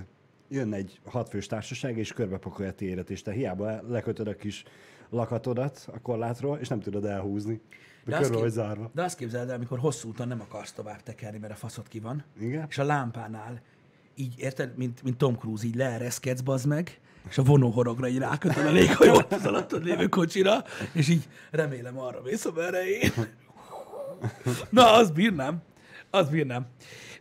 Jön 0.47 0.73
egy 0.73 0.99
hatfős 1.05 1.47
társaság, 1.47 1.97
és 1.97 2.13
körbe 2.13 2.37
pakolja 2.37 2.71
a 2.71 2.73
tiédet, 2.73 3.09
és 3.09 3.21
te 3.21 3.31
hiába 3.31 3.81
lekötöd 3.87 4.27
a 4.27 4.35
kis 4.35 4.63
lakatodat 5.09 5.89
a 5.93 5.99
korlátról, 6.01 6.57
és 6.57 6.67
nem 6.67 6.79
tudod 6.79 7.05
elhúzni. 7.05 7.61
De, 8.05 8.15
azt 8.15 8.21
körbe 8.21 8.35
kép- 8.35 8.43
vagy 8.43 8.51
zárva. 8.51 8.91
De 8.93 9.03
azt 9.03 9.17
képzeld 9.17 9.49
el, 9.49 9.55
amikor 9.55 9.79
hosszú 9.79 10.09
úton 10.09 10.27
nem 10.27 10.41
akarsz 10.41 10.71
tovább 10.71 11.03
tekerni, 11.03 11.37
mert 11.37 11.53
a 11.53 11.55
faszod 11.55 11.87
ki 11.87 11.99
van, 11.99 12.23
Igen? 12.39 12.65
és 12.69 12.77
a 12.77 12.83
lámpánál 12.83 13.61
így, 14.15 14.33
érted, 14.37 14.77
mint, 14.77 15.03
mint 15.03 15.17
Tom 15.17 15.35
Cruise, 15.35 15.65
így 15.65 15.75
leereszkedsz, 15.75 16.41
bazd 16.41 16.67
meg, 16.67 16.99
és 17.29 17.37
a 17.37 17.43
vonóhorogra 17.43 18.07
így 18.07 18.17
rákötöd 18.17 18.65
a 18.65 18.71
léghajót 18.71 19.33
az 19.33 19.45
alattad 19.45 19.83
lévő 19.83 20.07
kocsira, 20.07 20.63
és 20.93 21.09
így 21.09 21.23
remélem 21.51 21.99
arra 21.99 22.21
mész, 22.21 22.45
amerre. 22.45 22.83
Na, 24.69 24.93
azt 24.93 25.13
bírnám. 25.13 25.61
Azt 26.09 26.31
bírnám. 26.31 26.67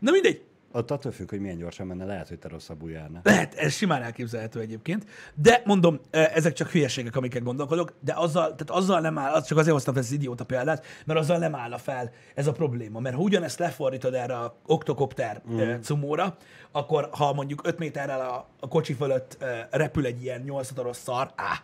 Na 0.00 0.10
mindegy, 0.10 0.42
Ott 0.72 0.90
attól 0.90 1.12
függ, 1.12 1.30
hogy 1.30 1.40
milyen 1.40 1.56
gyorsan 1.56 1.86
menne, 1.86 2.04
lehet, 2.04 2.28
hogy 2.28 2.38
te 2.38 2.48
rosszabbul 2.48 2.90
járnál. 2.90 3.20
lehet, 3.24 3.54
ez 3.54 3.72
simán 3.72 4.02
elképzelhető 4.02 4.60
egyébként, 4.60 5.06
de 5.34 5.62
mondom, 5.64 6.00
eh, 6.10 6.36
ezek 6.36 6.52
csak 6.52 6.70
hülyeségek, 6.70 7.16
amiket 7.16 7.42
gondolkodok, 7.42 7.92
de 8.00 8.12
azzal, 8.16 8.42
tehát 8.42 8.70
azzal 8.70 9.00
nem 9.00 9.18
áll, 9.18 9.42
csak 9.42 9.58
azért 9.58 9.72
hoztam 9.72 9.94
fel 9.94 10.02
az 10.02 10.12
idióta 10.12 10.44
példát, 10.44 10.84
mert 11.04 11.18
azzal 11.18 11.38
nem 11.38 11.54
állna 11.54 11.78
fel 11.78 12.10
ez 12.34 12.46
a 12.46 12.52
probléma. 12.52 13.00
Mert 13.00 13.14
ha 13.14 13.22
ugyanezt 13.22 13.58
lefordítod 13.58 14.14
erre 14.14 14.34
a 14.34 14.56
oktokopter 14.66 15.42
mm. 15.50 15.80
cumóra, 15.80 16.36
akkor 16.72 17.08
ha 17.12 17.32
mondjuk 17.32 17.66
5 17.66 17.78
méterrel 17.78 18.20
a, 18.20 18.48
a 18.60 18.68
kocsi 18.68 18.92
fölött 18.94 19.36
eh, 19.40 19.66
repül 19.70 20.06
egy 20.06 20.22
ilyen 20.22 20.40
8 20.40 20.70
motoros 20.70 20.96
szar, 20.96 21.32
á, 21.34 21.62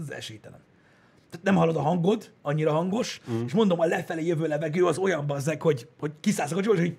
ez 0.00 0.10
esélytelen. 0.10 0.60
Tehát 1.30 1.46
nem 1.46 1.54
hallod 1.54 1.76
a 1.76 1.80
hangod, 1.80 2.30
annyira 2.42 2.72
hangos, 2.72 3.20
mm. 3.30 3.44
és 3.44 3.52
mondom, 3.52 3.80
a 3.80 3.84
lefelé 3.84 4.26
jövő 4.26 4.46
levegő 4.46 4.86
az 4.86 4.98
olyan 4.98 5.26
bazzeg, 5.26 5.62
hogy, 5.62 5.88
hogy 5.98 6.12
kiszállsz 6.20 6.50
a 6.50 6.54
kocsiból, 6.54 6.76
és 6.76 6.84
így 6.84 6.96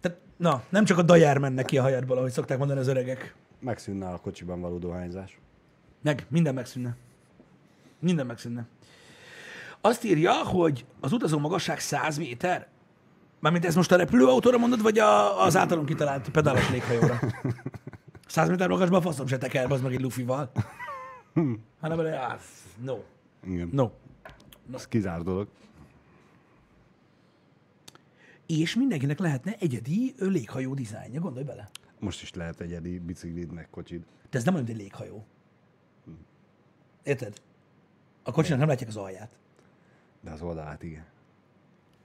tehát, 0.00 0.18
na, 0.44 0.62
nem 0.68 0.84
csak 0.84 0.98
a 0.98 1.02
dajár 1.02 1.38
mennek 1.38 1.64
ki 1.64 1.78
a 1.78 1.82
hajadból, 1.82 2.16
ahogy 2.16 2.30
szokták 2.30 2.58
mondani 2.58 2.80
az 2.80 2.86
öregek. 2.86 3.34
Megszűnne 3.60 4.08
a 4.08 4.16
kocsiban 4.16 4.60
való 4.60 4.78
dohányzás. 4.78 5.38
Meg, 6.02 6.26
minden 6.28 6.54
megszűnne. 6.54 6.96
Minden 7.98 8.26
megszűnne. 8.26 8.66
Azt 9.80 10.04
írja, 10.04 10.32
hogy 10.32 10.84
az 11.00 11.12
utazó 11.12 11.38
magasság 11.38 11.80
100 11.80 12.16
méter. 12.18 12.68
Mármint 13.40 13.64
ez 13.64 13.74
most 13.74 13.92
a 13.92 13.96
repülőautóra 13.96 14.58
mondod, 14.58 14.82
vagy 14.82 14.98
a, 14.98 15.44
az 15.44 15.56
általunk 15.56 15.86
kitalált 15.86 16.28
pedálos 16.28 16.70
léghajóra? 16.70 17.20
100 18.26 18.48
méter 18.48 18.68
magasban 18.68 19.00
faszom 19.00 19.26
se 19.26 19.38
teker, 19.38 19.72
az 19.72 19.80
meg 19.80 19.92
egy 19.92 20.02
lufival. 20.02 20.50
Hanem 21.80 22.00
á, 22.00 22.38
no, 22.82 22.96
Igen. 23.46 23.68
no. 23.72 23.90
Ez 24.74 24.88
kizár 24.88 25.22
dolog. 25.22 25.48
És 28.46 28.74
mindenkinek 28.74 29.18
lehetne 29.18 29.56
egyedi 29.58 30.14
léghajó 30.18 30.74
dizájnja, 30.74 31.20
gondolj 31.20 31.44
bele. 31.44 31.70
Most 31.98 32.22
is 32.22 32.34
lehet 32.34 32.60
egyedi 32.60 32.98
biciklid, 32.98 33.52
meg 33.52 33.68
kocsid. 33.70 34.04
De 34.30 34.38
ez 34.38 34.44
nem 34.44 34.54
olyan, 34.54 34.66
mint 34.66 34.78
egy 34.78 34.84
léghajó. 34.84 35.24
Érted? 37.02 37.40
A 38.22 38.32
kocsinak 38.32 38.58
nem 38.58 38.68
látják 38.68 38.88
az 38.88 38.96
alját. 38.96 39.38
De 40.20 40.30
az 40.30 40.42
oldalát 40.42 40.82
igen. 40.82 41.04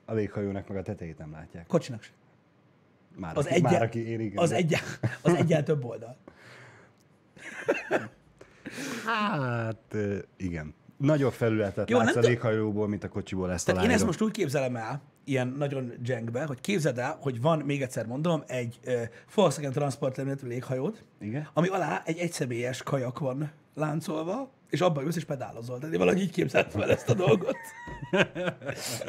A 0.06 0.14
léghajónak 0.14 0.68
meg 0.68 0.78
a 0.78 0.82
tetejét 0.82 1.18
nem 1.18 1.32
látják. 1.32 1.68
Kocsinak 1.68 2.04
sem. 2.04 2.14
Már, 3.16 3.38
Az, 3.38 3.46
aki, 3.46 3.54
egyen, 3.54 3.72
már 3.72 3.82
aki 3.82 4.08
ér, 4.08 4.20
igen. 4.20 4.38
az, 4.38 4.52
egyen, 4.52 4.82
az 5.22 5.34
egyen 5.34 5.64
több 5.64 5.84
oldal. 5.84 6.18
Hát 9.06 9.96
igen. 10.38 10.74
Nagyobb 10.98 11.34
felületet 11.34 11.90
Jó, 11.90 11.98
látsz 11.98 12.16
a 12.16 12.20
léghajóból, 12.20 12.88
mint 12.88 13.04
a 13.04 13.10
kocsiból 13.10 13.52
ezt 13.52 13.66
Tehát 13.66 13.84
én 13.84 13.90
ezt 13.90 14.06
most 14.06 14.22
úgy 14.22 14.32
képzelem 14.32 14.76
el, 14.76 15.02
ilyen 15.30 15.48
nagyon 15.58 15.94
dzsengbe, 16.02 16.46
hogy 16.46 16.62
képzeld 16.62 16.98
el, 16.98 17.18
hogy 17.22 17.42
van, 17.42 17.60
még 17.60 17.82
egyszer 17.82 18.06
mondom, 18.06 18.44
egy 18.48 18.80
uh, 18.86 19.02
Volkswagen 19.36 19.72
Transport 19.72 20.18
Limited 20.18 20.48
léghajód, 20.48 21.04
Igen? 21.20 21.48
ami 21.54 21.68
alá 21.68 22.02
egy 22.06 22.18
egyszemélyes 22.18 22.84
kajak 22.84 23.20
van 23.20 23.52
láncolva, 23.74 24.50
és 24.70 24.82
abban 24.82 25.04
ülsz 25.04 25.16
és 25.16 25.26
pedálozol. 25.26 25.78
Tehát 25.78 25.94
én 25.94 26.00
valahogy 26.00 26.22
így 26.22 26.32
képzeltem 26.32 26.82
el 26.82 26.92
ezt 26.92 27.10
a 27.10 27.14
dolgot. 27.14 27.58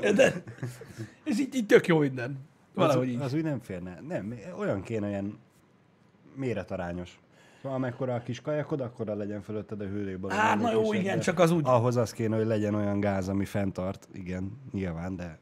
De, 0.16 0.42
és 1.24 1.38
így, 1.38 1.54
így 1.54 1.66
tök 1.66 1.86
jó 1.86 1.98
minden. 1.98 2.38
Valahogy 2.74 3.08
az, 3.08 3.12
így. 3.12 3.20
az 3.20 3.34
úgy 3.34 3.42
nem 3.42 3.60
férne. 3.60 4.00
Nem, 4.08 4.38
olyan 4.58 4.82
kéne 4.82 5.08
ilyen 5.08 5.38
méretarányos. 6.34 7.20
Szóval 7.62 7.76
amekkora 7.76 8.14
a 8.14 8.22
kis 8.22 8.40
kajakod, 8.40 8.80
akkora 8.80 9.14
legyen 9.14 9.42
fölötted 9.42 9.80
a 9.80 9.84
hőlékben. 9.84 10.30
Á, 10.30 10.54
na 10.54 10.72
jó, 10.72 10.92
igen, 10.92 11.20
csak 11.20 11.38
az 11.38 11.50
úgy. 11.50 11.62
Ahhoz 11.66 11.96
az 11.96 12.12
kéne, 12.12 12.36
hogy 12.36 12.46
legyen 12.46 12.74
olyan 12.74 13.00
gáz, 13.00 13.28
ami 13.28 13.44
fenntart. 13.44 14.08
Igen, 14.12 14.60
nyilván, 14.72 15.16
de 15.16 15.38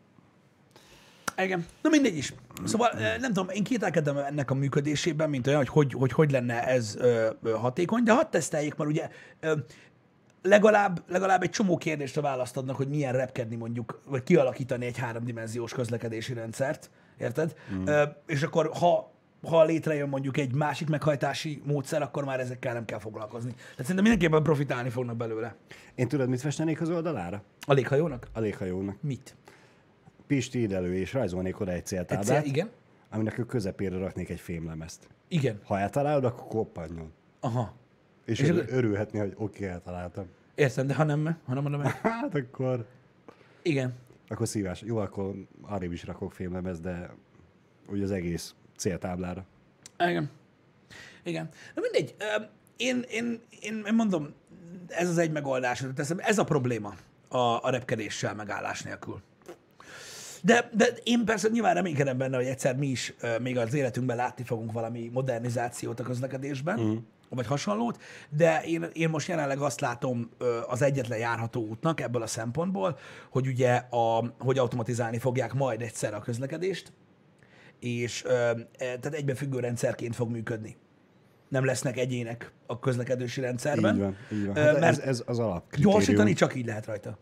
Igen. 1.43 1.67
Na 1.83 1.89
mindegy 1.91 2.17
is. 2.17 2.35
Szóval 2.65 2.91
eh, 2.91 3.19
nem 3.21 3.33
tudom, 3.33 3.49
én 3.49 3.65
kételkedem 3.65 4.17
ennek 4.17 4.51
a 4.51 4.55
működésében, 4.55 5.31
mint 5.31 5.47
olyan, 5.47 5.59
hogy 5.59 5.69
hogy, 5.69 5.93
hogy, 5.93 6.13
hogy 6.13 6.31
lenne 6.31 6.67
ez 6.67 6.97
ö, 6.99 7.29
hatékony, 7.55 8.03
de 8.03 8.13
hadd 8.13 8.31
teszteljék, 8.31 8.75
mert 8.75 8.91
ugye 8.91 9.09
ö, 9.41 9.53
legalább, 10.43 11.03
legalább 11.09 11.43
egy 11.43 11.51
csomó 11.51 11.77
kérdésre 11.77 12.21
választ 12.21 12.57
adnak, 12.57 12.77
hogy 12.77 12.89
milyen 12.89 13.13
repkedni 13.13 13.57
mondjuk, 13.57 14.01
vagy 14.07 14.23
kialakítani 14.23 14.87
egy 14.87 14.99
háromdimenziós 14.99 15.73
közlekedési 15.73 16.33
rendszert, 16.33 16.91
érted? 17.19 17.55
Mm. 17.75 17.87
Ö, 17.87 18.03
és 18.27 18.43
akkor 18.43 18.71
ha 18.75 19.17
ha 19.47 19.65
létrejön 19.65 20.09
mondjuk 20.09 20.37
egy 20.37 20.55
másik 20.55 20.89
meghajtási 20.89 21.63
módszer, 21.65 22.03
akkor 22.03 22.25
már 22.25 22.41
ezekkel 22.41 22.73
nem 22.73 22.85
kell 22.85 22.99
foglalkozni. 22.99 23.51
Tehát 23.51 23.77
szerintem 23.77 24.05
mindenképpen 24.05 24.43
profitálni 24.43 24.89
fognak 24.89 25.17
belőle. 25.17 25.55
Én 25.95 26.09
tudod, 26.09 26.29
mit 26.29 26.41
festenék 26.41 26.81
az 26.81 26.91
oldalára? 26.91 27.43
A 27.67 27.73
léghajónak? 27.73 28.29
A 28.33 28.41
léghajónak. 28.41 28.97
Mit? 29.03 29.37
Pisti 30.29 30.61
ide 30.61 30.77
elő, 30.77 30.95
és 30.95 31.13
rajzolnék 31.13 31.61
oda 31.61 31.71
egy 31.71 31.77
Egy 31.77 31.87
céltáblát, 31.87 32.43
cél, 32.43 32.51
igen? 32.53 32.71
aminek 33.11 33.39
a 33.39 33.45
közepére 33.45 33.99
raknék 33.99 34.29
egy 34.29 34.41
fémlemezt. 34.41 35.09
Igen. 35.29 35.61
Ha 35.65 35.79
eltalálod, 35.79 36.25
akkor 36.25 36.47
koppanjon. 36.49 37.13
Aha. 37.41 37.75
És, 38.25 38.41
És 38.41 38.49
akkor- 38.51 38.71
örülhetni, 38.71 39.19
hogy 39.19 39.33
oké, 39.37 39.43
okay, 39.65 39.69
eltaláltam. 39.75 40.27
Értem, 40.55 40.87
de 40.87 40.95
ha 40.95 41.05
nem, 41.05 41.39
ha 41.45 41.55
nem 41.55 41.63
mondom 41.63 41.81
meg. 41.81 41.93
Hát 42.03 42.35
akkor, 42.35 42.87
Igen. 43.63 43.93
akkor 44.29 44.49
szívás. 44.49 44.83
Jó, 44.83 44.97
akkor 44.97 45.35
arrébb 45.63 45.93
is 45.93 46.05
rakok 46.05 46.33
fémlemez, 46.33 46.81
de 46.81 47.11
úgy 47.91 48.03
az 48.03 48.11
egész 48.11 48.55
céltáblára. 48.77 49.45
Igen. 49.99 50.31
Igen. 51.25 51.49
Na 51.75 51.81
mindegy. 51.83 52.15
Én, 52.77 53.05
én, 53.09 53.41
én, 53.61 53.83
én 53.87 53.95
mondom, 53.95 54.29
ez 54.89 55.09
az 55.09 55.19
egy 55.19 55.33
megoldás. 55.33 55.85
Ez 56.17 56.39
a 56.39 56.45
probléma 56.45 56.95
a, 57.29 57.37
a 57.39 57.71
repkedéssel 57.71 58.35
megállás 58.35 58.83
nélkül. 58.83 59.21
De, 60.49 60.71
de 60.73 60.87
én 61.03 61.25
persze 61.25 61.49
nyilván 61.49 61.75
reménykedem 61.75 62.19
benne, 62.19 62.37
hogy 62.37 62.47
egyszer 62.47 62.77
mi 62.77 62.87
is 62.87 63.15
ö, 63.21 63.39
még 63.39 63.59
az 63.59 63.75
életünkben 63.75 64.17
látni 64.17 64.45
fogunk 64.45 64.73
valami 64.73 65.11
modernizációt 65.13 66.01
a 66.01 66.03
közlekedésben, 66.03 66.81
mm. 66.81 66.97
vagy 67.29 67.47
hasonlót, 67.47 68.03
de 68.31 68.63
én, 68.65 68.87
én 68.93 69.09
most 69.09 69.29
jelenleg 69.29 69.59
azt 69.59 69.81
látom 69.81 70.31
ö, 70.39 70.59
az 70.69 70.83
egyetlen 70.83 71.19
járható 71.19 71.67
útnak 71.67 72.01
ebből 72.01 72.23
a 72.23 72.27
szempontból, 72.27 72.99
hogy 73.31 73.47
ugye 73.47 73.75
a, 73.91 74.35
hogy 74.39 74.59
automatizálni 74.59 75.19
fogják 75.19 75.55
majd 75.55 75.83
egyszer 75.83 76.15
a 76.15 76.21
közlekedést, 76.21 76.93
és 77.81 78.25
e, 78.25 78.55
tehát 78.79 79.15
egybefüggő 79.15 79.59
rendszerként 79.59 80.15
fog 80.15 80.31
működni. 80.31 80.77
Nem 81.49 81.65
lesznek 81.65 81.99
egyének 81.99 82.53
a 82.67 82.79
közlekedési 82.79 83.41
rendszerben. 83.41 83.95
Így 83.95 84.01
van, 84.01 84.17
így 84.33 84.47
van. 84.47 84.57
Hát 84.57 84.75
ez, 84.75 84.81
mert 84.81 84.99
ez 84.99 85.23
az 85.27 85.39
alap. 85.39 85.77
Gyorsítani 85.77 86.33
csak 86.33 86.55
így 86.55 86.67
lehet 86.67 86.87
rajta. 86.87 87.19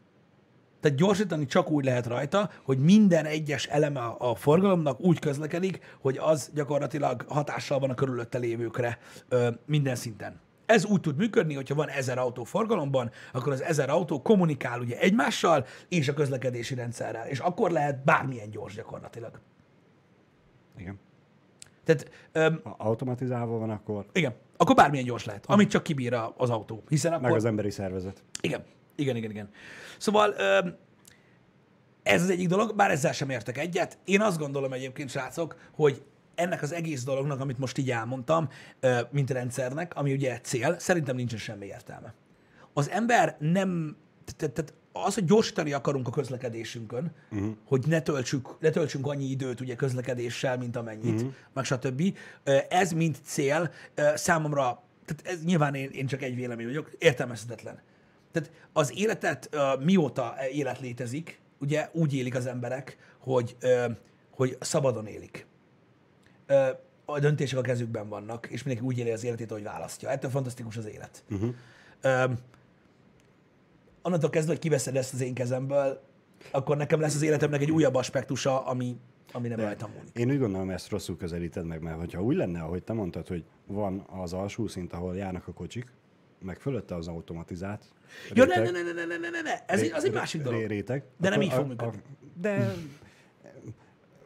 Tehát 0.86 1.00
gyorsítani 1.00 1.46
csak 1.46 1.70
úgy 1.70 1.84
lehet 1.84 2.06
rajta, 2.06 2.50
hogy 2.62 2.78
minden 2.78 3.24
egyes 3.24 3.66
eleme 3.66 4.00
a 4.00 4.34
forgalomnak 4.34 5.00
úgy 5.00 5.18
közlekedik, 5.18 5.96
hogy 6.00 6.18
az 6.18 6.50
gyakorlatilag 6.54 7.24
hatással 7.28 7.78
van 7.78 7.90
a 7.90 7.94
körülötte 7.94 8.38
lévőkre 8.38 8.98
ö, 9.28 9.50
minden 9.64 9.94
szinten. 9.94 10.40
Ez 10.66 10.84
úgy 10.84 11.00
tud 11.00 11.16
működni, 11.16 11.54
hogyha 11.54 11.74
van 11.74 11.88
ezer 11.88 12.18
autó 12.18 12.44
forgalomban, 12.44 13.10
akkor 13.32 13.52
az 13.52 13.62
ezer 13.62 13.90
autó 13.90 14.22
kommunikál 14.22 14.80
ugye 14.80 14.98
egymással 14.98 15.66
és 15.88 16.08
a 16.08 16.14
közlekedési 16.14 16.74
rendszerrel, 16.74 17.26
és 17.26 17.38
akkor 17.38 17.70
lehet 17.70 18.04
bármilyen 18.04 18.50
gyors 18.50 18.74
gyakorlatilag. 18.74 19.40
Igen. 20.78 20.98
Tehát 21.84 22.10
öm, 22.32 22.60
Ha 22.64 22.74
automatizálva 22.78 23.58
van, 23.58 23.70
akkor 23.70 24.06
igen, 24.12 24.34
akkor 24.56 24.74
bármilyen 24.74 25.04
gyors 25.04 25.24
lehet, 25.24 25.44
amit 25.46 25.70
csak 25.70 25.82
kibír 25.82 26.14
az 26.36 26.50
autó. 26.50 26.82
Hiszen 26.88 27.12
meg 27.12 27.24
akkor... 27.24 27.36
az 27.36 27.44
emberi 27.44 27.70
szervezet. 27.70 28.22
Igen, 28.40 28.64
igen, 28.96 29.16
igen, 29.16 29.30
igen. 29.30 29.48
Szóval 29.98 30.34
ez 32.02 32.22
az 32.22 32.30
egyik 32.30 32.48
dolog, 32.48 32.74
bár 32.76 32.90
ezzel 32.90 33.12
sem 33.12 33.30
értek 33.30 33.58
egyet. 33.58 33.98
Én 34.04 34.20
azt 34.20 34.38
gondolom 34.38 34.72
egyébként, 34.72 35.10
srácok, 35.10 35.56
hogy 35.72 36.02
ennek 36.34 36.62
az 36.62 36.72
egész 36.72 37.04
dolognak, 37.04 37.40
amit 37.40 37.58
most 37.58 37.78
így 37.78 37.90
elmondtam, 37.90 38.48
mint 39.10 39.30
rendszernek, 39.30 39.96
ami 39.96 40.12
ugye 40.12 40.40
cél, 40.40 40.78
szerintem 40.78 41.16
nincsen 41.16 41.38
semmi 41.38 41.66
értelme. 41.66 42.14
Az 42.72 42.90
ember 42.90 43.36
nem, 43.38 43.96
tehát- 44.36 44.54
tehát 44.54 44.74
az, 44.92 45.14
hogy 45.14 45.24
gyorsítani 45.24 45.72
akarunk 45.72 46.08
a 46.08 46.10
közlekedésünkön, 46.10 47.12
uh-huh. 47.30 47.56
hogy 47.66 47.84
ne 47.86 48.00
töltsük, 48.00 48.60
ne 48.60 48.70
töltsünk 48.70 49.06
annyi 49.06 49.24
időt 49.24 49.60
ugye 49.60 49.74
közlekedéssel, 49.74 50.58
mint 50.58 50.76
amennyit, 50.76 51.14
uh-huh. 51.14 51.32
meg 51.52 51.64
stb. 51.64 52.16
Ez 52.68 52.92
mint 52.92 53.18
cél 53.24 53.70
számomra, 54.14 54.82
tehát 55.04 55.38
ez 55.38 55.44
nyilván 55.44 55.74
én, 55.74 55.90
én 55.92 56.06
csak 56.06 56.22
egy 56.22 56.34
vélemény 56.34 56.66
vagyok, 56.66 56.90
értelmezhetetlen. 56.98 57.80
Tehát 58.36 58.52
az 58.72 58.92
életet 58.98 59.48
ö, 59.50 59.72
mióta 59.84 60.34
élet 60.52 60.80
létezik, 60.80 61.40
ugye 61.60 61.88
úgy 61.92 62.14
élik 62.14 62.34
az 62.34 62.46
emberek, 62.46 62.96
hogy, 63.18 63.56
ö, 63.60 63.86
hogy 64.30 64.56
szabadon 64.60 65.06
élik. 65.06 65.46
Ö, 66.46 66.68
A 67.04 67.18
döntések 67.18 67.58
a 67.58 67.62
kezükben 67.62 68.08
vannak, 68.08 68.46
és 68.50 68.62
mindenki 68.62 68.88
úgy 68.88 68.98
éli 68.98 69.10
az 69.10 69.24
életét, 69.24 69.50
hogy 69.50 69.62
választja. 69.62 70.08
Ettől 70.08 70.30
fantasztikus 70.30 70.76
az 70.76 70.86
élet. 70.86 71.24
Uh-huh. 71.30 71.54
Ö, 72.00 72.24
onnantól 74.02 74.30
kezdve, 74.30 74.52
hogy 74.52 74.60
kiveszed 74.60 74.96
ezt 74.96 75.12
az 75.12 75.20
én 75.20 75.34
kezemből, 75.34 76.02
akkor 76.50 76.76
nekem 76.76 77.00
lesz 77.00 77.14
az 77.14 77.22
életemnek 77.22 77.60
egy 77.60 77.70
újabb 77.70 77.94
aspektusa, 77.94 78.64
ami, 78.66 78.96
ami 79.32 79.48
nem 79.48 79.60
rajtam 79.60 79.90
múlik. 79.90 80.16
Én 80.16 80.30
úgy 80.30 80.38
gondolom, 80.38 80.70
ezt 80.70 80.88
rosszul 80.88 81.16
közelíted 81.16 81.64
meg, 81.66 81.80
mert 81.82 81.98
hogyha 81.98 82.22
úgy 82.22 82.36
lenne, 82.36 82.60
ahogy 82.60 82.82
te 82.82 82.92
mondtad, 82.92 83.28
hogy 83.28 83.44
van 83.66 84.06
az 84.22 84.32
alsó 84.32 84.66
szint, 84.66 84.92
ahol 84.92 85.16
járnak 85.16 85.48
a 85.48 85.52
kocsik, 85.52 85.92
meg 86.44 86.58
fölötte 86.60 86.94
az 86.94 87.08
automatizált 87.08 87.84
Ja, 88.34 88.44
ne, 88.44 88.54
ne, 88.58 88.70
ne, 88.70 88.82
ne, 88.82 88.92
ne, 88.92 89.04
ne, 89.16 89.28
ne, 89.30 89.40
ne. 89.40 89.64
Ez, 89.66 89.80
egy, 89.80 89.90
az 89.92 90.04
egy 90.04 90.10
ré- 90.10 90.18
másik 90.18 90.42
ré- 90.42 90.50
dolog. 90.50 90.66
Réteg, 90.68 91.02
De 91.20 91.28
nem 91.28 91.40
így 91.42 91.52
fog 91.52 91.66
működni. 91.66 92.00
De 92.40 92.74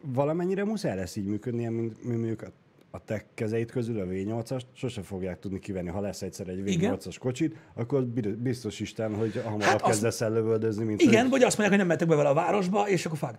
valamennyire 0.00 0.64
muszáj 0.64 0.96
lesz 0.96 1.16
így 1.16 1.24
működnie, 1.26 1.70
mint 1.70 2.04
mi 2.04 2.14
mondjuk 2.14 2.42
a, 2.42 2.46
a 2.90 3.04
te 3.04 3.24
kezeid 3.34 3.70
közül 3.70 4.00
a 4.00 4.04
V8-ast, 4.04 4.62
sose 4.72 5.02
fogják 5.02 5.38
tudni 5.38 5.58
kivenni, 5.58 5.88
ha 5.88 6.00
lesz 6.00 6.22
egyszer 6.22 6.48
egy 6.48 6.66
Igen. 6.68 6.96
V8-as 6.96 7.16
kocsit, 7.18 7.56
akkor 7.74 8.04
bi- 8.04 8.28
biztos 8.34 8.80
Isten, 8.80 9.14
hogy 9.14 9.32
hamarabb 9.44 9.62
Hát 9.62 9.82
kezdesz 9.82 10.20
el 10.20 10.32
lövöldözni, 10.32 10.84
mint 10.84 11.02
Igen, 11.02 11.20
hogy... 11.20 11.30
vagy 11.30 11.42
azt 11.42 11.58
mondják, 11.58 11.68
hogy 11.68 11.78
nem 11.78 11.86
mehetek 11.86 12.08
be 12.08 12.14
vele 12.14 12.28
a 12.28 12.34
városba, 12.34 12.88
és 12.88 13.06
akkor 13.06 13.18
fagd. 13.18 13.38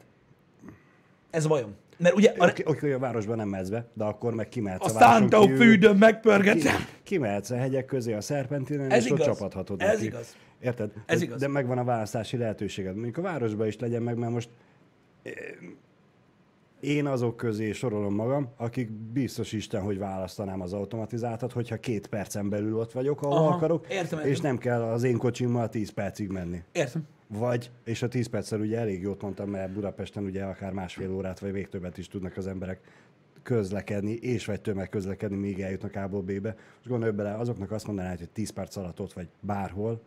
Ez 1.30 1.46
a 1.46 1.48
bajom. 1.48 1.76
Mert 2.02 2.16
ugye 2.16 2.34
a, 2.38 2.46
Oké, 2.48 2.64
okay, 2.66 2.92
a 2.92 3.00
városban 3.00 3.38
nem 3.38 3.48
mehetsz 3.50 3.70
be, 3.70 3.86
de 3.94 4.04
akkor 4.04 4.34
meg 4.34 4.50
kimehetsz 4.50 4.94
a 4.94 4.96
a, 4.96 5.00
városon 5.00 5.42
kívül. 5.42 5.58
fűdön 5.58 5.92
Ki, 5.94 5.98
megpörgetem. 6.00 6.76
kimehetsz 7.04 7.50
a 7.50 7.56
hegyek 7.56 7.86
közé 7.86 8.14
a 8.14 8.22
szerpentinen, 8.22 8.92
Ez 8.92 9.06
és 9.06 9.12
ott 9.12 9.20
igaz. 9.20 9.36
csapathatod 9.38 9.82
Ez 9.82 9.94
neki. 9.94 10.06
igaz. 10.06 10.36
Érted? 10.62 10.92
Ez 11.06 11.20
de, 11.20 11.26
igaz. 11.26 11.40
De 11.40 11.48
megvan 11.48 11.78
a 11.78 11.84
választási 11.84 12.38
lehetőséged. 12.38 12.94
Mondjuk 12.94 13.18
a 13.18 13.22
városban 13.22 13.68
is 13.68 13.80
legyen 13.80 14.02
meg, 14.02 14.18
mert 14.18 14.32
most 14.32 14.50
eh, 15.24 15.34
én 16.80 17.06
azok 17.06 17.38
közé 17.38 17.72
sorolom 17.72 18.14
magam, 18.14 18.50
akik 18.58 18.92
biztos 18.92 19.52
Isten, 19.52 19.82
hogy 19.82 19.98
választanám 19.98 20.62
az 20.62 20.74
automatizáltat, 20.74 21.52
hogyha 21.52 21.78
két 21.80 22.08
percen 22.08 22.50
belül 22.50 22.78
ott 22.78 22.92
vagyok, 22.92 23.22
ahol 23.22 23.38
Aha, 23.38 23.56
akarok, 23.56 23.86
értem, 23.90 24.20
és 24.20 24.26
értem. 24.26 24.42
nem 24.44 24.58
kell 24.58 24.82
az 24.82 25.04
én 25.04 25.18
kocsimmal 25.18 25.70
10 25.70 25.90
percig 25.90 26.30
menni. 26.30 26.62
Értem. 26.72 27.04
Vagy, 27.34 27.72
és 27.84 28.02
a 28.02 28.08
10 28.08 28.28
perccel 28.28 28.60
ugye 28.60 28.78
elég 28.78 29.02
jót 29.02 29.22
mondtam, 29.22 29.50
mert 29.50 29.72
Budapesten 29.72 30.24
ugye 30.24 30.44
akár 30.44 30.72
másfél 30.72 31.14
órát, 31.14 31.40
vagy 31.40 31.52
még 31.52 31.70
többet 31.70 31.98
is 31.98 32.08
tudnak 32.08 32.38
az 32.38 32.48
emberek 32.48 32.80
közlekedni, 33.44 34.12
és 34.14 34.46
vagy 34.46 34.62
tömegközlekedni, 34.62 35.38
míg 35.38 35.62
eljutnak 35.62 35.96
A-ból 35.96 36.22
B-be. 36.22 36.56
És 36.82 36.88
gondolj 36.88 37.12
bele, 37.12 37.34
azoknak 37.34 37.72
azt 37.72 37.88
mondaná, 37.88 38.10
hogy 38.10 38.30
10 38.34 38.50
perc 38.50 38.76
alatt 38.76 39.00
ott 39.00 39.14
vagy 39.14 39.28
bárhol. 39.40 40.02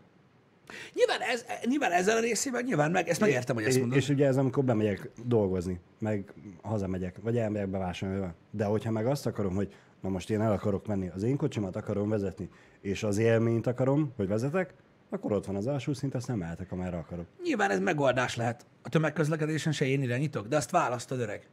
Nyilván, 0.95 1.21
ez, 1.21 1.45
nyilván 1.65 1.93
ezzel 1.93 2.17
a 2.17 2.21
részével, 2.21 2.61
nyilván 2.61 2.91
meg, 2.91 3.09
ezt 3.09 3.21
megértem, 3.21 3.55
hogy 3.55 3.65
ezt 3.65 3.75
és, 3.75 3.81
mondod. 3.81 3.99
és 3.99 4.09
ugye 4.09 4.27
ez 4.27 4.37
amikor 4.37 4.65
bemegyek 4.65 5.11
dolgozni, 5.25 5.81
meg 5.99 6.33
hazamegyek, 6.63 7.17
vagy 7.23 7.37
elmegyek 7.37 7.69
bevásárolni. 7.69 8.33
De 8.51 8.65
hogyha 8.65 8.91
meg 8.91 9.07
azt 9.07 9.27
akarom, 9.27 9.55
hogy 9.55 9.75
na 10.01 10.09
most 10.09 10.31
én 10.31 10.41
el 10.41 10.53
akarok 10.53 10.87
menni, 10.87 11.11
az 11.15 11.23
én 11.23 11.37
kocsimat 11.37 11.77
akarom 11.77 12.09
vezetni, 12.09 12.49
és 12.81 13.03
az 13.03 13.19
élményt 13.19 13.67
akarom, 13.67 14.13
hogy 14.17 14.29
vezetek, 14.29 14.75
akkor 15.15 15.33
ott 15.33 15.47
van 15.47 15.57
az 15.57 15.67
alsó 15.67 15.93
szint, 15.93 16.15
azt 16.15 16.27
nem 16.27 16.39
mehetek, 16.39 16.73
amerre 16.73 16.97
akarok. 16.97 17.27
Nyilván 17.43 17.71
ez 17.71 17.81
megoldás 17.81 18.37
lehet. 18.37 18.67
A 18.83 18.89
tömegközlekedésen 18.89 19.73
se 19.73 19.85
én 19.85 20.03
irányítok, 20.03 20.47
de 20.47 20.57
azt 20.57 20.71
választod, 20.71 21.21
öreg. 21.21 21.49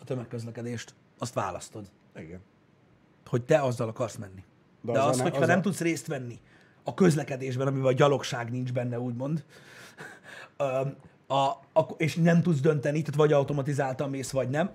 A 0.00 0.04
tömegközlekedést, 0.04 0.94
azt 1.18 1.34
választod, 1.34 1.90
Igen. 2.16 2.40
hogy 3.26 3.42
te 3.44 3.60
azzal 3.62 3.88
akarsz 3.88 4.16
menni. 4.16 4.44
De, 4.82 4.92
De 4.92 5.00
az 5.00 5.08
az, 5.08 5.20
hogyha 5.20 5.40
az 5.40 5.48
nem 5.48 5.58
a- 5.58 5.62
tudsz 5.62 5.80
részt 5.80 6.06
venni 6.06 6.40
a 6.84 6.94
közlekedésben, 6.94 7.66
amiben 7.66 7.86
a 7.86 7.92
gyalogság 7.92 8.50
nincs 8.50 8.72
benne, 8.72 9.00
úgymond, 9.00 9.44
a, 11.26 11.34
a, 11.80 11.86
és 11.96 12.14
nem 12.14 12.42
tudsz 12.42 12.60
dönteni, 12.60 12.98
tehát 13.00 13.14
vagy 13.14 13.32
automatizáltan 13.32 14.10
mész, 14.10 14.30
vagy 14.30 14.48
nem. 14.48 14.70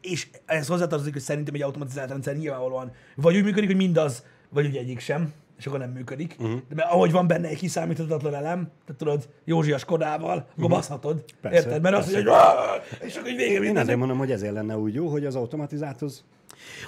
És 0.00 0.28
ez 0.44 0.66
hozzátartozik, 0.66 1.12
hogy 1.12 1.22
szerintem 1.22 1.54
egy 1.54 1.62
automatizált 1.62 2.10
rendszer 2.10 2.36
nyilvánvalóan 2.36 2.92
vagy 3.14 3.36
úgy 3.36 3.44
működik, 3.44 3.68
hogy 3.68 3.76
mindaz, 3.76 4.24
vagy 4.48 4.66
ugye 4.66 4.80
egyik 4.80 4.98
sem. 5.00 5.32
És 5.58 5.66
akkor 5.66 5.78
nem 5.78 5.90
működik. 5.90 6.36
Uh-huh. 6.38 6.60
De 6.68 6.74
mert 6.74 6.90
ahogy 6.90 7.12
van 7.12 7.26
benne 7.26 7.48
egy 7.48 7.58
kiszámíthatatlan 7.58 8.34
elem, 8.34 8.70
tehát 8.84 8.98
tudod, 8.98 9.28
Józsi 9.44 9.72
a 9.72 9.78
Skodával, 9.78 10.36
akkor 10.36 10.52
uh-huh. 10.56 10.70
baszhatod. 10.70 11.24
Persze, 11.40 11.58
Érted? 11.58 11.82
Mert 11.82 11.96
azt 11.96 12.12
mondja, 12.12 12.32
hogy 12.32 13.06
és 13.06 13.16
akkor 13.16 13.28
egy 13.28 13.36
vége 13.36 13.64
Én 13.64 13.78
azért 13.78 13.98
mondom, 13.98 14.18
hogy 14.18 14.30
ezért 14.30 14.52
lenne 14.52 14.76
úgy 14.76 14.94
jó, 14.94 15.08
hogy 15.08 15.24
az 15.24 15.34
automatizálthoz 15.34 16.24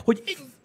hogy 0.04 0.22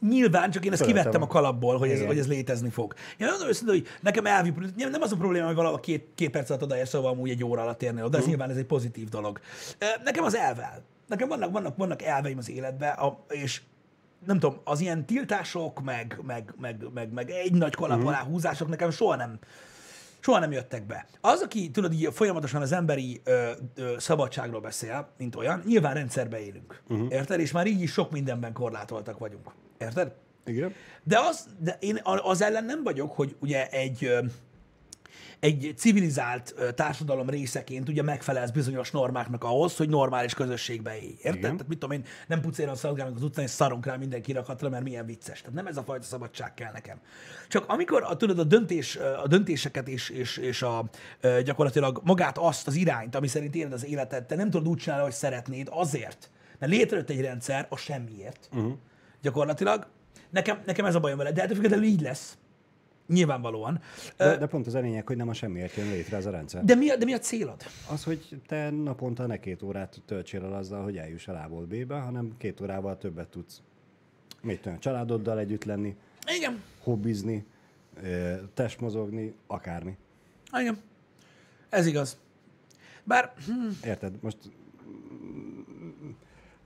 nyilván, 0.09 0.51
csak 0.51 0.65
én 0.65 0.71
ezt 0.71 0.81
Fölöttem. 0.81 1.01
kivettem 1.01 1.29
a 1.29 1.31
kalapból, 1.31 1.77
hogy 1.77 1.89
ez, 1.89 2.05
hogy 2.05 2.17
ez 2.17 2.27
létezni 2.27 2.69
fog. 2.69 2.93
Én 3.17 3.27
mondom 3.27 3.47
őszintén, 3.47 3.75
hogy 3.75 3.87
nekem 4.01 4.25
elvi, 4.25 4.53
nem 4.75 5.01
az 5.01 5.11
a 5.11 5.15
probléma, 5.15 5.45
hogy 5.45 5.55
valahol 5.55 5.79
két, 5.79 6.07
két 6.15 6.29
perc 6.29 6.49
alatt 6.49 6.63
odaér, 6.63 6.87
szóval 6.87 7.11
amúgy 7.11 7.29
egy 7.29 7.43
óra 7.43 7.61
alatt 7.61 7.83
érnél 7.83 8.03
oda, 8.03 8.17
ez 8.17 8.23
uh 8.23 8.29
nyilván 8.29 8.49
ez 8.49 8.57
egy 8.57 8.65
pozitív 8.65 9.09
dolog. 9.09 9.39
Nekem 10.03 10.23
az 10.23 10.35
elvel. 10.35 10.83
Nekem 11.07 11.27
vannak, 11.27 11.51
vannak, 11.51 11.77
vannak 11.77 12.01
elveim 12.01 12.37
az 12.37 12.49
életben, 12.49 12.99
és 13.29 13.61
nem 14.25 14.39
tudom, 14.39 14.59
az 14.63 14.79
ilyen 14.79 15.05
tiltások, 15.05 15.83
meg, 15.83 16.19
meg, 16.25 16.53
meg, 16.59 16.85
meg, 16.93 17.13
meg 17.13 17.29
egy 17.29 17.53
nagy 17.53 17.75
kalap 17.75 17.97
uh-huh. 17.97 18.11
alá 18.11 18.23
húzások 18.23 18.67
nekem 18.67 18.89
soha 18.91 19.15
nem, 19.15 19.39
soha 20.19 20.39
nem 20.39 20.51
jöttek 20.51 20.85
be. 20.85 21.05
Az, 21.21 21.41
aki 21.41 21.71
tudod, 21.71 21.93
így 21.93 22.09
folyamatosan 22.13 22.61
az 22.61 22.71
emberi 22.71 23.21
ö, 23.23 23.51
ö, 23.75 23.93
szabadságról 23.97 24.61
beszél, 24.61 25.09
mint 25.17 25.35
olyan, 25.35 25.61
nyilván 25.65 25.93
rendszerbe 25.93 26.39
élünk. 26.39 26.81
Uh-huh. 26.89 27.07
Érted? 27.11 27.39
És 27.39 27.51
már 27.51 27.67
így 27.67 27.81
is 27.81 27.91
sok 27.91 28.11
mindenben 28.11 28.53
korlátoltak 28.53 29.19
vagyunk. 29.19 29.51
Érted? 29.77 30.13
Igen. 30.45 30.73
De 31.03 31.19
az, 31.19 31.47
de 31.59 31.77
én 31.79 31.99
az 32.03 32.41
ellen 32.41 32.65
nem 32.65 32.83
vagyok, 32.83 33.11
hogy 33.11 33.35
ugye 33.39 33.69
egy 33.69 34.11
egy 35.43 35.73
civilizált 35.77 36.55
társadalom 36.75 37.29
részeként 37.29 37.89
ugye 37.89 38.01
megfelelsz 38.01 38.51
bizonyos 38.51 38.91
normáknak 38.91 39.43
ahhoz, 39.43 39.77
hogy 39.77 39.89
normális 39.89 40.33
közösségbe 40.33 40.99
élj. 40.99 41.15
Érted? 41.21 41.41
Tehát 41.41 41.67
mit 41.67 41.79
tudom 41.79 41.95
én, 41.95 42.05
nem 42.27 42.41
pucéran 42.41 42.75
szaladgálunk 42.75 43.15
az 43.15 43.23
utcán, 43.23 43.45
és 43.45 43.51
szarunk 43.51 43.85
rá 43.85 43.95
mindenki 43.95 44.31
rakatra, 44.31 44.69
mert 44.69 44.83
milyen 44.83 45.05
vicces. 45.05 45.39
Tehát 45.39 45.55
nem 45.55 45.67
ez 45.67 45.77
a 45.77 45.83
fajta 45.83 46.05
szabadság 46.05 46.53
kell 46.53 46.71
nekem. 46.71 46.99
Csak 47.47 47.67
amikor 47.67 48.03
a, 48.03 48.15
tudod, 48.15 48.39
a, 48.39 48.43
döntés, 48.43 48.95
a 49.23 49.27
döntéseket 49.27 49.87
és, 49.87 50.09
és, 50.09 50.37
és 50.37 50.61
a, 50.61 50.89
gyakorlatilag 51.43 52.01
magát 52.03 52.37
azt 52.37 52.67
az 52.67 52.75
irányt, 52.75 53.15
ami 53.15 53.27
szerint 53.27 53.55
éled 53.55 53.73
az 53.73 53.85
életed, 53.85 54.25
te 54.25 54.35
nem 54.35 54.49
tudod 54.49 54.67
úgy 54.67 54.77
csinálni, 54.77 55.03
hogy 55.03 55.13
szeretnéd, 55.13 55.67
azért, 55.71 56.29
mert 56.59 56.71
létrejött 56.71 57.09
egy 57.09 57.21
rendszer 57.21 57.65
a 57.69 57.77
semmiért. 57.77 58.49
Uh-huh. 58.53 58.73
Gyakorlatilag. 59.21 59.87
Nekem, 60.29 60.61
nekem 60.65 60.85
ez 60.85 60.95
a 60.95 60.99
bajom 60.99 61.17
vele, 61.17 61.31
de 61.31 61.41
ettől 61.41 61.55
függetlenül 61.55 61.85
így 61.85 62.01
lesz. 62.01 62.37
Nyilvánvalóan. 63.13 63.81
De, 64.17 64.37
de 64.37 64.45
pont 64.45 64.67
az 64.67 64.73
a 64.73 64.79
lényeg, 64.79 65.07
hogy 65.07 65.17
nem 65.17 65.29
a 65.29 65.33
semmiért 65.33 65.75
jön 65.75 65.89
létre 65.89 66.17
ez 66.17 66.25
a 66.25 66.31
rendszer. 66.31 66.63
De 66.63 66.75
mi 66.75 66.89
a, 66.89 66.95
de 66.95 67.05
mi 67.05 67.13
a 67.13 67.19
célod? 67.19 67.63
Az, 67.91 68.03
hogy 68.03 68.41
te 68.47 68.69
naponta 68.69 69.25
ne 69.25 69.39
két 69.39 69.61
órát 69.61 70.01
töltsél 70.05 70.43
el 70.43 70.53
azzal, 70.53 70.83
hogy 70.83 70.97
eljuss 70.97 71.27
el 71.27 71.41
A-ból 71.45 71.65
B-be, 71.65 71.99
hanem 71.99 72.33
két 72.37 72.61
órával 72.61 72.97
többet 72.97 73.27
tudsz 73.27 73.61
mit 74.43 74.61
tudom, 74.61 74.79
családoddal 74.79 75.39
együtt 75.39 75.63
lenni, 75.63 75.95
Igen. 76.35 76.61
hobbizni, 76.79 77.45
testmozogni, 78.53 79.35
akármi. 79.47 79.97
Igen. 80.59 80.77
Ez 81.69 81.85
igaz. 81.85 82.17
Bár... 83.03 83.33
Hm. 83.45 83.87
Érted, 83.87 84.13
most 84.21 84.37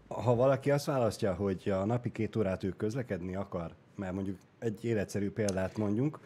ha 0.08 0.36
valaki 0.36 0.72
azt 0.72 0.86
választja, 0.86 1.34
hogy 1.34 1.70
a 1.70 1.86
napi 1.86 2.12
két 2.12 2.36
órát 2.36 2.64
ő 2.64 2.70
közlekedni 2.70 3.36
akar, 3.36 3.76
mert 3.96 4.14
mondjuk 4.14 4.38
egy 4.60 4.86
életszerű 4.86 5.32
példát 5.32 5.78
mondjunk, 5.78 6.20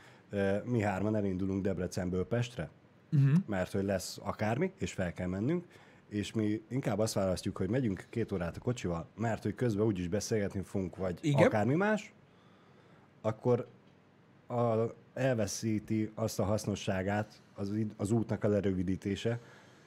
mi 0.64 0.82
hárman 0.82 1.16
elindulunk 1.16 1.64
Debrecenből 1.64 2.28
Pestre, 2.28 2.70
uh-huh. 3.12 3.38
mert 3.46 3.72
hogy 3.72 3.84
lesz 3.84 4.20
akármi, 4.24 4.72
és 4.78 4.94
fel 4.94 5.14
kell 5.14 5.28
mennünk, 5.28 5.66
és 6.10 6.34
mi 6.34 6.62
inkább 6.70 7.00
azt 7.00 7.14
választjuk, 7.14 7.58
hogy 7.58 7.70
megyünk 7.70 8.06
két 8.10 8.32
órát 8.32 8.58
a 8.58 8.60
kocsival, 8.60 9.08
mert 9.18 9.44
hogy 9.44 9.56
közben 9.56 9.86
úgyis 9.86 10.08
beszélgetni 10.08 10.62
fogunk, 10.62 10.96
vagy 10.96 11.20
Igen. 11.22 11.46
akármi 11.46 11.76
más, 11.76 12.14
akkor 13.22 13.68
a, 14.48 14.86
elveszíti 15.14 16.12
azt 16.16 16.40
a 16.40 16.44
hasznosságát 16.44 17.42
az, 17.54 17.74
az 17.98 18.12
útnak 18.12 18.44
a 18.44 18.48
lerövidítése, 18.48 19.40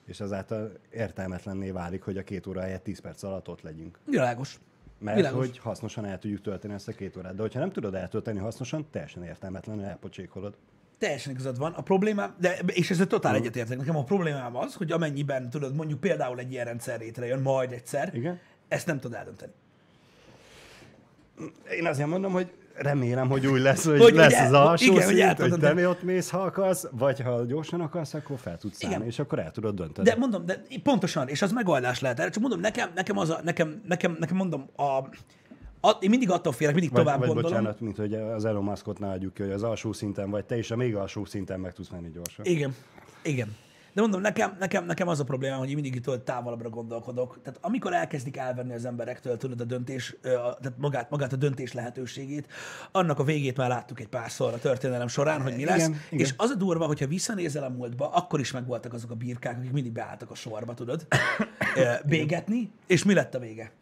és 0.04 0.20
azáltal 0.20 0.72
értelmetlenné 0.90 1.70
válik, 1.70 2.02
hogy 2.02 2.18
a 2.18 2.24
két 2.24 2.46
óra 2.46 2.60
helyett 2.60 2.82
10 2.82 3.00
perc 3.00 3.22
alatt 3.22 3.48
ott 3.48 3.62
legyünk. 3.62 3.98
Világos. 4.04 4.60
Mert 4.98 5.16
Világos. 5.16 5.46
hogy 5.46 5.58
hasznosan 5.58 6.04
el 6.04 6.18
tudjuk 6.18 6.40
tölteni 6.40 6.74
ezt 6.74 6.88
a 6.88 6.92
két 6.92 7.16
órát. 7.16 7.34
De 7.34 7.42
hogyha 7.42 7.58
nem 7.58 7.70
tudod 7.70 7.94
eltölteni 7.94 8.38
hasznosan, 8.38 8.86
teljesen 8.90 9.24
értelmetlenül 9.24 9.84
elpocsékolod. 9.84 10.56
Teljesen 10.98 11.32
igazad 11.32 11.58
van. 11.58 11.72
A 11.72 11.82
problémám, 11.82 12.34
de, 12.38 12.58
és 12.66 12.90
ezzel 12.90 13.06
totál 13.06 13.32
mm. 13.32 13.36
egyetértek. 13.36 13.78
Nekem 13.78 13.96
a 13.96 14.04
problémám 14.04 14.56
az, 14.56 14.74
hogy 14.74 14.92
amennyiben 14.92 15.50
tudod, 15.50 15.74
mondjuk 15.74 16.00
például 16.00 16.38
egy 16.38 16.52
ilyen 16.52 16.64
rendszer 16.64 16.98
létrejön, 16.98 17.40
majd 17.40 17.72
egyszer, 17.72 18.14
Igen? 18.14 18.40
ezt 18.68 18.86
nem 18.86 19.00
tudod 19.00 19.16
eldönteni. 19.16 19.52
Én 21.70 21.86
azért 21.86 22.08
mondom, 22.08 22.32
hogy 22.32 22.52
remélem, 22.74 23.28
hogy 23.28 23.46
úgy 23.46 23.60
lesz, 23.60 23.84
hogy, 23.84 24.00
hogy 24.00 24.14
lesz 24.14 24.32
ugye, 24.32 24.42
az 24.42 24.52
alsó 24.52 24.92
igen, 24.92 25.06
szint, 25.06 25.38
hogy, 25.38 25.50
hogy 25.50 25.60
te 25.60 25.72
mi 25.72 25.86
ott 25.86 26.02
mész, 26.02 26.30
ha 26.30 26.38
akarsz, 26.38 26.86
vagy 26.90 27.20
ha 27.20 27.44
gyorsan 27.44 27.80
akarsz, 27.80 28.14
akkor 28.14 28.38
fel 28.38 28.58
tudsz 28.58 28.76
szállni, 28.76 28.96
igen. 28.96 29.08
és 29.08 29.18
akkor 29.18 29.38
el 29.38 29.50
tudod 29.50 29.74
dönteni. 29.74 30.08
De 30.08 30.16
mondom, 30.16 30.46
de 30.46 30.62
pontosan, 30.82 31.28
és 31.28 31.42
az 31.42 31.52
megoldás 31.52 32.00
lehet 32.00 32.20
erre, 32.20 32.30
csak 32.30 32.42
mondom, 32.42 32.60
nekem, 32.60 32.90
nekem, 32.94 33.18
az 33.18 33.30
a, 33.30 33.40
nekem, 33.42 33.82
nekem, 33.88 34.16
nekem 34.20 34.36
mondom, 34.36 34.68
a, 34.76 34.82
a, 35.80 35.96
én 36.00 36.10
mindig 36.10 36.30
attól 36.30 36.52
félek, 36.52 36.74
mindig 36.74 36.92
vagy, 36.92 37.02
tovább 37.02 37.18
vagy 37.18 37.26
gondolom. 37.26 37.50
bocsánat, 37.50 37.80
mint 37.80 37.96
hogy 37.96 38.14
az 38.14 38.44
Elon 38.44 38.64
Muskot 38.64 38.98
ne 38.98 39.08
adjuk 39.08 39.34
ki, 39.34 39.42
hogy 39.42 39.52
az 39.52 39.62
alsó 39.62 39.92
szinten 39.92 40.30
vagy 40.30 40.44
te 40.44 40.58
is 40.58 40.70
a 40.70 40.76
még 40.76 40.96
alsó 40.96 41.24
szinten 41.24 41.60
meg 41.60 41.72
tudsz 41.72 41.88
menni 41.88 42.10
gyorsan. 42.10 42.44
Igen, 42.44 42.74
igen. 43.22 43.56
De 43.94 44.00
mondom, 44.00 44.20
nekem, 44.20 44.56
nekem, 44.58 44.84
nekem 44.84 45.08
az 45.08 45.20
a 45.20 45.24
probléma, 45.24 45.56
hogy 45.56 45.68
én 45.68 45.74
mindig 45.74 45.94
itt 45.94 46.24
távolabbra 46.24 46.68
gondolkodok. 46.68 47.38
Tehát 47.42 47.58
amikor 47.62 47.92
elkezdik 47.92 48.36
elvenni 48.36 48.74
az 48.74 48.84
emberektől 48.84 49.36
tudod 49.36 49.60
a 49.60 49.64
döntés, 49.64 50.16
tehát 50.22 50.72
magát, 50.76 51.10
magát 51.10 51.32
a 51.32 51.36
döntés 51.36 51.72
lehetőségét, 51.72 52.46
annak 52.92 53.18
a 53.18 53.24
végét 53.24 53.56
már 53.56 53.68
láttuk 53.68 54.00
egy 54.00 54.08
párszor 54.08 54.52
a 54.52 54.58
történelem 54.58 55.08
során, 55.08 55.42
hogy 55.42 55.56
mi 55.56 55.64
lesz. 55.64 55.86
Igen, 55.86 56.00
igen. 56.10 56.26
És 56.26 56.34
az 56.36 56.50
a 56.50 56.54
durva, 56.54 56.86
hogyha 56.86 57.06
visszanézel 57.06 57.64
a 57.64 57.68
múltba, 57.68 58.08
akkor 58.08 58.40
is 58.40 58.52
megvoltak 58.52 58.92
azok 58.92 59.10
a 59.10 59.14
birkák, 59.14 59.58
akik 59.58 59.72
mindig 59.72 59.92
beálltak 59.92 60.30
a 60.30 60.34
sorba, 60.34 60.74
tudod, 60.74 61.06
bégetni, 62.06 62.70
és 62.86 63.04
mi 63.04 63.14
lett 63.14 63.34
a 63.34 63.38
vége? 63.38 63.72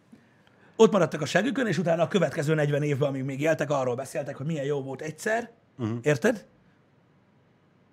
Ott 0.77 0.93
maradtak 0.93 1.21
a 1.21 1.27
segükön, 1.27 1.67
és 1.67 1.79
utána 1.79 2.03
a 2.03 2.09
következő 2.09 2.55
40 2.55 2.83
évben, 2.83 3.09
amíg 3.09 3.25
még 3.25 3.41
éltek, 3.41 3.71
arról 3.71 3.95
beszéltek, 3.95 4.37
hogy 4.37 4.47
milyen 4.47 4.65
jó 4.65 4.83
volt 4.83 5.03
egyszer. 5.03 5.51
Uh-huh. 5.79 5.99
Érted? 6.03 6.47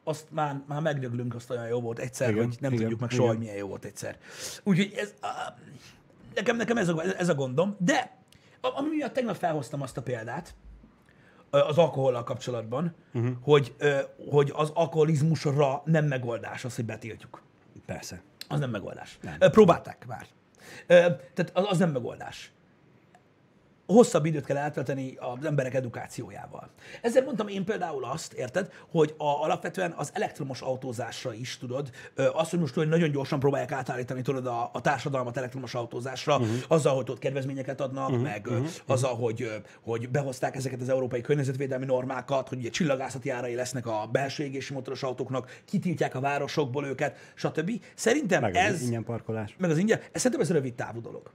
Azt 0.10 0.28
már, 0.32 0.62
már 0.68 0.82
megdöglünk, 0.82 1.36
azt 1.36 1.50
olyan 1.50 1.68
jó 1.68 1.82
volt 1.82 2.00
egyszer, 2.00 2.30
igen, 2.30 2.46
hogy 2.46 2.58
nem 2.60 2.72
igen, 2.72 2.84
tudjuk 2.84 3.00
meg 3.00 3.10
soha, 3.10 3.28
hogy 3.28 3.38
milyen 3.38 3.56
jó 3.56 3.68
volt 3.68 3.86
egyszer. 3.86 4.18
Úgyhogy 4.64 4.94
ez, 4.96 5.14
a, 5.22 5.54
nekem, 6.36 6.56
nekem 6.56 6.78
ez, 6.78 6.88
a, 6.88 7.18
ez 7.18 7.30
a 7.30 7.36
gondom, 7.36 7.76
de 7.80 8.18
ami 8.62 8.90
miatt 8.90 9.14
tegnap 9.14 9.36
felhoztam 9.36 9.82
azt 9.82 9.98
a 9.98 10.02
példát, 10.02 10.56
az 11.50 11.78
alkohollal 11.78 12.24
kapcsolatban, 12.24 12.96
uh-huh. 13.14 13.32
hogy, 13.42 13.76
hogy 14.30 14.52
az 14.56 14.72
alkoholizmusra 14.74 15.82
nem 15.86 16.06
megoldás 16.06 16.66
az, 16.66 16.76
hogy 16.76 16.86
betiltjuk. 16.86 17.42
Persze. 17.86 18.22
Az 18.48 18.60
nem 18.60 18.70
megoldás. 18.70 19.18
Nem. 19.22 19.52
Próbálták 19.52 20.06
már. 20.08 20.28
Tehát 20.88 21.52
az 21.54 21.78
nem 21.78 21.92
megoldás 21.92 22.52
hosszabb 23.94 24.26
időt 24.26 24.46
kell 24.46 24.58
eltölteni 24.58 25.18
az 25.20 25.46
emberek 25.46 25.74
edukációjával. 25.74 26.70
Ezzel 27.02 27.24
mondtam 27.24 27.48
én 27.48 27.66
például 27.66 28.06
azt, 28.06 28.34
érted, 28.34 28.72
hogy 28.92 29.14
a, 29.18 29.44
alapvetően 29.44 29.94
az 29.96 30.10
elektromos 30.14 30.62
autózásra 30.62 31.34
is, 31.34 31.58
tudod, 31.58 31.90
azt, 32.34 32.50
hogy 32.50 32.60
most 32.60 32.74
hogy 32.74 32.88
nagyon 32.88 33.12
gyorsan 33.12 33.40
próbálják 33.40 33.72
átállítani, 33.72 34.22
tudod, 34.22 34.46
a, 34.46 34.70
a 34.74 34.82
társadalmat 34.82 35.38
elektromos 35.38 35.74
autózásra, 35.74 36.38
uh-huh. 36.38 36.50
azzal, 36.68 36.96
hogy 36.96 37.10
ott 37.10 37.20
kedvezményeket 37.20 37.82
adnak, 37.82 38.10
uh-huh. 38.10 38.24
meg 38.24 38.48
uh-huh. 38.48 38.68
azzal, 38.86 39.16
hogy, 39.16 39.52
hogy 39.82 40.10
behozták 40.10 40.56
ezeket 40.56 40.82
az 40.82 40.90
európai 40.90 41.22
környezetvédelmi 41.22 41.86
normákat, 41.86 42.50
hogy 42.50 42.58
ugye 42.58 42.70
csillagászati 42.70 43.30
árai 43.30 43.56
lesznek 43.56 43.88
a 43.88 44.10
belső 44.12 44.44
égési 44.44 44.74
motoros 44.74 45.04
autóknak, 45.04 45.62
kitiltják 45.66 46.16
a 46.16 46.20
városokból 46.20 46.86
őket, 46.86 47.18
stb. 47.34 47.72
Szerintem 47.96 48.42
meg 48.42 48.56
ez... 48.56 48.74
Az 48.74 48.82
ingyen 48.82 49.04
parkolás. 49.04 49.56
Meg 49.58 49.70
az 49.70 49.78
ingyen. 49.78 50.00
Ez 50.12 50.22
szerintem 50.22 50.42
ez 50.42 50.52
rövid 50.52 50.74
távú 50.74 51.02
dolog. 51.02 51.32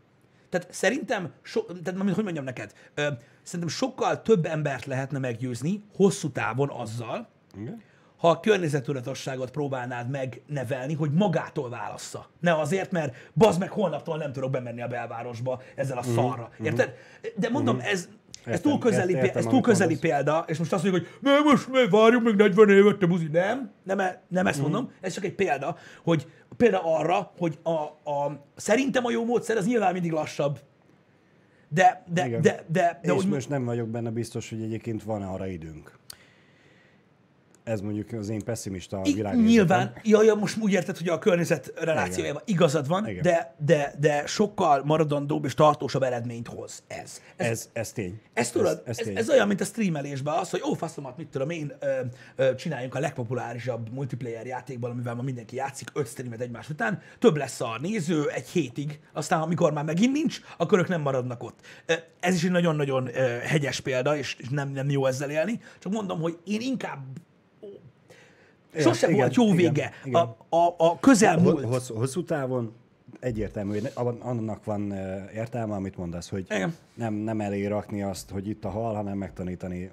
Tehát 0.55 0.73
szerintem, 0.73 1.33
so, 1.43 1.61
tehát, 1.61 2.01
hogy 2.15 2.25
mondjam 2.25 2.45
neked, 2.45 2.73
ö, 2.95 3.09
szerintem 3.43 3.69
sokkal 3.69 4.23
több 4.23 4.47
embert 4.47 4.85
lehetne 4.85 5.19
meggyőzni 5.19 5.85
hosszú 5.97 6.31
távon 6.31 6.71
azzal, 6.71 7.29
Igen. 7.57 7.83
ha 8.17 8.29
a 8.29 8.41
környezetudatosságot 8.41 9.51
próbálnád 9.51 10.11
megnevelni, 10.11 10.95
hogy 10.95 11.13
magától 11.13 11.71
válassza. 11.71 12.27
Ne 12.41 12.59
azért, 12.59 12.91
mert 12.91 13.15
bazd 13.33 13.61
meg 13.61 13.71
holnaptól 13.71 14.17
nem 14.17 14.33
tudok 14.33 14.51
bemenni 14.51 14.83
a 14.83 14.87
belvárosba 14.87 15.63
ezzel 15.75 15.97
a 15.97 16.01
uh-huh. 16.01 16.15
szarra. 16.15 16.51
Érted? 16.63 16.95
De 17.37 17.49
mondom, 17.49 17.77
uh-huh. 17.77 17.91
ez, 17.91 18.09
ez 18.45 18.61
túl 18.61 18.79
közeli, 18.79 19.15
értem, 19.15 19.37
ez 19.37 19.45
túl 19.45 19.61
közeli 19.61 19.99
példa, 19.99 20.45
és 20.47 20.59
most 20.59 20.73
azt 20.73 20.83
mondjuk, 20.83 21.07
hogy 21.07 21.19
ne, 21.21 21.39
most 21.39 21.71
ne, 21.71 21.89
várjunk 21.89 22.25
még 22.25 22.35
40 22.35 22.69
évet, 22.71 22.99
te 22.99 23.07
buzi. 23.07 23.29
Nem, 23.33 23.71
nem, 23.83 24.01
e- 24.01 24.23
nem 24.29 24.47
ezt 24.47 24.59
uh-huh. 24.59 24.73
mondom, 24.73 24.93
ez 25.01 25.13
csak 25.13 25.25
egy 25.25 25.35
példa, 25.35 25.77
hogy 26.03 26.27
példa 26.57 26.81
arra, 26.99 27.33
hogy 27.39 27.59
a, 27.63 27.71
a, 28.11 28.45
szerintem 28.57 29.05
a 29.05 29.11
jó 29.11 29.25
módszer 29.25 29.57
az 29.57 29.67
nyilván 29.67 29.93
mindig 29.93 30.13
lassabb. 30.13 30.59
De, 31.69 32.05
de, 32.13 32.29
de, 32.29 32.41
de, 32.41 32.65
de, 32.69 32.99
de 33.03 33.13
és 33.15 33.25
úgy, 33.25 33.29
most 33.29 33.49
nem 33.49 33.65
vagyok 33.65 33.89
benne 33.89 34.11
biztos, 34.11 34.51
hogy 34.51 34.63
egyébként 34.63 35.03
van 35.03 35.23
arra 35.23 35.47
időnk. 35.47 35.99
Ez 37.65 37.81
mondjuk 37.81 38.12
az 38.12 38.29
én 38.29 38.41
pessimista 38.45 39.01
I- 39.05 39.12
világnézetem. 39.12 39.53
Nyilván, 39.53 39.93
ja, 40.03 40.23
ja, 40.23 40.35
most 40.35 40.57
úgy 40.59 40.73
érted, 40.73 40.97
hogy 40.97 41.09
a 41.09 41.19
környezet 41.19 41.73
relációjában 41.77 42.43
igazad 42.45 42.89
van, 42.89 43.09
Igen. 43.09 43.23
de, 43.23 43.55
de, 43.59 43.95
de 43.99 44.27
sokkal 44.27 44.83
maradandóbb 44.85 45.45
és 45.45 45.55
tartósabb 45.55 46.03
eredményt 46.03 46.49
hoz 46.49 46.83
ez. 46.87 47.21
Ez, 47.37 47.47
Ez, 47.51 47.69
ez 47.73 47.93
tény. 47.93 48.21
Ez 48.33 48.51
tudod, 48.51 48.83
ez, 48.85 48.99
ez, 48.99 49.05
tény. 49.05 49.17
ez 49.17 49.31
olyan, 49.31 49.47
mint 49.47 49.61
a 49.61 49.65
streamelésben 49.65 50.35
az, 50.35 50.51
hogy 50.51 50.62
ó, 50.69 50.73
faszomat, 50.75 51.17
mit 51.17 51.29
tudom 51.29 51.51
én, 51.51 51.73
ö, 51.81 52.01
ö, 52.37 52.55
csináljunk 52.55 52.95
a 52.95 52.99
legpopulárisabb 52.99 53.93
multiplayer 53.93 54.47
játékban, 54.47 54.91
amivel 54.91 55.15
ma 55.15 55.23
mindenki 55.23 55.57
játszik, 55.57 55.89
öt 55.95 56.07
streamet 56.09 56.41
egymás 56.41 56.69
után, 56.69 57.01
több 57.19 57.37
lesz 57.37 57.61
a 57.61 57.79
néző 57.81 58.29
egy 58.29 58.49
hétig, 58.49 59.01
aztán 59.12 59.41
amikor 59.41 59.73
már 59.73 59.85
megint 59.85 60.12
nincs, 60.12 60.41
akkor 60.57 60.79
ők 60.79 60.89
nem 60.89 61.01
maradnak 61.01 61.43
ott. 61.43 61.59
Ez 62.21 62.35
is 62.35 62.45
egy 62.45 62.51
nagyon-nagyon 62.51 63.09
hegyes 63.43 63.81
példa, 63.81 64.17
és 64.17 64.37
és 64.39 64.49
nem, 64.49 64.69
nem 64.69 64.91
jó 64.91 65.07
ezzel 65.07 65.31
élni, 65.31 65.61
csak 65.79 65.93
mondom, 65.93 66.21
hogy 66.21 66.39
én 66.45 66.61
inkább 66.61 67.05
Sose 68.79 69.07
igen, 69.07 69.18
volt 69.18 69.35
jó 69.35 69.45
igen, 69.45 69.57
vége. 69.57 69.91
igen. 70.05 70.20
A, 70.49 70.57
a, 70.57 70.75
a 70.77 70.99
közelmúlt. 71.01 71.64
Hosszú, 71.64 71.95
hosszú 71.95 72.25
távon 72.25 72.72
egyértelmű, 73.20 73.79
annak 74.20 74.64
van 74.64 74.93
eh, 74.93 75.25
értelme, 75.35 75.75
amit 75.75 75.97
mondasz, 75.97 76.29
hogy 76.29 76.45
Igen. 76.51 76.75
nem, 76.95 77.14
nem 77.14 77.41
elé 77.41 77.66
rakni 77.66 78.03
azt, 78.03 78.31
hogy 78.31 78.49
itt 78.49 78.64
a 78.64 78.68
hal, 78.70 78.95
hanem 78.95 79.18
megtanítani 79.18 79.91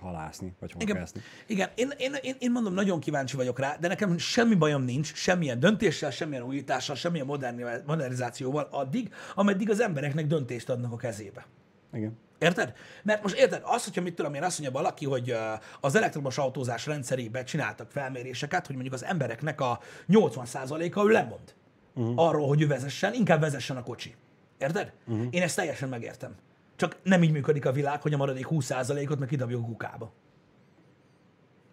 halászni, 0.00 0.54
vagy 0.60 0.72
Igen, 0.74 0.86
horgászni. 0.88 1.20
igen. 1.46 1.68
Én, 1.74 1.92
én, 1.96 2.14
én, 2.22 2.34
én 2.38 2.50
mondom, 2.50 2.74
nagyon 2.74 3.00
kíváncsi 3.00 3.36
vagyok 3.36 3.58
rá, 3.58 3.76
de 3.80 3.88
nekem 3.88 4.18
semmi 4.18 4.54
bajom 4.54 4.82
nincs, 4.82 5.14
semmilyen 5.14 5.60
döntéssel, 5.60 6.10
semmilyen 6.10 6.42
újítással, 6.42 6.96
semmilyen 6.96 7.26
moderni- 7.26 7.64
modernizációval 7.86 8.68
addig, 8.70 9.12
ameddig 9.34 9.70
az 9.70 9.80
embereknek 9.80 10.26
döntést 10.26 10.70
adnak 10.70 10.92
a 10.92 10.96
kezébe. 10.96 11.46
Igen. 11.92 12.18
Érted? 12.44 12.72
Mert 13.02 13.22
most 13.22 13.36
érted, 13.36 13.62
az, 13.64 13.84
hogyha 13.84 14.00
mit 14.00 14.14
tudom 14.14 14.34
én, 14.34 14.42
azt 14.42 14.58
mondja 14.60 14.80
valaki, 14.80 15.04
hogy 15.04 15.36
az 15.80 15.96
elektromos 15.96 16.38
autózás 16.38 16.86
rendszerébe 16.86 17.44
csináltak 17.44 17.90
felméréseket, 17.90 18.66
hogy 18.66 18.74
mondjuk 18.74 18.94
az 18.94 19.04
embereknek 19.04 19.60
a 19.60 19.80
80%-a 20.08 21.04
ő 21.04 21.08
lemond 21.08 21.54
uh-huh. 21.94 22.12
arról, 22.16 22.48
hogy 22.48 22.62
ő 22.62 22.66
vezessen, 22.66 23.14
inkább 23.14 23.40
vezessen 23.40 23.76
a 23.76 23.82
kocsi. 23.82 24.14
Érted? 24.58 24.92
Uh-huh. 25.06 25.26
Én 25.30 25.42
ezt 25.42 25.56
teljesen 25.56 25.88
megértem. 25.88 26.34
Csak 26.76 26.96
nem 27.02 27.22
így 27.22 27.32
működik 27.32 27.66
a 27.66 27.72
világ, 27.72 28.02
hogy 28.02 28.12
a 28.14 28.16
maradék 28.16 28.46
20%-ot 28.50 29.18
meg 29.18 29.28
kidobjuk 29.28 29.62
a 29.62 29.66
kukába. 29.66 30.12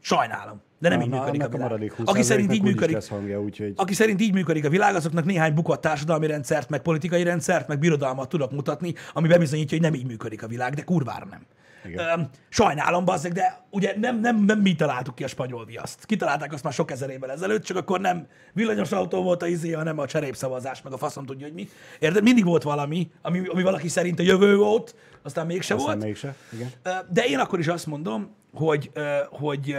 Sajnálom. 0.01 0.61
De 0.79 0.89
nem 0.89 0.97
Na, 0.97 1.03
így 1.05 1.11
működik 1.11 1.41
a 1.41 1.45
a 1.45 1.47
világ. 1.47 1.61
maradék 1.69 1.93
Aki 2.05 2.21
szerint 2.21 2.51
20%-nak 2.51 2.55
így 2.55 2.63
működik, 2.73 3.09
hangja, 3.09 3.41
úgyhogy 3.41 3.73
aki 3.75 3.93
szerint 3.93 4.21
így 4.21 4.33
működik 4.33 4.65
a 4.65 4.69
világ, 4.69 4.95
azoknak 4.95 5.25
néhány 5.25 5.53
bukott 5.53 5.81
társadalmi 5.81 6.27
rendszert, 6.27 6.69
meg 6.69 6.81
politikai 6.81 7.23
rendszert, 7.23 7.67
meg 7.67 7.79
birodalmat 7.79 8.29
tudok 8.29 8.51
mutatni, 8.51 8.93
ami 9.13 9.27
bebizonyítja, 9.27 9.77
hogy 9.77 9.91
nem 9.91 9.99
így 9.99 10.07
működik 10.07 10.43
a 10.43 10.47
világ, 10.47 10.73
de 10.73 10.81
kurvára 10.81 11.25
nem. 11.29 11.45
Igen. 11.85 12.29
Sajnálom, 12.49 13.05
bazzeg, 13.05 13.31
de 13.31 13.65
ugye 13.69 13.93
nem, 13.99 14.19
nem, 14.19 14.43
nem 14.45 14.59
mi 14.59 14.75
találtuk 14.75 15.15
ki 15.15 15.23
a 15.23 15.27
spanyol 15.27 15.65
viaszt. 15.65 16.05
Kitalálták 16.05 16.53
azt 16.53 16.63
már 16.63 16.73
sok 16.73 16.91
ezer 16.91 17.09
évvel 17.09 17.31
ezelőtt, 17.31 17.63
csak 17.63 17.77
akkor 17.77 17.99
nem 17.99 18.27
villanyos 18.53 18.91
autó 18.91 19.23
volt 19.23 19.41
a 19.41 19.47
izé, 19.47 19.71
hanem 19.71 19.99
a 19.99 20.05
cserépszavazás, 20.05 20.81
meg 20.81 20.93
a 20.93 20.97
faszom 20.97 21.25
tudja, 21.25 21.45
hogy 21.45 21.55
mi. 21.55 21.69
Érted? 21.99 22.23
Mindig 22.23 22.45
volt 22.45 22.63
valami, 22.63 23.11
ami, 23.21 23.41
ami 23.47 23.63
valaki 23.63 23.87
szerint 23.87 24.19
a 24.19 24.23
jövő 24.23 24.55
volt, 24.55 24.95
aztán 25.23 25.45
mégse 25.45 25.73
aztán 25.73 25.87
volt. 25.87 26.03
mégse. 26.03 26.35
Igen. 26.51 26.71
De 27.09 27.25
én 27.25 27.39
akkor 27.39 27.59
is 27.59 27.67
azt 27.67 27.85
mondom, 27.85 28.35
hogy, 28.53 28.91
hogy, 29.29 29.75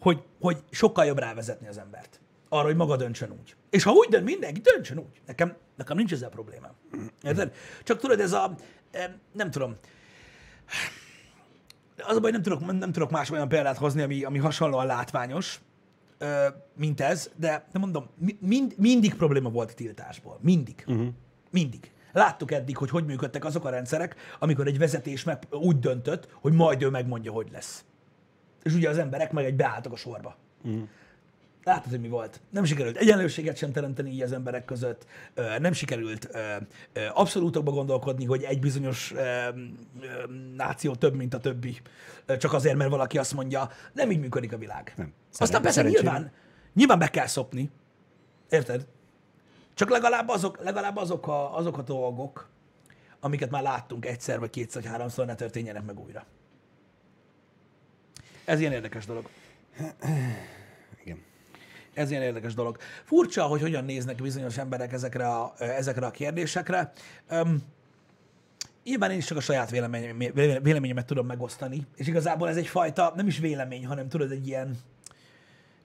hogy, 0.00 0.22
hogy 0.40 0.62
sokkal 0.70 1.04
jobb 1.04 1.18
rávezetni 1.18 1.68
az 1.68 1.78
embert. 1.78 2.20
Arra, 2.48 2.64
hogy 2.66 2.76
maga 2.76 2.96
döntsön 2.96 3.30
úgy. 3.30 3.56
És 3.70 3.82
ha 3.82 3.90
úgy 3.92 4.08
dönt 4.08 4.24
mindenki, 4.24 4.60
döntsön 4.60 4.98
úgy. 4.98 5.20
Nekem, 5.26 5.56
nekem 5.76 5.96
nincs 5.96 6.12
ezzel 6.12 6.28
problémám. 6.28 6.72
Érted? 7.22 7.52
Csak 7.84 7.98
tudod, 7.98 8.20
ez 8.20 8.32
a, 8.32 8.54
nem 9.32 9.50
tudom, 9.50 9.76
az 12.02 12.16
a 12.16 12.20
baj, 12.20 12.30
nem 12.30 12.42
tudok, 12.42 12.78
nem 12.78 12.92
tudok 12.92 13.10
más 13.10 13.30
olyan 13.30 13.48
példát 13.48 13.76
hozni, 13.76 14.02
ami, 14.02 14.24
ami 14.24 14.38
hasonlóan 14.38 14.86
látványos, 14.86 15.60
mint 16.76 17.00
ez, 17.00 17.30
de, 17.36 17.66
de 17.72 17.78
mondom, 17.78 18.06
mi- 18.18 18.38
mind, 18.40 18.74
mindig 18.76 19.14
probléma 19.14 19.50
volt 19.50 19.70
a 19.70 19.74
tiltásból. 19.74 20.38
Mindig. 20.42 20.84
Uh-huh. 20.86 21.08
Mindig. 21.50 21.90
Láttuk 22.12 22.52
eddig, 22.52 22.76
hogy 22.76 22.90
hogy 22.90 23.04
működtek 23.04 23.44
azok 23.44 23.64
a 23.64 23.70
rendszerek, 23.70 24.16
amikor 24.38 24.66
egy 24.66 24.78
vezetés 24.78 25.24
meg 25.24 25.46
úgy 25.50 25.78
döntött, 25.78 26.28
hogy 26.40 26.52
majd 26.52 26.82
ő 26.82 26.88
megmondja, 26.88 27.32
hogy 27.32 27.48
lesz. 27.52 27.84
És 28.62 28.74
ugye 28.74 28.88
az 28.88 28.98
emberek 28.98 29.32
meg 29.32 29.44
egy 29.44 29.56
beálltak 29.56 29.92
a 29.92 29.96
sorba. 29.96 30.36
Uh-huh. 30.62 30.88
Látod, 31.64 31.90
hogy 31.90 32.00
mi 32.00 32.08
volt. 32.08 32.40
Nem 32.50 32.64
sikerült 32.64 32.96
egyenlőséget 32.96 33.56
sem 33.56 33.72
teremteni 33.72 34.10
így 34.10 34.22
az 34.22 34.32
emberek 34.32 34.64
között, 34.64 35.06
nem 35.58 35.72
sikerült 35.72 36.28
abszolútokba 37.12 37.70
gondolkodni, 37.70 38.24
hogy 38.24 38.42
egy 38.42 38.60
bizonyos 38.60 39.14
náció 40.56 40.94
több, 40.94 41.14
mint 41.14 41.34
a 41.34 41.38
többi, 41.38 41.80
csak 42.38 42.52
azért, 42.52 42.76
mert 42.76 42.90
valaki 42.90 43.18
azt 43.18 43.34
mondja, 43.34 43.70
nem 43.92 44.10
így 44.10 44.20
működik 44.20 44.52
a 44.52 44.58
világ. 44.58 44.92
Nem. 44.96 45.12
Aztán 45.38 45.62
persze 45.62 45.82
nyilván, 45.82 46.32
nyilván 46.74 46.98
be 46.98 47.08
kell 47.08 47.26
szopni, 47.26 47.70
érted? 48.48 48.86
Csak 49.80 49.90
legalább 49.90 50.28
azok, 50.28 50.62
legalább 50.62 50.96
azok, 50.96 51.28
a, 51.28 51.56
azok 51.56 51.78
a 51.78 51.82
dolgok, 51.82 52.48
amiket 53.20 53.50
már 53.50 53.62
láttunk 53.62 54.06
egyszer, 54.06 54.38
vagy 54.38 54.50
kétszer, 54.50 54.82
vagy 54.82 54.90
háromszor, 54.90 55.26
ne 55.26 55.34
történjenek 55.34 55.84
meg 55.84 56.00
újra. 56.00 56.24
Ez 58.44 58.60
ilyen 58.60 58.72
érdekes 58.72 59.06
dolog. 59.06 59.28
Igen. 61.04 61.22
Ez 61.94 62.10
ilyen 62.10 62.22
érdekes 62.22 62.54
dolog. 62.54 62.76
Furcsa, 63.04 63.44
hogy 63.44 63.60
hogyan 63.60 63.84
néznek 63.84 64.22
bizonyos 64.22 64.58
emberek 64.58 64.92
ezekre 64.92 65.28
a, 65.28 65.54
ezekre 65.58 66.06
a 66.06 66.10
kérdésekre. 66.10 66.92
Um, 67.30 67.62
nyilván 68.84 69.10
én 69.10 69.18
is 69.18 69.26
csak 69.26 69.36
a 69.36 69.40
saját 69.40 69.70
vélemény, 69.70 70.32
véleményemet 70.62 71.06
tudom 71.06 71.26
megosztani, 71.26 71.86
és 71.96 72.06
igazából 72.06 72.48
ez 72.48 72.56
egyfajta, 72.56 73.12
nem 73.16 73.26
is 73.26 73.38
vélemény, 73.38 73.86
hanem 73.86 74.08
tudod, 74.08 74.30
egy 74.30 74.46
ilyen, 74.46 74.78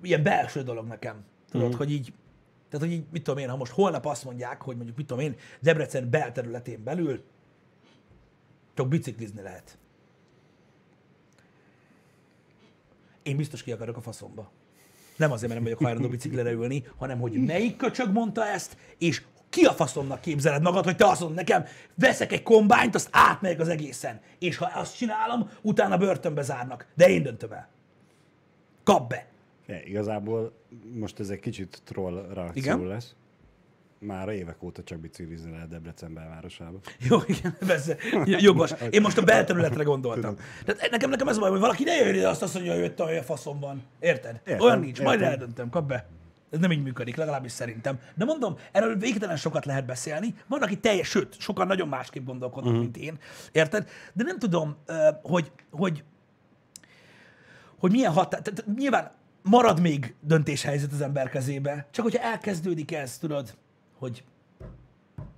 ilyen 0.02 0.24
belső 0.24 0.64
dolog 0.64 0.88
nekem. 0.88 1.26
Tudod, 1.52 1.74
mm. 1.74 1.78
hogy 1.78 1.92
így, 1.92 2.14
tehát, 2.78 2.94
hogy 2.94 3.04
így, 3.04 3.06
mit 3.12 3.24
tudom 3.24 3.40
én, 3.40 3.50
ha 3.50 3.56
most 3.56 3.72
holnap 3.72 4.06
azt 4.06 4.24
mondják, 4.24 4.62
hogy 4.62 4.76
mondjuk, 4.76 4.98
mit 4.98 5.08
tudom 5.08 5.24
én, 5.24 5.36
Debrecen 5.60 6.10
belterületén 6.10 6.84
belül 6.84 7.24
csak 8.74 8.88
biciklizni 8.88 9.42
lehet. 9.42 9.78
Én 13.24 13.38
biztos 13.38 13.64
ki 13.64 13.72
akarok 13.72 13.98
a 13.98 14.02
faszomba. 14.02 14.52
Nem 15.18 15.32
azért, 15.32 15.54
mert 15.54 15.54
nem 15.54 15.64
vagyok 15.64 15.80
hajlandó 15.80 16.10
biciklire 16.10 16.52
ülni, 16.52 16.88
hanem 16.98 17.20
hogy 17.20 17.32
melyik 17.32 17.78
köcsög 17.78 18.12
mondta 18.12 18.46
ezt, 18.46 18.78
és 18.98 19.22
ki 19.50 19.66
a 19.66 19.72
faszomnak 19.72 20.22
képzeled 20.22 20.62
magad, 20.62 20.84
hogy 20.84 20.96
te 20.96 21.06
azt 21.08 21.20
mondod 21.20 21.38
nekem, 21.38 21.66
veszek 21.96 22.32
egy 22.32 22.44
kombányt, 22.44 22.96
azt 22.96 23.10
átmegyek 23.12 23.60
az 23.60 23.68
egészen. 23.68 24.22
És 24.40 24.58
ha 24.58 24.72
azt 24.74 24.98
csinálom, 24.98 25.50
utána 25.62 25.98
börtönbe 25.98 26.42
zárnak. 26.42 26.88
De 26.96 27.10
én 27.10 27.24
döntöm 27.24 27.52
el. 27.52 27.70
Kap 28.84 29.10
be. 29.10 29.28
Ja, 29.68 29.82
igazából 29.84 30.54
most 31.00 31.20
ez 31.20 31.30
egy 31.30 31.40
kicsit 31.40 31.82
troll 31.84 32.28
reakció 32.34 32.62
Igen? 32.62 32.88
lesz. 32.88 33.16
Már 34.00 34.30
évek 34.30 34.64
óta 34.64 34.84
csak 34.84 35.00
biciklizni 35.00 35.52
lehet 35.52 35.68
Debrecen 35.68 36.14
belvárosába. 36.14 36.80
Jó, 37.10 37.18
igen, 37.28 37.58
persze. 37.68 37.98
Jogos. 38.26 38.72
Én 38.90 39.02
most 39.02 39.18
a 39.18 39.24
belterületre 39.24 39.84
gondoltam. 39.94 40.36
Tehát 40.66 40.92
nekem, 40.92 41.10
nekem 41.10 41.28
ez 41.28 41.38
a 41.38 41.40
baj, 41.40 41.50
hogy 41.50 41.60
valaki 41.60 41.84
ne 41.84 41.96
jöjjön 41.96 42.16
ide, 42.16 42.28
azt 42.28 42.42
azt 42.42 42.54
mondja, 42.54 42.80
hogy 42.80 42.94
hogy 42.98 43.16
a 43.16 43.24
faszom 43.24 43.60
van. 43.60 43.84
Érted? 44.00 44.42
Értem, 44.46 44.66
Olyan 44.66 44.80
nincs, 44.80 45.02
majd 45.02 45.20
értem. 45.20 45.34
eldöntöm, 45.34 45.70
kap 45.70 45.88
be. 45.88 46.08
Ez 46.50 46.60
nem 46.60 46.72
így 46.72 46.84
működik, 46.84 47.16
legalábbis 47.16 47.52
szerintem. 47.52 48.00
De 48.16 48.26
mondom, 48.26 48.58
erről 48.72 48.98
végtelen 48.98 49.38
sokat 49.38 49.66
lehet 49.66 49.86
beszélni. 49.86 50.36
Van, 50.48 50.62
aki 50.62 50.78
teljes, 50.78 51.08
sőt, 51.08 51.40
sokan 51.40 51.68
nagyon 51.68 51.88
másképp 51.88 52.26
gondolkodnak, 52.26 52.74
uh-huh. 52.74 52.84
mint 52.84 52.98
én. 52.98 53.18
Érted? 53.52 53.90
De 54.14 54.24
nem 54.24 54.40
tudom, 54.40 54.76
hogy, 55.22 55.52
hogy, 55.72 56.04
hogy 57.80 57.92
milyen 57.92 58.12
határ... 58.12 58.42
Tehát 58.42 58.78
nyilván 58.78 59.12
marad 59.50 59.80
még 59.80 60.16
döntéshelyzet 60.22 60.92
az 60.92 61.02
ember 61.02 61.30
kezébe, 61.30 61.88
csak 61.92 62.04
hogyha 62.04 62.24
elkezdődik 62.24 62.92
ez, 62.92 63.18
tudod, 63.18 63.56
hogy 63.98 64.24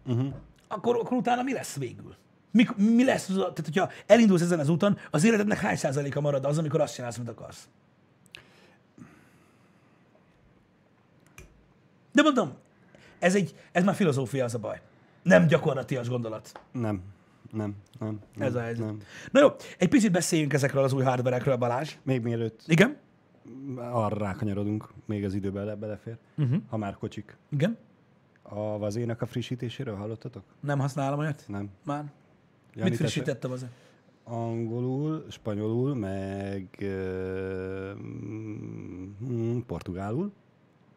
Uh-huh. 0.08 0.34
akkor, 0.68 0.96
akkor 0.96 1.18
utána 1.18 1.44
mi 1.44 1.54
lesz 1.54 1.76
végül? 1.78 2.16
Mi, 2.52 2.68
mi 2.76 3.04
lesz, 3.04 3.26
tehát 3.26 3.62
hogyha 3.64 3.90
elindulsz 4.06 4.42
ezen 4.42 4.60
az 4.60 4.70
úton, 4.70 4.98
az 5.12 5.24
életednek 5.24 5.60
hány 5.60 5.76
százaléka 5.76 6.22
marad 6.22 6.46
az, 6.46 6.58
amikor 6.58 6.82
azt 6.82 6.94
csinálsz, 6.94 7.18
amit 7.18 7.30
akarsz? 7.30 7.68
De 12.12 12.22
mondom, 12.22 12.54
ez, 13.20 13.36
egy, 13.36 13.56
ez 13.72 13.84
már 13.84 13.96
filozófia 13.96 14.44
az 14.44 14.54
a 14.54 14.60
baj. 14.60 14.82
Nem 15.24 15.48
gyakorlatias 15.48 16.10
gondolat. 16.10 16.52
Nem, 16.72 17.02
nem, 17.52 17.76
nem. 18.00 18.20
nem 18.36 18.48
Ez 18.48 18.56
a 18.56 18.62
helyzet. 18.62 18.86
Nem. 18.86 19.02
Na 19.32 19.40
jó, 19.40 19.56
egy 19.78 19.90
picit 19.90 20.12
beszéljünk 20.12 20.54
ezekről 20.54 20.84
az 20.84 20.94
új 20.94 21.04
hardverekről, 21.04 21.56
Balázs. 21.56 21.96
Még 22.04 22.22
mielőtt 22.22 22.62
Igen? 22.66 22.98
Arra 23.76 24.18
rákanyarodunk, 24.18 24.90
még 25.06 25.24
az 25.24 25.34
időbe 25.34 25.60
bele, 25.60 25.76
belefér, 25.76 26.18
uh-huh. 26.38 26.62
ha 26.68 26.78
már 26.78 26.98
kocsik. 26.98 27.38
Igen? 27.50 27.78
A 28.42 28.78
vazének 28.78 29.22
a 29.22 29.26
frissítéséről 29.26 29.96
hallottatok? 29.96 30.44
Nem 30.60 30.80
használom 30.80 31.20
olyat? 31.20 31.44
Nem. 31.48 31.70
Már? 31.84 32.02
Mit 32.02 32.12
Jani, 32.76 32.90
te 32.90 32.96
se? 32.96 33.02
frissítettem 33.02 33.52
az? 33.52 33.66
Angolul, 34.24 35.26
spanyolul, 35.30 35.96
meg 35.96 36.68
uh, 36.82 37.98
portugálul. 39.66 40.32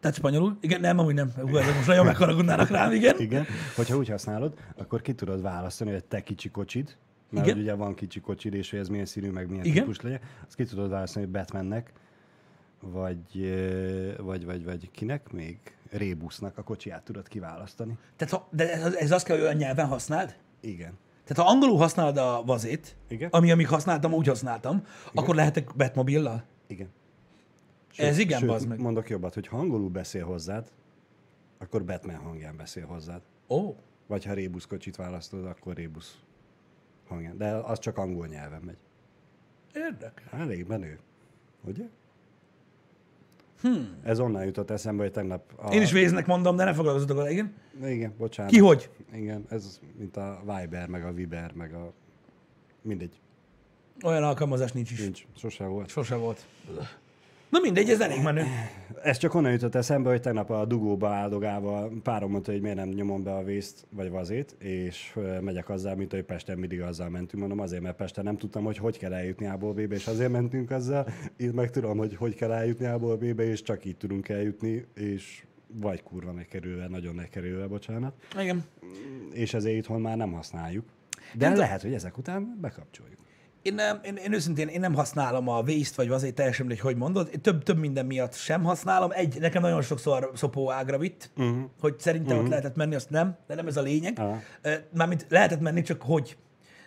Tehát 0.01 0.17
spanyolul? 0.17 0.57
Igen, 0.61 0.81
nem, 0.81 0.99
amúgy 0.99 1.15
nem. 1.15 1.31
Hú, 1.37 1.57
ezek 1.57 1.75
most 1.75 1.87
nagyon 1.87 2.05
megharagudnának 2.05 2.69
rám, 2.69 2.93
igen. 2.93 3.21
Igen. 3.27 3.45
Hogyha 3.77 3.97
úgy 3.97 4.09
használod, 4.09 4.55
akkor 4.77 5.01
ki 5.01 5.15
tudod 5.15 5.43
választani, 5.43 5.91
hogy 5.91 6.01
a 6.05 6.09
te 6.09 6.23
kicsi 6.23 6.51
kocsid 6.51 6.97
Mert 7.31 7.47
Igen. 7.47 7.59
ugye 7.59 7.75
van 7.75 7.95
kicsi 7.95 8.21
kocsid, 8.21 8.55
és 8.55 8.71
hogy 8.71 8.79
ez 8.79 8.89
milyen 8.89 9.07
színű, 9.07 9.31
meg 9.31 9.49
milyen 9.49 9.65
Igen. 9.65 9.83
típus 9.83 10.01
legyen. 10.01 10.21
Azt 10.47 10.57
ki 10.57 10.65
tudod 10.65 10.91
választani, 10.91 11.25
hogy 11.25 11.35
Batmannek, 11.35 11.93
vagy, 12.81 13.55
vagy, 14.19 14.45
vagy, 14.45 14.65
vagy 14.65 14.91
kinek 14.91 15.33
még? 15.33 15.59
Rébusznak 15.91 16.59
a 16.59 16.63
kocsiját 16.63 17.03
tudod 17.05 17.29
kiválasztani. 17.29 17.99
Tehát, 18.17 18.35
ha, 18.35 18.49
de 18.51 18.73
ez, 18.73 18.95
ez 18.95 19.11
azt 19.11 19.25
kell, 19.25 19.37
hogy 19.37 19.45
olyan 19.45 19.57
nyelven 19.57 19.87
használd? 19.87 20.37
Igen. 20.61 20.99
Tehát 21.25 21.45
ha 21.47 21.53
angolul 21.55 21.77
használod 21.77 22.17
a 22.17 22.43
vazét, 22.47 22.97
Igen. 23.09 23.29
ami 23.33 23.51
amíg 23.51 23.69
használtam, 23.69 24.13
úgy 24.13 24.27
használtam, 24.27 24.77
Igen. 24.77 24.89
akkor 25.15 25.35
lehetek 25.35 25.77
Batmobillal? 25.77 26.45
Igen. 26.67 26.89
Ez 27.97 28.19
igen, 28.19 28.39
sőt, 28.39 28.69
meg. 28.69 28.81
mondok 28.81 29.09
jobbat, 29.09 29.35
hogy 29.35 29.47
ha 29.47 29.57
angolul 29.59 29.89
beszél 29.89 30.25
hozzád, 30.25 30.71
akkor 31.59 31.85
Batman 31.85 32.17
hangján 32.17 32.57
beszél 32.57 32.87
hozzád. 32.87 33.23
Ó, 33.49 33.75
Vagy 34.07 34.25
ha 34.25 34.33
Rébusz 34.33 34.65
kocsit 34.67 34.97
választod, 34.97 35.45
akkor 35.47 35.75
Rébusz 35.75 36.19
hangján. 37.09 37.37
De 37.37 37.51
az 37.51 37.79
csak 37.79 37.99
angol 37.99 38.27
nyelven 38.27 38.63
megy. 38.63 38.77
érdekes. 39.75 40.33
Elég 40.33 40.67
menő. 40.67 40.99
Ugye? 41.65 41.85
Hmm. 43.61 43.97
Ez 44.03 44.21
onnan 44.21 44.45
jutott 44.45 44.71
eszembe, 44.71 45.03
hogy 45.03 45.13
tegnap... 45.13 45.53
A... 45.57 45.73
Én 45.75 45.83
is 45.83 45.93
véznek 45.93 46.27
mondom, 46.27 46.57
de 46.57 46.65
ne 46.65 46.73
foglalkozzatok 46.73 47.17
vele, 47.17 47.31
igen. 47.31 47.55
Igen, 47.85 48.15
bocsánat. 48.19 48.53
Ki 48.53 48.59
hogy? 48.59 48.91
Igen, 49.13 49.45
ez 49.49 49.81
mint 49.99 50.17
a 50.17 50.43
Viber, 50.45 50.89
meg 50.89 51.05
a 51.05 51.13
Viber, 51.13 51.53
meg 51.53 51.75
a... 51.75 51.93
Mindegy. 52.83 53.21
Olyan 54.05 54.23
alkalmazás 54.23 54.73
nincs 54.73 54.91
is. 54.91 55.01
Nincs. 55.01 55.27
Sose 55.37 55.65
volt. 55.65 55.89
Sose 55.89 56.15
volt. 56.15 56.47
Na 57.51 57.59
mindegy, 57.63 57.91
ez 57.91 58.01
elég 58.01 58.23
menő. 58.23 58.45
Ez 59.03 59.19
csak 59.19 59.35
onnan 59.35 59.53
jutott 59.53 59.75
eszembe, 59.75 60.11
hogy 60.11 60.21
tegnap 60.21 60.51
a 60.51 60.65
dugóba 60.65 61.09
áldogálva 61.09 61.91
párom 62.03 62.31
mondta, 62.31 62.53
hogy 62.53 62.61
miért 62.61 62.77
nem 62.77 62.89
nyomom 62.89 63.23
be 63.23 63.35
a 63.35 63.45
vészt 63.45 63.87
vagy 63.91 64.11
vazét, 64.11 64.57
és 64.59 65.19
megyek 65.41 65.69
azzal, 65.69 65.95
mint 65.95 66.13
hogy 66.13 66.23
Pesten 66.23 66.59
mindig 66.59 66.81
azzal 66.81 67.09
mentünk. 67.09 67.43
Mondom 67.43 67.61
azért, 67.61 67.83
mert 67.83 67.97
Pesten 67.97 68.25
nem 68.25 68.37
tudtam, 68.37 68.65
hogy 68.65 68.79
hogy 68.79 68.99
kell 68.99 69.13
eljutni 69.13 69.47
A-ból 69.47 69.73
B-be, 69.73 69.95
és 69.95 70.07
azért 70.07 70.31
mentünk 70.31 70.71
azzal. 70.71 71.07
Itt 71.37 71.55
meg 71.55 71.71
tudom, 71.71 71.99
hogy 71.99 72.17
hogy 72.17 72.35
kell 72.35 72.53
eljutni 72.53 72.87
A-ból 72.87 73.17
B-be, 73.17 73.43
és 73.43 73.63
csak 73.63 73.85
így 73.85 73.97
tudunk 73.97 74.29
eljutni, 74.29 74.85
és 74.95 75.45
vagy 75.73 76.03
kurva 76.03 76.33
megkerülve, 76.33 76.89
nagyon 76.89 77.15
megkerülve, 77.15 77.67
bocsánat. 77.67 78.15
Igen. 78.41 78.65
És 79.33 79.55
ezért 79.55 79.77
itthon 79.77 80.01
már 80.01 80.17
nem 80.17 80.33
használjuk. 80.33 80.85
De 81.35 81.49
Nem 81.49 81.59
lehet, 81.59 81.83
hogy 81.83 81.93
ezek 81.93 82.19
után 82.19 82.59
bekapcsoljuk. 82.61 83.19
Én, 83.63 83.75
nem, 83.75 84.01
én, 84.05 84.17
én 84.17 84.33
őszintén 84.33 84.69
én 84.69 84.81
nem 84.81 84.95
használom 84.95 85.49
a 85.49 85.63
vészt, 85.63 85.95
vagy 85.95 86.09
azért 86.09 86.35
teljesen 86.35 86.67
mindegy, 86.67 86.85
hogy 86.85 86.97
mondod. 86.97 87.29
Én 87.33 87.41
több, 87.41 87.63
több 87.63 87.79
minden 87.79 88.07
miatt 88.07 88.35
sem 88.35 88.63
használom. 88.63 89.11
Egy, 89.13 89.41
nekem 89.41 89.63
nagyon 89.63 89.83
sokszor 89.83 90.31
szopó 90.35 90.71
ágra 90.71 90.99
vitt, 90.99 91.31
Mhm. 91.37 91.49
uh-huh. 91.49 91.65
hogy 91.81 91.95
szerintem 91.99 92.31
uh-huh. 92.31 92.45
ott 92.45 92.51
lehetett 92.51 92.77
menni, 92.77 92.95
azt 92.95 93.11
nem, 93.11 93.37
de 93.47 93.55
nem 93.55 93.67
ez 93.67 93.77
a 93.77 93.83
lényeg. 93.83 94.19
Aha. 94.19 94.39
Uh, 94.65 94.73
Mármint 94.95 95.27
lehetett 95.29 95.61
menni, 95.61 95.83
csak 95.83 96.03
hogy. 96.03 96.37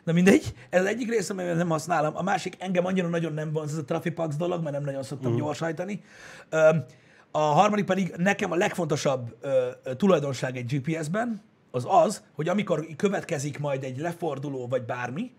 Na 0.03 0.11
mindegy, 0.13 0.53
ez 0.69 0.81
az 0.81 0.87
egyik 0.87 1.09
része, 1.09 1.33
mert 1.33 1.55
nem 1.55 1.69
használom. 1.69 2.15
A 2.17 2.21
másik 2.23 2.55
engem 2.59 2.85
annyira 2.85 3.07
nagyon 3.07 3.33
nem 3.33 3.51
vonz 3.51 3.71
ez 3.71 3.77
a 3.77 3.83
Trafipax 3.85 4.35
dolog, 4.35 4.61
mert 4.63 4.75
nem 4.75 4.83
nagyon 4.83 5.03
szoktam 5.03 5.31
uh-huh. 5.31 5.45
gyorsajtani. 5.45 6.03
Ö, 6.49 6.69
A 7.31 7.39
harmadik 7.39 7.85
pedig 7.85 8.13
nekem 8.17 8.51
a 8.51 8.55
legfontosabb 8.55 9.35
tulajdonság 9.97 10.57
egy 10.57 10.73
GPS-ben, 10.75 11.41
az 11.71 11.85
az, 11.89 12.23
hogy 12.33 12.47
amikor 12.49 12.85
következik 12.95 13.59
majd 13.59 13.83
egy 13.83 13.97
leforduló 13.97 14.67
vagy 14.67 14.83
bármi, 14.85 15.31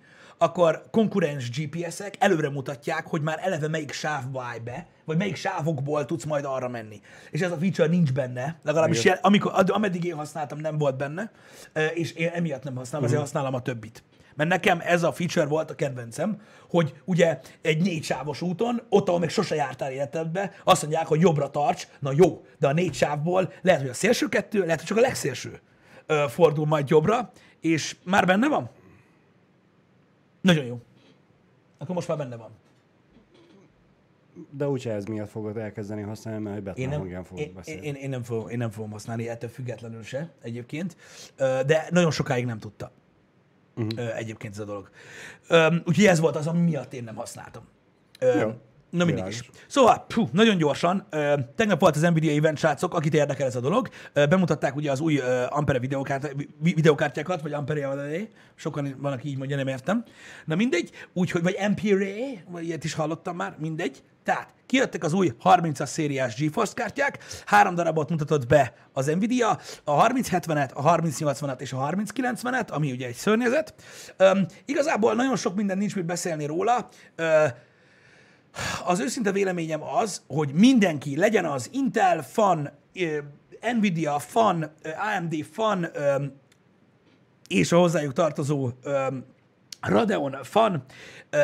akkor 0.44 0.84
konkurens 0.90 1.50
GPS-ek 1.50 2.14
előre 2.18 2.50
mutatják, 2.50 3.06
hogy 3.06 3.22
már 3.22 3.38
eleve 3.42 3.68
melyik 3.68 3.92
sávba 3.92 4.42
állj 4.42 4.58
be, 4.58 4.86
vagy 5.04 5.16
melyik 5.16 5.36
sávokból 5.36 6.04
tudsz 6.04 6.24
majd 6.24 6.44
arra 6.44 6.68
menni. 6.68 7.00
És 7.30 7.40
ez 7.40 7.50
a 7.50 7.56
feature 7.56 7.88
nincs 7.88 8.12
benne, 8.12 8.58
legalábbis 8.62 9.04
jel, 9.04 9.18
amikor, 9.22 9.52
ameddig 9.66 10.04
én 10.04 10.14
használtam, 10.14 10.58
nem 10.58 10.78
volt 10.78 10.96
benne, 10.96 11.30
és 11.94 12.12
én 12.12 12.28
emiatt 12.28 12.62
nem 12.62 12.76
használom, 12.76 13.06
ezért 13.06 13.20
használom 13.20 13.54
a 13.54 13.62
többit. 13.62 14.02
Mert 14.34 14.50
nekem 14.50 14.80
ez 14.84 15.02
a 15.02 15.12
feature 15.12 15.46
volt 15.46 15.70
a 15.70 15.74
kedvencem, 15.74 16.40
hogy 16.70 16.94
ugye 17.04 17.40
egy 17.62 17.82
négy 17.82 18.04
sávos 18.04 18.42
úton, 18.42 18.82
ott, 18.88 19.08
ahol 19.08 19.20
még 19.20 19.28
sose 19.28 19.54
jártál 19.54 19.92
életedbe, 19.92 20.52
azt 20.64 20.82
mondják, 20.82 21.06
hogy 21.06 21.20
jobbra 21.20 21.50
tarts, 21.50 21.86
na 21.98 22.12
jó, 22.14 22.44
de 22.58 22.68
a 22.68 22.72
négy 22.72 22.94
sávból 22.94 23.52
lehet, 23.62 23.80
hogy 23.80 23.90
a 23.90 23.94
szélső 23.94 24.28
kettő, 24.28 24.58
lehet, 24.58 24.78
hogy 24.78 24.88
csak 24.88 24.96
a 24.96 25.00
legszélső 25.00 25.60
fordul 26.28 26.66
majd 26.66 26.88
jobbra, 26.88 27.32
és 27.60 27.96
már 28.04 28.26
benne 28.26 28.48
van? 28.48 28.70
Nagyon 30.44 30.64
jó. 30.64 30.80
Akkor 31.78 31.94
most 31.94 32.08
már 32.08 32.16
benne 32.16 32.36
van. 32.36 32.50
De 34.50 34.68
úgyse 34.68 34.92
ez 34.92 35.04
miatt 35.04 35.30
fogod 35.30 35.56
elkezdeni 35.56 36.02
használni, 36.02 36.42
mert 36.42 36.54
hogy 36.54 36.64
Batman 36.64 36.84
Én 36.84 36.90
nem, 36.90 37.00
hangján 37.00 37.24
fogod 37.24 37.44
én, 37.44 37.54
beszélni. 37.54 37.86
én, 37.86 37.94
én, 37.94 38.08
nem 38.08 38.22
fogom, 38.22 38.48
én 38.48 38.58
nem 38.58 38.70
fogom 38.70 38.90
használni, 38.90 39.28
ettől 39.28 39.50
függetlenül 39.50 40.02
se 40.02 40.30
egyébként, 40.42 40.96
de 41.36 41.86
nagyon 41.90 42.10
sokáig 42.10 42.44
nem 42.44 42.58
tudta 42.58 42.90
uh-huh. 43.76 44.16
egyébként 44.16 44.52
ez 44.52 44.58
a 44.58 44.64
dolog. 44.64 44.90
Úgyhogy 45.86 46.06
ez 46.06 46.20
volt 46.20 46.36
az, 46.36 46.46
ami 46.46 46.60
miatt 46.60 46.92
én 46.92 47.04
nem 47.04 47.14
használtam. 47.14 47.62
Jó. 48.20 48.52
Na 48.94 49.04
mindig 49.04 49.26
is. 49.26 49.50
Szóval, 49.66 50.04
pú, 50.08 50.28
nagyon 50.32 50.56
gyorsan, 50.56 51.06
ö, 51.10 51.34
tegnap 51.56 51.80
volt 51.80 51.96
az 51.96 52.02
Nvidia 52.02 52.36
event, 52.36 52.58
srácok, 52.58 52.94
akit 52.94 53.14
érdekel 53.14 53.46
ez 53.46 53.56
a 53.56 53.60
dolog. 53.60 53.88
Ö, 54.12 54.26
bemutatták 54.26 54.76
ugye 54.76 54.90
az 54.90 55.00
új 55.00 55.16
ö, 55.16 55.44
Ampere 55.48 55.78
videokártya, 55.78 56.28
vi- 56.58 56.74
videokártyákat, 56.74 57.42
vagy 57.42 57.52
Ampere, 57.52 58.28
sokan 58.54 58.96
van, 58.98 59.12
aki 59.12 59.28
így 59.28 59.38
mondja, 59.38 59.56
nem 59.56 59.68
értem. 59.68 60.04
Na 60.44 60.54
mindegy, 60.54 60.90
úgyhogy, 61.12 61.42
vagy 61.42 61.56
Ampere, 61.58 62.14
vagy 62.48 62.64
ilyet 62.64 62.84
is 62.84 62.94
hallottam 62.94 63.36
már, 63.36 63.54
mindegy. 63.58 64.02
Tehát 64.24 64.48
kijöttek 64.66 65.04
az 65.04 65.12
új 65.12 65.32
30-as 65.44 65.86
szériás 65.86 66.34
GeForce 66.34 66.74
kártyák, 66.74 67.18
három 67.46 67.74
darabot 67.74 68.10
mutatott 68.10 68.46
be 68.46 68.72
az 68.92 69.06
Nvidia, 69.06 69.58
a 69.84 70.06
3070-et, 70.06 70.72
a 70.74 70.94
3080-at 70.96 71.60
és 71.60 71.72
a 71.72 71.90
3090-et, 71.90 72.70
ami 72.70 72.90
ugye 72.90 73.06
egy 73.06 73.14
szörnyezet. 73.14 73.74
Üm, 74.18 74.46
igazából 74.64 75.14
nagyon 75.14 75.36
sok 75.36 75.54
minden 75.54 75.78
nincs 75.78 75.96
mit 75.96 76.04
beszélni 76.04 76.46
róla. 76.46 76.88
Ö, 77.16 77.44
az 78.84 79.00
őszinte 79.00 79.32
véleményem 79.32 79.82
az, 79.82 80.22
hogy 80.26 80.52
mindenki, 80.52 81.16
legyen 81.16 81.44
az 81.44 81.70
Intel 81.72 82.22
fan, 82.22 82.70
Nvidia 83.78 84.18
fan, 84.18 84.72
AMD 85.16 85.34
fan, 85.52 85.86
és 87.48 87.72
a 87.72 87.78
hozzájuk 87.78 88.12
tartozó 88.12 88.70
Radeon 89.80 90.36
fan, 90.42 90.84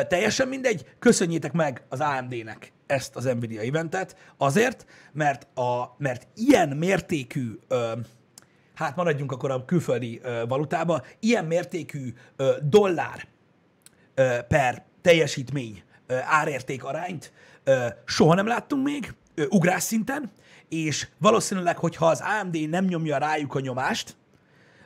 teljesen 0.07 0.47
mindegy, 0.47 0.85
köszönjétek 0.99 1.51
meg 1.51 1.83
az 1.89 1.99
AMD-nek 1.99 2.73
ezt 2.85 3.15
az 3.15 3.23
Nvidia 3.23 3.61
eventet, 3.61 4.15
azért, 4.37 4.85
mert, 5.13 5.57
a, 5.57 5.95
mert 5.97 6.27
ilyen 6.35 6.69
mértékű 6.69 7.59
hát 8.75 8.95
maradjunk 8.95 9.31
akkor 9.31 9.51
a 9.51 9.65
külföldi 9.65 10.19
ö, 10.23 10.43
valutába, 10.47 11.03
ilyen 11.19 11.45
mértékű 11.45 12.13
dollár 12.61 13.27
per 14.47 14.85
teljesítmény 15.01 15.83
árérték 16.23 16.83
arányt 16.83 17.31
soha 18.05 18.33
nem 18.33 18.47
láttunk 18.47 18.83
még, 18.83 19.13
ugrás 19.49 19.83
szinten, 19.83 20.31
és 20.69 21.07
valószínűleg, 21.17 21.77
hogyha 21.77 22.05
az 22.05 22.23
AMD 22.41 22.69
nem 22.69 22.85
nyomja 22.85 23.17
rájuk 23.17 23.55
a 23.55 23.59
nyomást, 23.59 24.15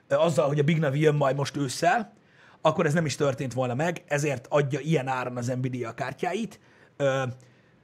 azzal, 0.10 0.48
hogy 0.48 0.60
a 0.60 0.64
Big 0.64 0.80
Navi 0.80 1.00
jön 1.00 1.16
majd 1.16 1.36
most 1.36 1.58
ősszel, 1.58 2.14
akkor 2.62 2.86
ez 2.86 2.94
nem 2.94 3.06
is 3.06 3.16
történt 3.16 3.54
volna 3.54 3.74
meg, 3.74 4.04
ezért 4.08 4.46
adja 4.50 4.80
ilyen 4.80 5.08
áron 5.08 5.38
az 5.38 5.48
Nvidia 5.48 5.94
kártyáit. 5.94 6.60
Ö, 6.98 7.24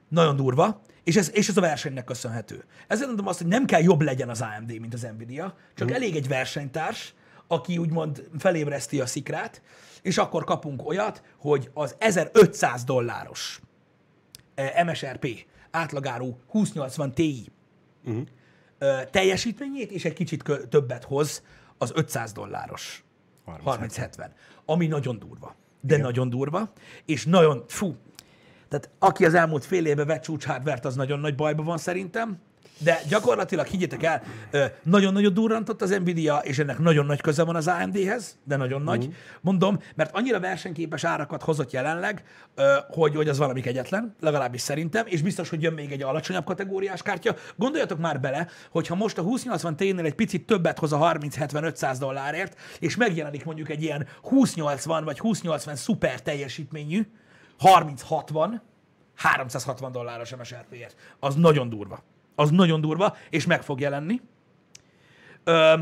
nagyon 0.08 0.36
durva, 0.36 0.80
és 1.04 1.16
ez, 1.16 1.30
és 1.34 1.48
ez 1.48 1.56
a 1.56 1.60
versenynek 1.60 2.04
köszönhető. 2.04 2.64
Ezért 2.86 3.06
mondom 3.06 3.26
azt, 3.26 3.38
hogy 3.38 3.46
nem 3.46 3.64
kell 3.64 3.82
jobb 3.82 4.00
legyen 4.00 4.28
az 4.28 4.40
AMD, 4.40 4.80
mint 4.80 4.94
az 4.94 5.06
Nvidia, 5.16 5.56
csak 5.74 5.90
mm. 5.90 5.94
elég 5.94 6.16
egy 6.16 6.28
versenytárs, 6.28 7.14
aki 7.52 7.78
úgymond 7.78 8.28
felébreszti 8.38 9.00
a 9.00 9.06
szikrát, 9.06 9.62
és 10.02 10.18
akkor 10.18 10.44
kapunk 10.44 10.86
olyat, 10.86 11.22
hogy 11.38 11.70
az 11.74 11.94
1500 11.98 12.84
dolláros 12.84 13.60
eh, 14.54 14.84
MSRP 14.84 15.46
átlagáru 15.70 16.36
2080 16.52 17.14
Ti 17.14 17.46
uh-huh. 18.04 18.26
teljesítményét, 19.10 19.90
és 19.90 20.04
egy 20.04 20.12
kicsit 20.12 20.42
többet 20.68 21.04
hoz 21.04 21.42
az 21.78 21.92
500 21.94 22.32
dolláros 22.32 23.04
30-70. 23.46 23.60
3070, 23.64 24.32
ami 24.64 24.86
nagyon 24.86 25.18
durva. 25.18 25.54
De 25.80 25.94
Igen. 25.94 26.06
nagyon 26.06 26.30
durva, 26.30 26.72
és 27.04 27.24
nagyon, 27.24 27.64
fú, 27.66 27.96
tehát 28.68 28.90
aki 28.98 29.24
az 29.24 29.34
elmúlt 29.34 29.64
fél 29.64 29.86
évben 29.86 30.06
vett 30.06 30.22
csúcs 30.22 30.44
hardvert, 30.44 30.84
az 30.84 30.94
nagyon 30.94 31.18
nagy 31.18 31.34
bajban 31.34 31.64
van 31.64 31.78
szerintem, 31.78 32.40
de 32.84 33.00
gyakorlatilag, 33.08 33.66
higgyétek 33.66 34.02
el, 34.02 34.22
ö, 34.50 34.64
nagyon-nagyon 34.82 35.34
durrantott 35.34 35.82
az 35.82 35.90
Nvidia, 35.90 36.36
és 36.36 36.58
ennek 36.58 36.78
nagyon 36.78 37.06
nagy 37.06 37.20
köze 37.20 37.44
van 37.44 37.56
az 37.56 37.68
AMD-hez, 37.68 38.38
de 38.44 38.56
nagyon 38.56 38.82
nagy, 38.82 38.98
uh-huh. 38.98 39.14
mondom, 39.40 39.78
mert 39.94 40.16
annyira 40.16 40.40
versenyképes 40.40 41.04
árakat 41.04 41.42
hozott 41.42 41.70
jelenleg, 41.70 42.24
hogy, 42.88 43.14
hogy 43.14 43.28
az 43.28 43.38
valami 43.38 43.60
kegyetlen, 43.60 44.16
legalábbis 44.20 44.60
szerintem, 44.60 45.06
és 45.06 45.22
biztos, 45.22 45.48
hogy 45.48 45.62
jön 45.62 45.72
még 45.72 45.92
egy 45.92 46.02
alacsonyabb 46.02 46.44
kategóriás 46.44 47.02
kártya. 47.02 47.34
Gondoljatok 47.56 47.98
már 47.98 48.20
bele, 48.20 48.48
hogy 48.70 48.86
ha 48.86 48.94
most 48.94 49.18
a 49.18 49.22
2080 49.22 49.76
T-nél 49.76 50.04
egy 50.04 50.14
picit 50.14 50.46
többet 50.46 50.78
hoz 50.78 50.92
a 50.92 50.98
30-70-500 50.98 51.96
dollárért, 51.98 52.56
és 52.78 52.96
megjelenik 52.96 53.44
mondjuk 53.44 53.68
egy 53.70 53.82
ilyen 53.82 54.06
2080 54.30 55.04
vagy 55.04 55.20
2080 55.20 55.76
szuper 55.76 56.22
teljesítményű, 56.22 57.06
30-60, 57.60 58.60
360 59.14 59.92
dolláros 59.92 60.36
MSRP-ért. 60.36 60.96
Az 61.18 61.34
nagyon 61.34 61.68
durva. 61.68 62.02
Az 62.34 62.50
nagyon 62.50 62.80
durva, 62.80 63.16
és 63.30 63.46
meg 63.46 63.62
fog 63.62 63.80
jelenni. 63.80 64.20
Ö, 65.44 65.74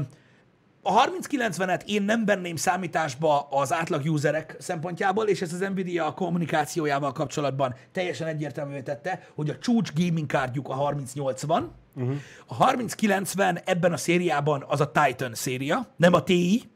a 0.83 1.05
3090-et 1.05 1.83
én 1.87 2.03
nem 2.03 2.25
venném 2.25 2.57
számításba 2.57 3.49
az 3.51 3.73
átlag 3.73 4.05
userek 4.05 4.57
szempontjából, 4.59 5.27
és 5.27 5.43
ez 5.43 5.53
az 5.53 5.61
Nvidia 5.61 6.07
a 6.07 6.15
kommunikációjával 6.15 7.13
kapcsolatban 7.13 7.75
teljesen 7.93 8.27
egyértelművé 8.27 8.81
tette, 8.81 9.27
hogy 9.35 9.51
a 9.51 9.59
csúcs 9.59 9.93
gaming 9.95 10.27
kártyuk 10.27 10.69
a 10.69 10.75
3080, 10.75 11.73
uh-huh. 11.95 12.15
a 12.47 12.55
3090 12.55 13.59
ebben 13.65 13.93
a 13.93 13.97
szériában 13.97 14.65
az 14.69 14.81
a 14.81 14.91
Titan 14.91 15.35
széria, 15.35 15.87
nem 15.97 16.13
a 16.13 16.23
TI, 16.23 16.71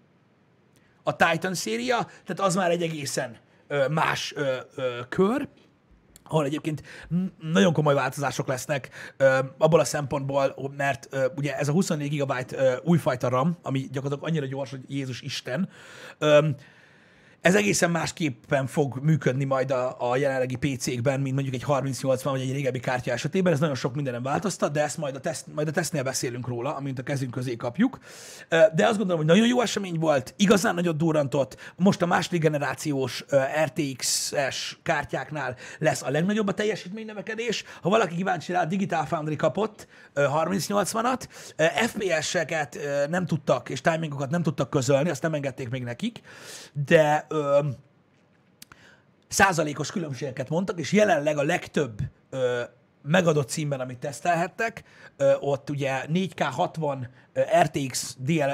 a 1.02 1.16
Titan 1.16 1.54
széria, 1.54 1.96
tehát 1.96 2.40
az 2.40 2.54
már 2.54 2.70
egy 2.70 2.82
egészen 2.82 3.36
ö, 3.68 3.88
más 3.88 4.32
ö, 4.36 4.56
ö, 4.74 4.98
kör, 5.08 5.48
ahol 6.24 6.44
egyébként 6.44 6.82
nagyon 7.40 7.72
komoly 7.72 7.94
változások 7.94 8.46
lesznek 8.46 8.88
ö, 9.16 9.38
abból 9.58 9.80
a 9.80 9.84
szempontból, 9.84 10.70
mert 10.76 11.08
ugye 11.36 11.56
ez 11.56 11.68
a 11.68 11.72
24 11.72 12.20
GB 12.20 12.32
újfajta 12.82 13.28
RAM, 13.28 13.56
ami 13.62 13.88
gyakorlatilag 13.92 14.30
annyira 14.30 14.46
gyors, 14.46 14.70
hogy 14.70 14.80
Jézus 14.88 15.20
Isten, 15.20 15.68
ez 17.44 17.54
egészen 17.54 17.90
másképpen 17.90 18.66
fog 18.66 18.98
működni 19.02 19.44
majd 19.44 19.70
a, 19.70 20.10
a 20.10 20.16
jelenlegi 20.16 20.56
PC-kben, 20.56 21.20
mint 21.20 21.34
mondjuk 21.34 21.54
egy 21.54 21.62
3080 21.62 22.32
vagy 22.32 22.42
egy 22.42 22.52
régebbi 22.52 22.80
kártya 22.80 23.12
esetében. 23.12 23.52
Ez 23.52 23.58
nagyon 23.58 23.74
sok 23.74 23.94
mindenem 23.94 24.22
változtat, 24.22 24.72
de 24.72 24.82
ezt 24.82 24.96
majd 24.96 25.14
a, 25.14 25.20
teszt, 25.20 25.46
majd 25.54 25.68
a 25.68 25.70
tesztnél 25.70 26.02
beszélünk 26.02 26.48
róla, 26.48 26.76
amint 26.76 26.98
a 26.98 27.02
kezünk 27.02 27.30
közé 27.30 27.56
kapjuk. 27.56 27.98
De 28.48 28.86
azt 28.86 28.96
gondolom, 28.96 29.16
hogy 29.16 29.26
nagyon 29.26 29.46
jó 29.46 29.60
esemény 29.60 29.98
volt, 29.98 30.34
igazán 30.36 30.74
nagyot 30.74 30.96
durrantott. 30.96 31.72
Most 31.76 32.02
a 32.02 32.06
második 32.06 32.40
generációs 32.40 33.24
RTX-es 33.64 34.78
kártyáknál 34.82 35.56
lesz 35.78 36.02
a 36.02 36.10
legnagyobb 36.10 36.48
a 36.48 36.54
teljesítménynövekedés. 36.54 37.64
Ha 37.82 37.88
valaki 37.88 38.14
kíváncsi 38.14 38.52
rá, 38.52 38.64
Digital 38.64 39.04
Foundry 39.04 39.36
kapott 39.36 39.86
3080-at, 40.14 41.22
FPS-eket 41.86 42.78
nem 43.10 43.26
tudtak, 43.26 43.68
és 43.68 43.80
timingokat 43.80 44.30
nem 44.30 44.42
tudtak 44.42 44.70
közölni, 44.70 45.10
azt 45.10 45.22
nem 45.22 45.34
engedték 45.34 45.68
még 45.68 45.82
nekik, 45.82 46.20
de 46.72 47.26
ö, 47.34 47.58
százalékos 49.28 49.90
különbségeket 49.90 50.48
mondtak, 50.48 50.78
és 50.78 50.92
jelenleg 50.92 51.38
a 51.38 51.42
legtöbb 51.42 52.00
ö, 52.30 52.62
megadott 53.02 53.48
címben, 53.48 53.80
amit 53.80 53.98
tesztelhettek, 53.98 54.82
ö, 55.16 55.34
ott 55.40 55.70
ugye 55.70 56.04
4K 56.08 56.48
60 56.52 57.08
ö, 57.32 57.40
RTX 57.62 58.16
DL, 58.18 58.50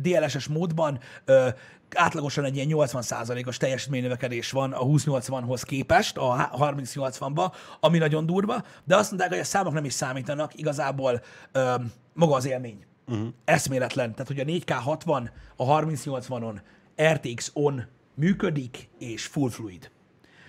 DLSS 0.00 0.48
módban 0.48 0.98
ö, 1.24 1.48
átlagosan 1.94 2.44
egy 2.44 2.56
ilyen 2.56 2.68
80%-os 2.70 3.56
teljesítménynövekedés 3.56 4.50
van 4.50 4.72
a 4.72 4.84
2080-hoz 4.84 5.62
képest, 5.62 6.16
a 6.16 6.50
3080-ba, 6.58 7.52
ami 7.80 7.98
nagyon 7.98 8.26
durva, 8.26 8.64
de 8.84 8.96
azt 8.96 9.10
mondták, 9.10 9.30
hogy 9.30 9.40
a 9.40 9.44
számok 9.44 9.72
nem 9.72 9.84
is 9.84 9.92
számítanak, 9.92 10.58
igazából 10.58 11.22
ö, 11.52 11.74
maga 12.12 12.34
az 12.34 12.46
élmény. 12.46 12.84
Uh-huh. 13.06 13.28
Eszméletlen. 13.44 14.10
Tehát, 14.10 14.26
hogy 14.26 14.40
a 14.40 14.44
4K 14.44 14.78
60 14.82 15.30
a 15.56 15.64
3080-on 15.64 16.60
RTX 17.02 17.50
on 17.54 17.84
működik, 18.14 18.88
és 18.98 19.26
full 19.26 19.50
fluid. 19.50 19.90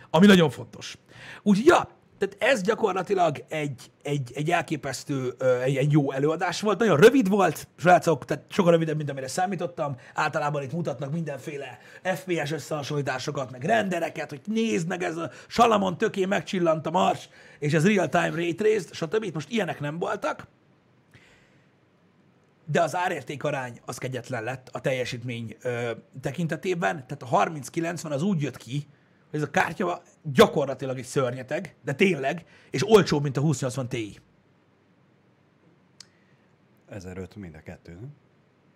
Ami 0.10 0.26
nagyon 0.26 0.50
fontos. 0.50 0.98
Úgyhogy, 1.44 1.66
ja, 1.66 1.90
tehát 2.18 2.36
ez 2.40 2.62
gyakorlatilag 2.62 3.44
egy, 3.50 3.92
egy, 4.02 4.32
egy 4.36 4.52
elképesztő, 4.52 5.36
egy, 5.64 5.76
egy 5.76 5.92
jó 5.92 6.12
előadás 6.12 6.62
volt. 6.62 6.80
Nagyon 6.80 6.98
rövid 6.98 7.30
volt, 7.30 7.68
srácok, 7.78 8.26
tehát 8.26 8.44
sokkal 8.50 8.72
rövidebb, 8.72 8.98
mint 8.98 9.10
amire 9.10 9.28
számítottam. 9.28 9.96
Általában 10.14 10.64
itt 10.64 10.72
mutatnak 10.72 11.12
mindenféle 11.12 11.80
FPS 12.04 12.52
összehasonlításokat, 12.52 13.52
meg 13.52 13.64
rendereket, 13.64 14.30
hogy 14.30 14.42
nézd 14.46 14.88
meg, 14.88 15.04
ez 15.04 15.18
a 15.18 15.32
Salamon 15.48 15.98
töké 15.98 16.26
megcsillant 16.26 16.88
a 16.88 16.92
mars, 16.92 17.30
és 17.60 17.74
ez 17.74 17.86
real-time 17.86 18.32
ray 18.36 18.56
traced, 18.56 18.94
stb. 18.94 19.24
Itt 19.24 19.34
most 19.34 19.50
ilyenek 19.50 19.80
nem 19.80 20.00
voltak 20.00 20.48
de 22.66 22.82
az 22.82 22.96
árérték 22.96 23.44
arány 23.44 23.82
az 23.86 23.98
kegyetlen 23.98 24.44
lett 24.44 24.70
a 24.72 24.82
teljesítmény 24.82 25.56
ö, 25.62 25.92
tekintetében, 26.22 27.08
tehát 27.08 27.24
a 27.24 27.52
30-90 27.52 28.12
az 28.12 28.22
úgy 28.22 28.42
jött 28.42 28.58
ki, 28.58 28.88
hogy 29.30 29.40
ez 29.40 29.46
a 29.46 29.52
kártya 29.52 30.02
gyakorlatilag 30.22 30.98
egy 30.98 31.06
szörnyeteg, 31.06 31.76
de 31.84 31.94
tényleg, 31.94 32.46
és 32.70 32.90
olcsóbb, 32.90 33.24
mint 33.24 33.38
a 33.38 33.42
2080 33.42 33.90
Ti. 33.90 34.20
1005 36.90 37.36
mind 37.36 37.56
a 37.56 37.62
kettő, 37.62 37.94
nem? 37.94 38.16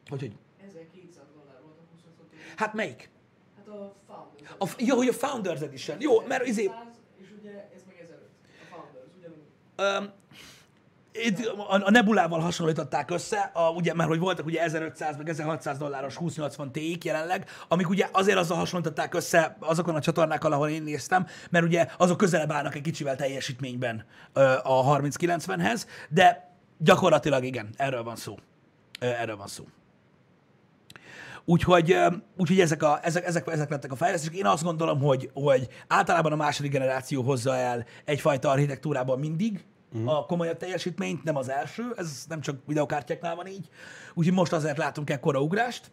Hogy, 0.07 0.19
hogy? 0.19 0.35
1200 0.67 1.25
dollár 1.33 1.61
volt 1.63 1.77
a 1.77 1.83
20 1.91 2.01
Ti. 2.29 2.35
Hát 2.55 2.73
melyik? 2.73 3.09
Hát 3.57 3.67
a 3.67 3.95
Founders. 4.07 4.51
A, 4.59 4.65
jó, 4.77 4.95
hogy 4.95 5.07
a 5.07 5.13
Founders 5.13 5.61
Edition. 5.61 5.97
Jó, 6.01 6.21
mert 6.21 6.47
izé... 6.47 6.65
100, 6.65 6.75
És 7.17 7.27
ugye 7.39 7.69
ez 7.75 7.83
meg 7.87 7.95
1005. 8.01 8.29
A 8.71 8.75
Founders, 8.75 9.07
ugyanúgy. 9.17 9.43
Öm, 9.75 10.11
itt 11.25 11.45
a, 11.45 11.81
a 11.85 11.91
Nebulával 11.91 12.39
hasonlították 12.39 13.11
össze, 13.11 13.51
a, 13.53 13.69
ugye, 13.69 13.93
mert 13.93 14.09
hogy 14.09 14.19
voltak 14.19 14.45
ugye 14.45 14.61
1500 14.61 15.17
meg 15.17 15.29
1600 15.29 15.77
dolláros 15.77 16.15
2080 16.15 16.71
ti 16.71 16.97
jelenleg, 17.03 17.45
amik 17.67 17.89
ugye 17.89 18.07
azért 18.11 18.37
azzal 18.37 18.57
hasonlították 18.57 19.13
össze 19.13 19.57
azokon 19.59 19.95
a 19.95 19.99
csatornákkal, 19.99 20.51
ahol 20.51 20.69
én 20.69 20.83
néztem, 20.83 21.27
mert 21.49 21.65
ugye 21.65 21.87
azok 21.97 22.17
közelebb 22.17 22.51
állnak 22.51 22.75
egy 22.75 22.81
kicsivel 22.81 23.15
teljesítményben 23.15 24.05
a 24.63 24.97
3090-hez, 24.97 25.85
de 26.09 26.53
gyakorlatilag 26.77 27.43
igen, 27.43 27.69
erről 27.77 28.03
van 28.03 28.15
szó. 28.15 28.37
Ö, 28.99 29.05
erről 29.05 29.37
van 29.37 29.47
szó. 29.47 29.63
Úgyhogy, 31.45 31.97
úgyhogy 32.37 32.59
ezek, 32.59 32.83
a, 32.83 32.99
ezek, 33.01 33.25
ezek, 33.25 33.47
ezek 33.47 33.69
lettek 33.69 33.91
a 33.91 33.95
fejlesztések. 33.95 34.35
Én 34.35 34.45
azt 34.45 34.63
gondolom, 34.63 34.99
hogy, 34.99 35.29
hogy 35.33 35.67
általában 35.87 36.31
a 36.31 36.35
második 36.35 36.71
generáció 36.71 37.21
hozza 37.21 37.55
el 37.55 37.85
egyfajta 38.05 38.49
architektúrában 38.49 39.19
mindig, 39.19 39.65
uh-huh. 39.93 40.17
a 40.17 40.25
komolyabb 40.25 40.57
teljesítményt, 40.57 41.23
nem 41.23 41.35
az 41.35 41.49
első, 41.49 41.93
ez 41.97 42.25
nem 42.27 42.41
csak 42.41 42.59
videokártyáknál 42.65 43.35
van 43.35 43.47
így, 43.47 43.69
úgyhogy 44.13 44.35
most 44.35 44.53
azért 44.53 44.77
látunk 44.77 45.09
ekkora 45.09 45.41
ugrást. 45.41 45.91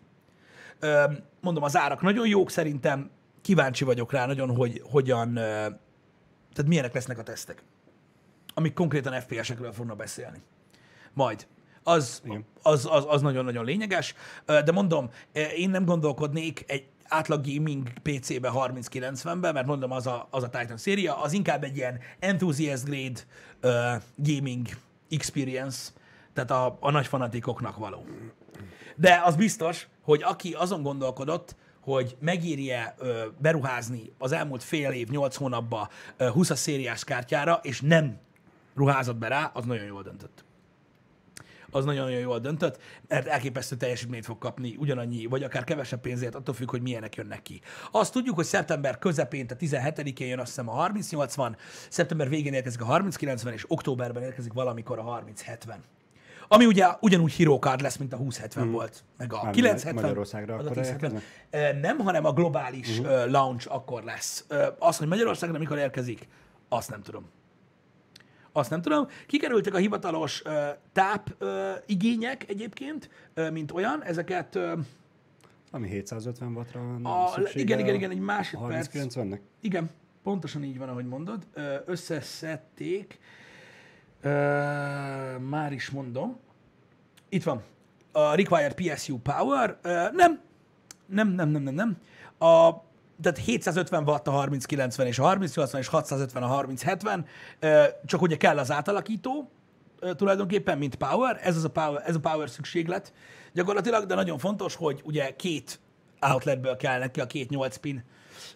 Mondom, 1.41 1.63
az 1.63 1.77
árak 1.77 2.03
nagyon 2.03 2.27
jók 2.27 2.51
szerintem, 2.51 3.11
kíváncsi 3.43 3.85
vagyok 3.85 4.13
rá 4.13 4.27
nagyon, 4.27 4.57
hogy 4.57 4.83
hogyan, 4.91 5.35
tehát 5.35 6.67
milyenek 6.67 6.95
lesznek 6.95 7.19
a 7.19 7.23
tesztek, 7.23 7.63
amik 8.55 8.75
konkrétan 8.75 9.21
FPS-ekről 9.21 9.73
fognak 9.73 9.97
beszélni. 9.97 10.43
Majd. 11.13 11.47
Az, 11.83 12.23
az, 12.63 12.89
az, 12.91 13.05
az 13.09 13.23
nagyon-nagyon 13.23 13.65
lényeges, 13.65 14.15
de 14.47 14.73
mondom, 14.73 15.11
én 15.57 15.71
nem 15.71 15.85
gondolkodnék 15.85 16.65
egy 16.67 16.87
átlag 17.09 17.47
gaming 17.47 17.89
PC-be 18.03 18.51
3090-ben, 18.55 19.53
mert 19.55 19.67
mondom, 19.67 19.91
az 19.91 20.07
a, 20.07 20.27
az 20.31 20.43
a 20.43 20.49
Titan 20.49 20.77
széria, 20.77 21.21
az 21.21 21.33
inkább 21.33 21.65
egy 21.65 21.77
ilyen 21.77 21.99
enthusiast 22.19 22.85
grade 22.85 23.21
uh, 23.63 24.03
gaming 24.17 24.67
experience, 25.11 25.91
tehát 26.33 26.51
a, 26.51 26.77
a 26.81 26.91
nagy 26.91 27.07
fanatikoknak 27.07 27.77
való. 27.77 28.07
De 28.97 29.23
az 29.25 29.37
biztos, 29.37 29.89
hogy 30.03 30.23
aki 30.23 30.53
azon 30.53 30.83
gondolkodott, 30.83 31.57
hogy 31.81 32.17
megírje 32.21 32.95
ö, 32.99 33.25
beruházni 33.39 34.13
az 34.19 34.33
elmúlt 34.33 34.63
fél 34.63 34.91
év, 34.91 35.09
nyolc 35.09 35.37
hónapba 35.37 35.89
ö, 36.17 36.29
20 36.29 36.57
szériás 36.57 37.05
kártyára, 37.05 37.61
és 37.63 37.81
nem 37.81 38.19
ruházott 38.75 39.17
be 39.17 39.29
rá, 39.29 39.51
az 39.55 39.65
nagyon 39.65 39.85
jól 39.85 40.03
döntött 40.03 40.46
az 41.71 41.85
nagyon-nagyon 41.85 42.21
jól 42.21 42.39
döntött, 42.39 42.79
mert 43.09 43.27
elképesztő 43.27 43.77
teljesítményt 43.77 44.25
fog 44.25 44.39
kapni 44.39 44.77
ugyanannyi, 44.79 45.27
vagy 45.27 45.43
akár 45.43 45.65
kevesebb 45.65 46.01
pénzért, 46.01 46.35
attól 46.35 46.55
függ, 46.55 46.71
hogy 46.71 46.83
milyenek 46.83 47.15
jönnek 47.15 47.43
ki. 47.43 47.61
Azt 47.91 48.13
tudjuk, 48.13 48.35
hogy 48.35 48.45
szeptember 48.45 48.99
közepén, 48.99 49.47
tehát 49.47 49.93
17-én 49.95 50.29
jön 50.29 50.39
azt 50.39 50.49
hiszem 50.49 50.69
a 50.69 50.75
3080, 50.77 51.57
szeptember 51.89 52.29
végén 52.29 52.53
érkezik 52.53 52.81
a 52.81 52.85
3090, 52.85 53.53
és 53.53 53.65
októberben 53.69 54.23
érkezik 54.23 54.53
valamikor 54.53 54.99
a 54.99 55.11
3070. 55.11 55.81
Ami 56.49 56.67
ugye 56.67 56.87
ugyanúgy 57.01 57.37
hero 57.37 57.59
card 57.59 57.81
lesz, 57.81 57.97
mint 57.97 58.13
a 58.13 58.17
2070 58.17 58.65
hmm. 58.65 58.73
volt, 58.73 59.05
meg 59.17 59.33
a 59.33 59.43
Már 59.43 59.53
970. 59.53 60.03
Magyarországra 60.03 60.55
a 60.55 60.59
akkor 60.59 60.79
1070. 60.79 61.23
Ö, 61.51 61.73
Nem, 61.73 61.99
hanem 61.99 62.25
a 62.25 62.33
globális 62.33 62.99
uh-huh. 62.99 63.31
launch 63.31 63.75
akkor 63.75 64.03
lesz. 64.03 64.47
Az, 64.79 64.97
hogy 64.97 65.09
Magyarországra 65.09 65.59
mikor 65.59 65.79
érkezik, 65.79 66.29
azt 66.69 66.91
nem 66.91 67.03
tudom. 67.03 67.31
Azt 68.57 68.71
nem 68.71 68.83
tudom. 68.83 69.09
Kikerültek 69.27 69.75
a 69.75 69.79
hivatalos 69.79 70.43
uh, 70.43 70.53
táp 70.93 71.35
uh, 71.41 71.49
igények 71.87 72.49
egyébként, 72.49 73.11
uh, 73.37 73.51
mint 73.51 73.73
olyan. 73.73 74.03
Ezeket 74.03 74.55
uh, 74.55 74.79
Ami 75.71 75.89
750 75.89 76.53
wattra 76.55 76.81
van 76.81 77.05
a, 77.05 77.33
igen, 77.53 77.79
igen, 77.79 77.95
igen, 77.95 78.11
egy 78.11 78.19
másodperc. 78.21 78.89
3090-nek? 78.93 79.39
Igen, 79.61 79.91
pontosan 80.23 80.63
így 80.63 80.79
van, 80.79 80.89
ahogy 80.89 81.07
mondod. 81.07 81.47
Ö, 81.55 81.75
Összeszedték. 81.85 83.19
Ö, 84.21 84.29
Már 85.39 85.73
is 85.73 85.91
mondom. 85.91 86.39
Itt 87.29 87.43
van. 87.43 87.63
A 88.13 88.35
Required 88.35 88.75
PSU 88.75 89.19
Power. 89.19 89.79
Ö, 89.83 90.07
Nem. 90.13 90.41
Nem, 91.07 91.29
nem, 91.29 91.49
nem, 91.49 91.63
nem, 91.63 91.75
nem. 91.75 91.97
A, 92.49 92.71
tehát 93.23 93.39
750 93.39 94.03
watt 94.09 94.29
a 94.29 94.31
3090 94.31 95.07
és 95.07 95.19
a 95.19 95.25
3080 95.25 95.81
és 95.81 95.87
650 95.87 96.43
a 96.43 96.47
3070, 96.47 97.27
ö, 97.59 97.85
csak 98.05 98.23
ugye 98.23 98.37
kell 98.37 98.59
az 98.59 98.71
átalakító, 98.71 99.51
tulajdonképpen, 100.17 100.79
mint 100.79 100.95
power, 100.95 101.41
ez, 101.43 101.57
az 101.57 101.65
a 101.65 101.71
power, 101.71 102.03
ez 102.07 102.15
a 102.15 102.21
power 102.21 102.51
szükséglet 102.51 103.13
gyakorlatilag, 103.53 104.07
de 104.07 104.15
nagyon 104.15 104.39
fontos, 104.39 104.75
hogy 104.75 105.01
ugye 105.05 105.37
két 105.37 105.81
outletből 106.21 106.77
kell 106.77 106.99
neki 106.99 107.21
a 107.21 107.27
két 107.27 107.51
8 107.51 107.77
pin, 107.77 108.05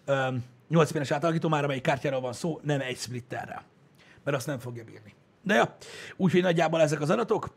ö, 0.05 0.27
8 0.67 0.91
pines 0.91 1.11
átalakító, 1.11 1.49
már 1.49 1.63
amelyik 1.63 1.83
kártyáról 1.83 2.21
van 2.21 2.33
szó, 2.33 2.59
nem 2.63 2.81
egy 2.81 2.97
splitterre, 2.97 3.63
mert 4.23 4.37
azt 4.37 4.47
nem 4.47 4.59
fogja 4.59 4.83
bírni. 4.83 5.13
De 5.43 5.53
ja, 5.53 5.75
úgyhogy 6.15 6.41
nagyjából 6.41 6.81
ezek 6.81 7.01
az 7.01 7.09
adatok. 7.09 7.53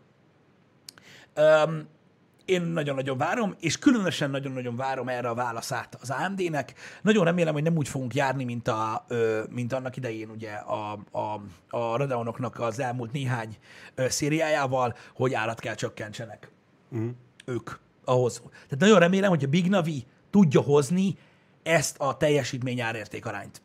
Én 2.45 2.63
nagyon-nagyon 2.63 3.19
várom, 3.19 3.55
és 3.61 3.79
különösen 3.79 4.31
nagyon-nagyon 4.31 4.77
várom 4.77 5.09
erre 5.09 5.29
a 5.29 5.35
válaszát 5.35 5.99
az 6.01 6.11
AMD-nek. 6.11 6.75
Nagyon 7.03 7.25
remélem, 7.25 7.53
hogy 7.53 7.63
nem 7.63 7.77
úgy 7.77 7.89
fogunk 7.89 8.15
járni, 8.15 8.45
mint, 8.45 8.69
a, 8.69 9.07
mint 9.51 9.73
annak 9.73 9.97
idején 9.97 10.31
ugye 10.31 10.53
a, 10.53 10.99
a, 11.11 11.41
a 11.77 11.97
Radeonoknak 11.97 12.61
az 12.61 12.81
elmúlt 12.81 13.13
néhány 13.13 13.57
szériájával, 13.97 14.97
hogy 15.15 15.35
árat 15.35 15.61
kell 15.61 15.75
csökkentsenek 15.75 16.53
Mhm. 16.95 17.09
ők 17.45 17.71
ahhoz. 18.05 18.43
Tehát 18.51 18.79
nagyon 18.79 18.99
remélem, 18.99 19.31
hogy 19.31 19.45
a 19.45 19.49
Big 19.49 19.69
Navi 19.69 20.07
tudja 20.31 20.61
hozni 20.61 21.17
ezt 21.63 21.99
a 21.99 22.17
teljesítmény 22.17 22.81
árérték 22.81 23.27
arányt. 23.27 23.63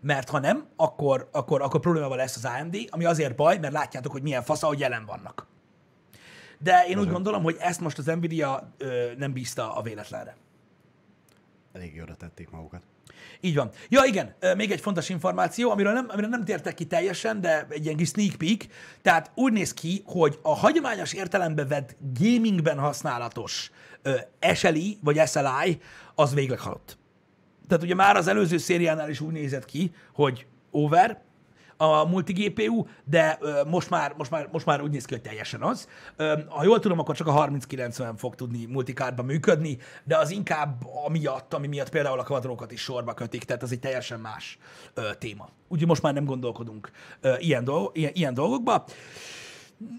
Mert 0.00 0.28
ha 0.28 0.38
nem, 0.38 0.66
akkor, 0.76 1.28
akkor, 1.32 1.62
akkor 1.62 1.80
problémával 1.80 2.16
lesz 2.16 2.36
az 2.36 2.44
AMD, 2.44 2.76
ami 2.90 3.04
azért 3.04 3.36
baj, 3.36 3.58
mert 3.58 3.72
látjátok, 3.72 4.12
hogy 4.12 4.22
milyen 4.22 4.42
fasz, 4.42 4.62
hogy 4.62 4.78
jelen 4.78 5.04
vannak. 5.04 5.46
De 6.58 6.84
én 6.88 6.98
úgy 6.98 7.10
gondolom, 7.10 7.42
hogy 7.42 7.56
ezt 7.58 7.80
most 7.80 7.98
az 7.98 8.04
Nvidia 8.04 8.72
ö, 8.78 9.10
nem 9.16 9.32
bízta 9.32 9.74
a 9.74 9.82
véletlenre. 9.82 10.36
Elég 11.72 12.00
oda 12.02 12.14
tették 12.14 12.50
magukat. 12.50 12.82
Így 13.40 13.54
van. 13.54 13.70
Ja, 13.88 14.04
igen, 14.04 14.34
még 14.56 14.70
egy 14.70 14.80
fontos 14.80 15.08
információ, 15.08 15.70
amiről 15.70 15.92
nem, 15.92 16.06
amiről 16.08 16.30
nem 16.30 16.44
tértek 16.44 16.74
ki 16.74 16.86
teljesen, 16.86 17.40
de 17.40 17.66
egy 17.70 17.84
ilyen 17.84 17.96
kis 17.96 18.08
sneak 18.08 18.34
peek. 18.34 18.66
Tehát 19.02 19.30
úgy 19.34 19.52
néz 19.52 19.74
ki, 19.74 20.02
hogy 20.06 20.38
a 20.42 20.54
hagyományos 20.54 21.12
értelembe 21.12 21.64
vett 21.64 21.96
gamingben 22.20 22.78
használatos 22.78 23.70
ö, 24.02 24.16
SLI 24.54 24.98
vagy 25.02 25.20
SLI 25.26 25.80
az 26.14 26.34
végleg 26.34 26.58
halott. 26.58 26.98
Tehát 27.68 27.84
ugye 27.84 27.94
már 27.94 28.16
az 28.16 28.26
előző 28.26 28.58
szériánál 28.58 29.10
is 29.10 29.20
úgy 29.20 29.32
nézett 29.32 29.64
ki, 29.64 29.94
hogy 30.12 30.46
over 30.70 31.22
a 31.80 32.04
multi 32.04 32.32
GPU, 32.32 32.86
de 33.04 33.38
most, 33.66 33.90
már, 33.90 34.14
most, 34.16 34.30
már, 34.30 34.48
most 34.52 34.66
már 34.66 34.82
úgy 34.82 34.90
néz 34.90 35.04
ki, 35.04 35.14
hogy 35.14 35.22
teljesen 35.22 35.62
az. 35.62 35.88
Ö, 36.16 36.38
ha 36.48 36.64
jól 36.64 36.78
tudom, 36.78 36.98
akkor 36.98 37.16
csak 37.16 37.26
a 37.26 37.32
3090 37.32 38.16
fog 38.16 38.34
tudni 38.34 38.66
multikárba 38.66 39.22
működni, 39.22 39.78
de 40.04 40.16
az 40.16 40.30
inkább 40.30 40.86
amiatt, 41.06 41.54
ami 41.54 41.66
miatt 41.66 41.88
például 41.88 42.18
a 42.18 42.22
kvadrókat 42.22 42.72
is 42.72 42.80
sorba 42.80 43.14
kötik, 43.14 43.44
tehát 43.44 43.62
az 43.62 43.72
egy 43.72 43.80
teljesen 43.80 44.20
más 44.20 44.58
ö, 44.94 45.10
téma. 45.18 45.48
Úgyhogy 45.68 45.88
most 45.88 46.02
már 46.02 46.14
nem 46.14 46.24
gondolkodunk 46.24 46.90
ilyen, 47.38 47.64
dolg, 47.64 47.96
ilyen, 47.96 48.12
ilyen 48.14 48.34
dolgokba. 48.34 48.84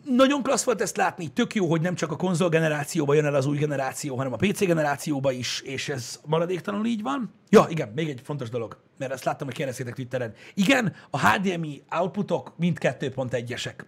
Nagyon 0.05 0.43
klassz 0.43 0.63
volt 0.63 0.81
ezt 0.81 0.97
látni, 0.97 1.27
tök 1.27 1.55
jó, 1.55 1.69
hogy 1.69 1.81
nem 1.81 1.95
csak 1.95 2.11
a 2.11 2.15
konzol 2.15 2.49
generációba 2.49 3.13
jön 3.13 3.25
el 3.25 3.35
az 3.35 3.45
új 3.45 3.57
generáció, 3.57 4.15
hanem 4.15 4.33
a 4.33 4.35
PC 4.35 4.59
generációba 4.59 5.31
is, 5.31 5.61
és 5.61 5.89
ez 5.89 6.19
maradéktalanul 6.25 6.85
így 6.85 7.01
van. 7.01 7.33
Ja, 7.49 7.65
igen, 7.69 7.91
még 7.95 8.09
egy 8.09 8.21
fontos 8.23 8.49
dolog, 8.49 8.77
mert 8.97 9.11
ezt 9.11 9.23
láttam, 9.23 9.47
hogy 9.47 9.55
kérdeztétek 9.55 9.93
Twitteren. 9.93 10.33
Igen, 10.53 10.95
a 11.09 11.29
HDMI 11.29 11.83
outputok 11.91 12.53
mind 12.57 12.77
2.1-esek 12.81 13.85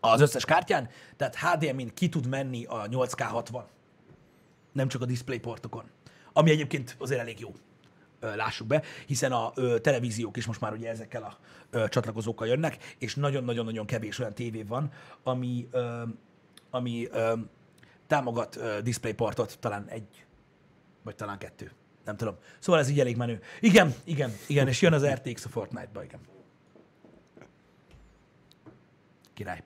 az 0.00 0.20
összes 0.20 0.44
kártyán, 0.44 0.88
tehát 1.16 1.36
HDMI-n 1.36 1.94
ki 1.94 2.08
tud 2.08 2.26
menni 2.26 2.64
a 2.64 2.88
8K60, 2.90 3.62
nem 4.72 4.88
csak 4.88 5.02
a 5.02 5.04
DisplayPortokon, 5.04 5.84
ami 6.32 6.50
egyébként 6.50 6.96
azért 6.98 7.20
elég 7.20 7.40
jó. 7.40 7.54
Lássuk 8.20 8.66
be, 8.66 8.82
hiszen 9.06 9.32
a 9.32 9.52
televíziók 9.80 10.36
is 10.36 10.46
most 10.46 10.60
már 10.60 10.72
ugye 10.72 10.88
ezekkel 10.90 11.22
a 11.22 11.88
csatlakozókkal 11.88 12.46
jönnek, 12.46 12.94
és 12.98 13.14
nagyon-nagyon-nagyon 13.14 13.86
kevés 13.86 14.18
olyan 14.18 14.34
tévé 14.34 14.62
van, 14.62 14.92
ami, 15.22 15.68
ami 16.70 17.08
támogat 18.06 18.82
DisplayPortot, 18.82 19.58
talán 19.58 19.86
egy, 19.88 20.26
vagy 21.02 21.14
talán 21.14 21.38
kettő. 21.38 21.72
Nem 22.04 22.16
tudom. 22.16 22.36
Szóval 22.58 22.80
ez 22.80 22.88
így 22.88 23.00
elég 23.00 23.16
menő. 23.16 23.40
Igen, 23.60 23.94
igen, 24.04 24.32
igen, 24.46 24.68
és 24.68 24.82
jön 24.82 24.92
az 24.92 25.06
RTX 25.06 25.44
a 25.44 25.48
Fortnite-ba, 25.48 26.04
igen. 26.04 26.20
Király. 29.34 29.62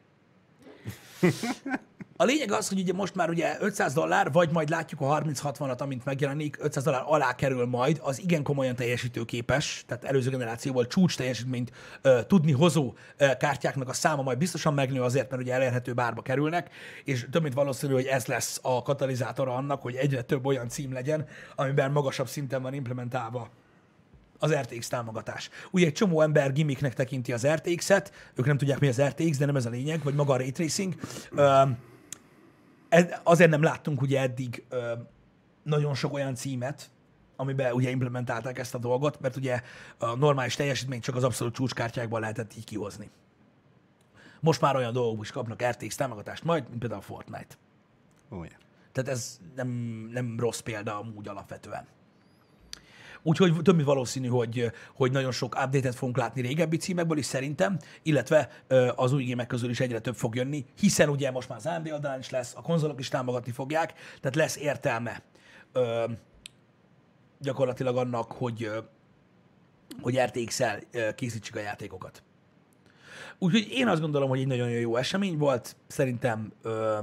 A 2.23 2.25
lényeg 2.25 2.53
az, 2.53 2.69
hogy 2.69 2.79
ugye 2.79 2.93
most 2.93 3.15
már 3.15 3.31
ugye 3.31 3.57
500 3.61 3.93
dollár, 3.93 4.33
vagy 4.33 4.51
majd 4.51 4.69
látjuk 4.69 5.01
a 5.01 5.21
30-60-at, 5.21 5.79
amint 5.79 6.05
megjelenik, 6.05 6.57
500 6.61 6.85
dollár 6.85 7.03
alá 7.07 7.35
kerül 7.35 7.67
majd, 7.67 8.01
az 8.03 8.21
igen 8.21 8.43
komolyan 8.43 8.75
teljesítőképes, 8.75 9.85
tehát 9.87 10.05
előző 10.05 10.31
generációval 10.31 10.87
csúcs 10.87 11.17
teljesítményt 11.17 11.73
ö, 12.03 12.21
tudni 12.27 12.53
hozó 12.53 12.93
ö, 13.17 13.37
kártyáknak 13.39 13.89
a 13.89 13.93
száma 13.93 14.23
majd 14.23 14.39
biztosan 14.39 14.75
megnő 14.75 15.03
azért, 15.03 15.31
mert 15.31 15.43
ugye 15.43 15.53
elérhető 15.53 15.93
bárba 15.93 16.23
kerülnek, 16.23 16.71
és 17.05 17.27
több 17.31 17.43
mint 17.43 17.55
valószínű, 17.55 17.93
hogy 17.93 18.07
ez 18.07 18.27
lesz 18.27 18.59
a 18.63 18.83
katalizátora 18.83 19.55
annak, 19.55 19.83
hogy 19.83 19.95
egyre 19.95 20.23
több 20.23 20.47
olyan 20.47 20.69
cím 20.69 20.93
legyen, 20.93 21.27
amiben 21.55 21.93
magasabb 21.93 22.29
szinten 22.29 22.63
van 22.63 22.75
implementálva 22.75 23.51
az 24.43 24.55
RTX 24.55 24.89
támogatás. 24.89 25.51
Ugye 25.71 25.87
egy 25.87 25.93
csomó 25.93 26.21
ember 26.21 26.53
gimmicknek 26.53 26.95
tekinti 26.95 27.33
az 27.33 27.47
RTX-et, 27.47 28.13
ők 28.35 28.47
nem 28.47 28.59
tudják 28.59 28.79
mi 28.79 28.89
az 28.89 29.03
RTX, 29.03 29.39
de 29.39 29.47
nem 29.47 29.57
ez 29.57 29.67
a 29.67 29.71
lényeg, 29.71 30.03
vagy 30.03 30.15
maga 30.15 30.33
a 30.33 30.37
Ray 30.37 30.51
Tracing. 30.51 30.95
Ez, 32.89 33.07
azért 33.23 33.51
nem 33.51 33.63
láttunk 33.63 34.01
ugye 34.01 34.21
eddig 34.21 34.65
nagyon 35.63 35.95
sok 35.95 36.13
olyan 36.13 36.35
címet, 36.35 36.91
amiben 37.37 37.73
ugye 37.73 37.91
implementálták 37.91 38.59
ezt 38.59 38.75
a 38.75 38.79
dolgot, 38.79 39.21
mert 39.21 39.37
ugye 39.37 39.63
a 39.99 40.17
normális 40.17 40.55
teljesítményt 40.55 41.03
csak 41.03 41.17
az 41.17 41.25
abszolút 41.25 41.55
csúcskártyákban 41.55 42.21
lehetett 42.21 42.57
így 42.57 42.65
kihozni. 42.65 43.11
Most 44.41 44.61
már 44.61 44.77
olyan 44.77 44.93
dolgok 44.93 45.23
is 45.23 45.31
kapnak 45.31 45.65
RTX 45.65 45.97
támogatást 45.97 46.45
majd, 46.45 46.69
mint 46.69 46.79
például 46.79 47.01
a 47.01 47.05
Fortnite. 47.05 47.55
Ó, 48.31 48.45
ja. 48.45 48.57
Tehát 48.93 49.11
ez 49.11 49.41
nem, 49.55 49.69
nem 50.13 50.39
rossz 50.39 50.61
példa 50.61 50.99
amúgy 50.99 51.29
alapvetően. 51.29 51.87
Úgyhogy 53.23 53.63
több 53.63 53.75
mint 53.75 53.87
valószínű, 53.87 54.29
hogy, 54.29 54.73
hogy 54.95 55.13
nagyon 55.13 55.33
sok 55.33 55.55
update-et 55.65 55.95
fogunk 55.95 56.17
látni 56.17 56.41
régebbi 56.41 56.77
címekből 56.77 57.19
is 57.19 57.27
szerintem, 57.27 57.79
illetve 58.03 58.49
az 58.97 59.13
új 59.13 59.25
gémek 59.25 59.47
közül 59.47 59.71
is 59.71 59.81
egyre 59.81 59.99
több 59.99 60.15
fog 60.15 60.35
jönni, 60.35 60.65
hiszen 60.79 61.09
ugye 61.09 61.31
most 61.31 61.49
már 61.49 61.59
az 61.59 61.67
AMD 61.67 61.91
oldalán 61.91 62.19
is 62.19 62.31
lesz, 62.31 62.55
a 62.57 62.63
konzolok 62.63 63.01
is 63.01 63.09
támogatni 63.09 63.53
fogják, 63.53 63.93
tehát 64.21 64.37
lesz 64.37 64.57
értelme 64.57 65.23
ö, 65.73 66.05
gyakorlatilag 67.41 67.97
annak, 67.97 68.33
hogy, 68.33 68.71
hogy 70.01 70.19
RTX-el 70.19 70.81
készítsük 71.15 71.57
a 71.57 71.61
játékokat. 71.61 72.23
Úgyhogy 73.39 73.69
én 73.71 73.89
azt 73.89 74.01
gondolom, 74.01 74.29
hogy 74.29 74.41
egy 74.41 74.47
nagyon 74.47 74.69
jó 74.69 74.97
esemény 74.97 75.39
volt. 75.39 75.77
Szerintem 75.87 76.53
ö, 76.63 76.99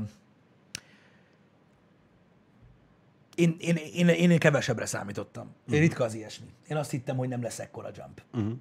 én, 3.39 3.55
én, 3.59 3.75
én, 4.07 4.09
én 4.09 4.39
kevesebbre 4.39 4.85
számítottam. 4.85 5.55
Én 5.71 5.79
ritka 5.79 6.03
az 6.03 6.13
ilyesmi. 6.13 6.47
Én 6.67 6.77
azt 6.77 6.91
hittem, 6.91 7.17
hogy 7.17 7.27
nem 7.27 7.41
lesz 7.41 7.59
ekkora 7.59 7.89
jump. 7.95 8.21
Uh-huh. 8.33 8.57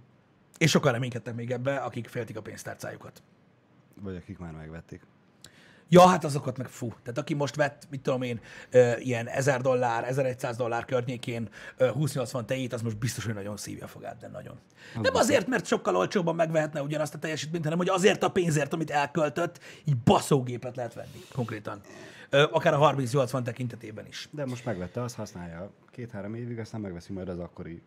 És 0.58 0.70
sokan 0.70 0.92
reménykedtek 0.92 1.34
még 1.34 1.50
ebbe, 1.50 1.76
akik 1.76 2.08
féltik 2.08 2.36
a 2.36 2.42
pénztárcájukat. 2.42 3.22
Vagy 4.00 4.16
akik 4.16 4.38
már 4.38 4.52
megvették. 4.52 5.02
Ja, 5.88 6.06
hát 6.06 6.24
azokat 6.24 6.58
meg 6.58 6.68
fú. 6.68 6.88
Tehát 6.88 7.18
aki 7.18 7.34
most 7.34 7.56
vett, 7.56 7.86
mit 7.90 8.00
tudom 8.00 8.22
én, 8.22 8.40
ilyen 8.98 9.28
1000 9.28 9.60
dollár, 9.60 10.04
1100 10.04 10.56
dollár 10.56 10.84
környékén 10.84 11.48
ö, 11.76 11.84
2080 11.92 12.46
tejét, 12.46 12.72
az 12.72 12.82
most 12.82 12.98
biztos, 12.98 13.24
hogy 13.24 13.34
nagyon 13.34 13.56
szívja 13.56 13.86
fogát, 13.86 14.18
de 14.18 14.28
nagyon. 14.28 14.58
Nem 15.02 15.14
azért, 15.14 15.46
mert 15.46 15.66
sokkal 15.66 15.96
olcsóbban 15.96 16.34
megvehetne 16.34 16.82
ugyanazt 16.82 17.14
a 17.14 17.18
teljesítményt, 17.18 17.64
hanem 17.64 17.78
hogy 17.78 17.88
azért 17.88 18.22
a 18.22 18.30
pénzért, 18.30 18.72
amit 18.72 18.90
elköltött, 18.90 19.60
így 19.84 19.96
baszógépet 19.96 20.76
lehet 20.76 20.94
venni 20.94 21.24
konkrétan. 21.32 21.80
Akár 22.30 22.74
a 22.74 22.78
3080 22.78 23.44
tekintetében 23.44 24.06
is. 24.06 24.28
De 24.30 24.46
most 24.46 24.64
megvette, 24.64 25.02
azt 25.02 25.14
használja 25.14 25.70
két-három 25.90 26.34
évig, 26.34 26.58
aztán 26.58 26.80
megveszi 26.80 27.12
majd 27.12 27.28
az 27.28 27.38
akkori 27.38 27.82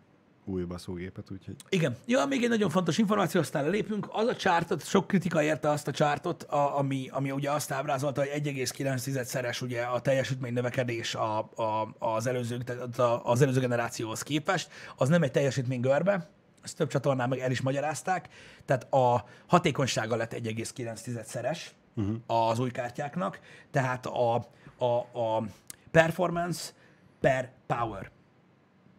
új 0.45 0.63
baszógépet, 0.63 1.31
úgyhogy 1.31 1.55
Igen. 1.69 1.95
Ja, 2.05 2.25
még 2.25 2.43
egy 2.43 2.49
nagyon 2.49 2.69
fontos 2.69 2.97
információ, 2.97 3.39
aztán 3.41 3.69
lépünk. 3.69 4.07
Az 4.11 4.27
a 4.27 4.35
csártot, 4.35 4.85
sok 4.85 5.07
kritika 5.07 5.43
érte 5.43 5.69
azt 5.69 5.87
a 5.87 5.91
csártot, 5.91 6.43
a, 6.43 6.77
ami, 6.77 7.07
ami 7.11 7.31
ugye 7.31 7.51
azt 7.51 7.71
ábrázolta, 7.71 8.21
hogy 8.21 8.41
1,9-szeres 8.43 9.63
ugye 9.63 9.81
a 9.81 9.99
teljesítmény 9.99 10.53
növekedés 10.53 11.15
a, 11.15 11.37
a, 11.39 11.95
az, 11.99 12.27
előző, 12.27 12.57
tehát 12.57 12.99
a- 12.99 13.25
az 13.25 13.41
előző 13.41 13.59
generációhoz 13.59 14.21
képest. 14.21 14.71
Az 14.95 15.09
nem 15.09 15.23
egy 15.23 15.31
teljesítmény 15.31 15.79
görbe, 15.79 16.29
ezt 16.63 16.77
több 16.77 16.89
csatornán 16.89 17.29
meg 17.29 17.39
el 17.39 17.51
is 17.51 17.61
magyarázták, 17.61 18.29
tehát 18.65 18.93
a 18.93 19.25
hatékonysága 19.47 20.15
lett 20.15 20.33
1,9-szeres 20.33 21.59
uh-huh. 21.95 22.15
az 22.25 22.59
új 22.59 22.71
kártyáknak, 22.71 23.39
tehát 23.71 24.05
a, 24.05 24.35
a, 24.77 25.19
a 25.19 25.43
performance 25.91 26.71
per 27.19 27.51
power 27.67 28.11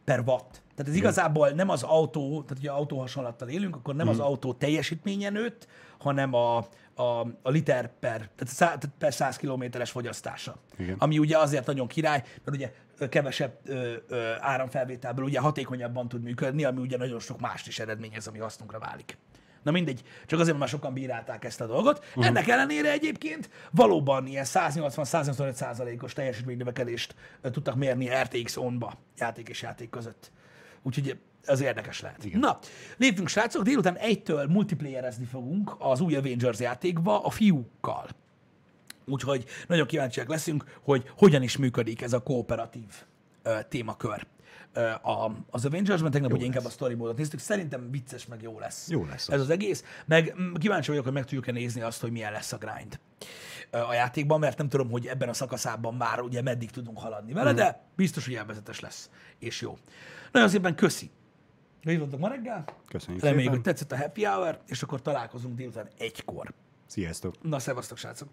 per 0.04 0.22
watt. 0.26 0.61
Tehát 0.74 0.92
ez 0.92 0.98
igazából 0.98 1.48
nem 1.48 1.68
az 1.68 1.82
autó, 1.82 2.42
tehát 2.42 2.58
ugye 2.58 2.70
autó 2.70 2.98
hasonlattal 2.98 3.48
élünk, 3.48 3.76
akkor 3.76 3.94
nem 3.94 4.08
az 4.08 4.18
autó 4.18 4.52
teljesítménye 4.52 5.30
nőtt, 5.30 5.66
hanem 5.98 6.34
a, 6.34 6.56
a, 6.94 7.02
a 7.42 7.50
liter 7.50 7.90
per, 8.00 8.16
tehát 8.16 8.46
szá, 8.46 8.66
tehát 8.66 8.90
per 8.98 9.14
100 9.14 9.36
kilométeres 9.36 9.90
fogyasztása. 9.90 10.56
Igen. 10.78 10.96
Ami 10.98 11.18
ugye 11.18 11.38
azért 11.38 11.66
nagyon 11.66 11.86
király, 11.86 12.22
mert 12.44 12.56
ugye 12.56 12.72
kevesebb 13.08 13.58
ö, 13.64 13.92
ö, 14.08 14.32
áramfelvételből 14.38 15.24
ugye 15.24 15.40
hatékonyabban 15.40 16.08
tud 16.08 16.22
működni, 16.22 16.64
ami 16.64 16.80
ugye 16.80 16.96
nagyon 16.96 17.20
sok 17.20 17.40
mást 17.40 17.66
is 17.66 17.78
eredményez, 17.78 18.26
ami 18.26 18.38
hasznunkra 18.38 18.78
válik. 18.78 19.18
Na 19.62 19.70
mindegy, 19.70 20.02
csak 20.26 20.40
azért, 20.40 20.58
már 20.58 20.68
sokan 20.68 20.92
bírálták 20.92 21.44
ezt 21.44 21.60
a 21.60 21.66
dolgot. 21.66 22.04
Uh-huh. 22.08 22.26
Ennek 22.26 22.48
ellenére 22.48 22.90
egyébként 22.90 23.50
valóban 23.70 24.26
ilyen 24.26 24.44
180-185 24.48 25.52
százalékos 25.52 26.12
teljesítménynövekedést 26.12 27.14
tudtak 27.42 27.74
mérni 27.74 28.08
RTX 28.22 28.56
on-ba, 28.56 28.92
játék 29.18 29.48
és 29.48 29.62
játék 29.62 29.90
között. 29.90 30.30
Úgyhogy 30.82 31.18
ez 31.44 31.60
érdekes 31.60 32.00
lehet. 32.00 32.24
Igen. 32.24 32.40
Na, 32.40 32.58
lépjünk 32.96 33.28
srácok, 33.28 33.62
délután 33.62 33.96
egytől 33.96 34.46
multiplayerezni 34.46 35.24
fogunk 35.24 35.76
az 35.78 36.00
új 36.00 36.16
Avengers 36.16 36.58
játékba 36.58 37.24
a 37.24 37.30
fiúkkal. 37.30 38.08
Úgyhogy 39.06 39.44
nagyon 39.68 39.86
kíváncsiak 39.86 40.28
leszünk, 40.28 40.64
hogy 40.82 41.12
hogyan 41.16 41.42
is 41.42 41.56
működik 41.56 42.02
ez 42.02 42.12
a 42.12 42.22
kooperatív 42.22 42.92
ö, 43.42 43.58
témakör 43.68 44.26
ö, 44.72 44.80
a, 44.90 45.36
az 45.50 45.64
Avengers-ben. 45.64 46.10
Tegnap 46.10 46.32
ugye 46.32 46.44
inkább 46.44 46.64
a 46.64 46.70
story 46.70 46.94
módot 46.94 47.16
néztük. 47.16 47.40
Szerintem 47.40 47.90
vicces, 47.90 48.26
meg 48.26 48.42
jó 48.42 48.58
lesz. 48.58 48.88
Jó 48.90 49.04
lesz 49.04 49.28
Ez 49.28 49.34
az. 49.34 49.40
az 49.40 49.50
egész. 49.50 49.84
Meg 50.06 50.34
mm, 50.40 50.54
kíváncsi 50.54 50.88
vagyok, 50.88 51.04
hogy 51.04 51.12
meg 51.12 51.22
tudjuk-e 51.22 51.52
nézni 51.52 51.80
azt, 51.80 52.00
hogy 52.00 52.10
milyen 52.10 52.32
lesz 52.32 52.52
a 52.52 52.56
grind 52.56 53.00
ö, 53.70 53.78
a 53.78 53.94
játékban, 53.94 54.38
mert 54.40 54.58
nem 54.58 54.68
tudom, 54.68 54.90
hogy 54.90 55.06
ebben 55.06 55.28
a 55.28 55.34
szakaszában 55.34 55.94
már 55.94 56.20
ugye 56.20 56.42
meddig 56.42 56.70
tudunk 56.70 56.98
haladni 56.98 57.32
vele, 57.32 57.52
de 57.52 57.82
biztos, 57.96 58.24
hogy 58.24 58.34
élvezetes 58.34 58.80
lesz, 58.80 59.10
és 59.38 59.60
jó. 59.60 59.78
Nagyon 60.32 60.48
szépen 60.48 60.74
köszi. 60.74 61.10
Hogy 61.82 61.98
voltak 61.98 62.20
ma 62.20 62.28
reggel? 62.28 62.64
Köszönjük 62.88 63.22
Reméljük, 63.22 63.52
szépen. 63.52 63.64
hogy 63.64 63.74
tetszett 63.74 63.92
a 63.92 63.96
happy 63.96 64.24
hour, 64.24 64.60
és 64.66 64.82
akkor 64.82 65.02
találkozunk 65.02 65.56
délután 65.56 65.88
egykor. 65.98 66.52
Sziasztok. 66.86 67.42
Na, 67.42 67.58
szevasztok, 67.58 67.98
srácok! 67.98 68.28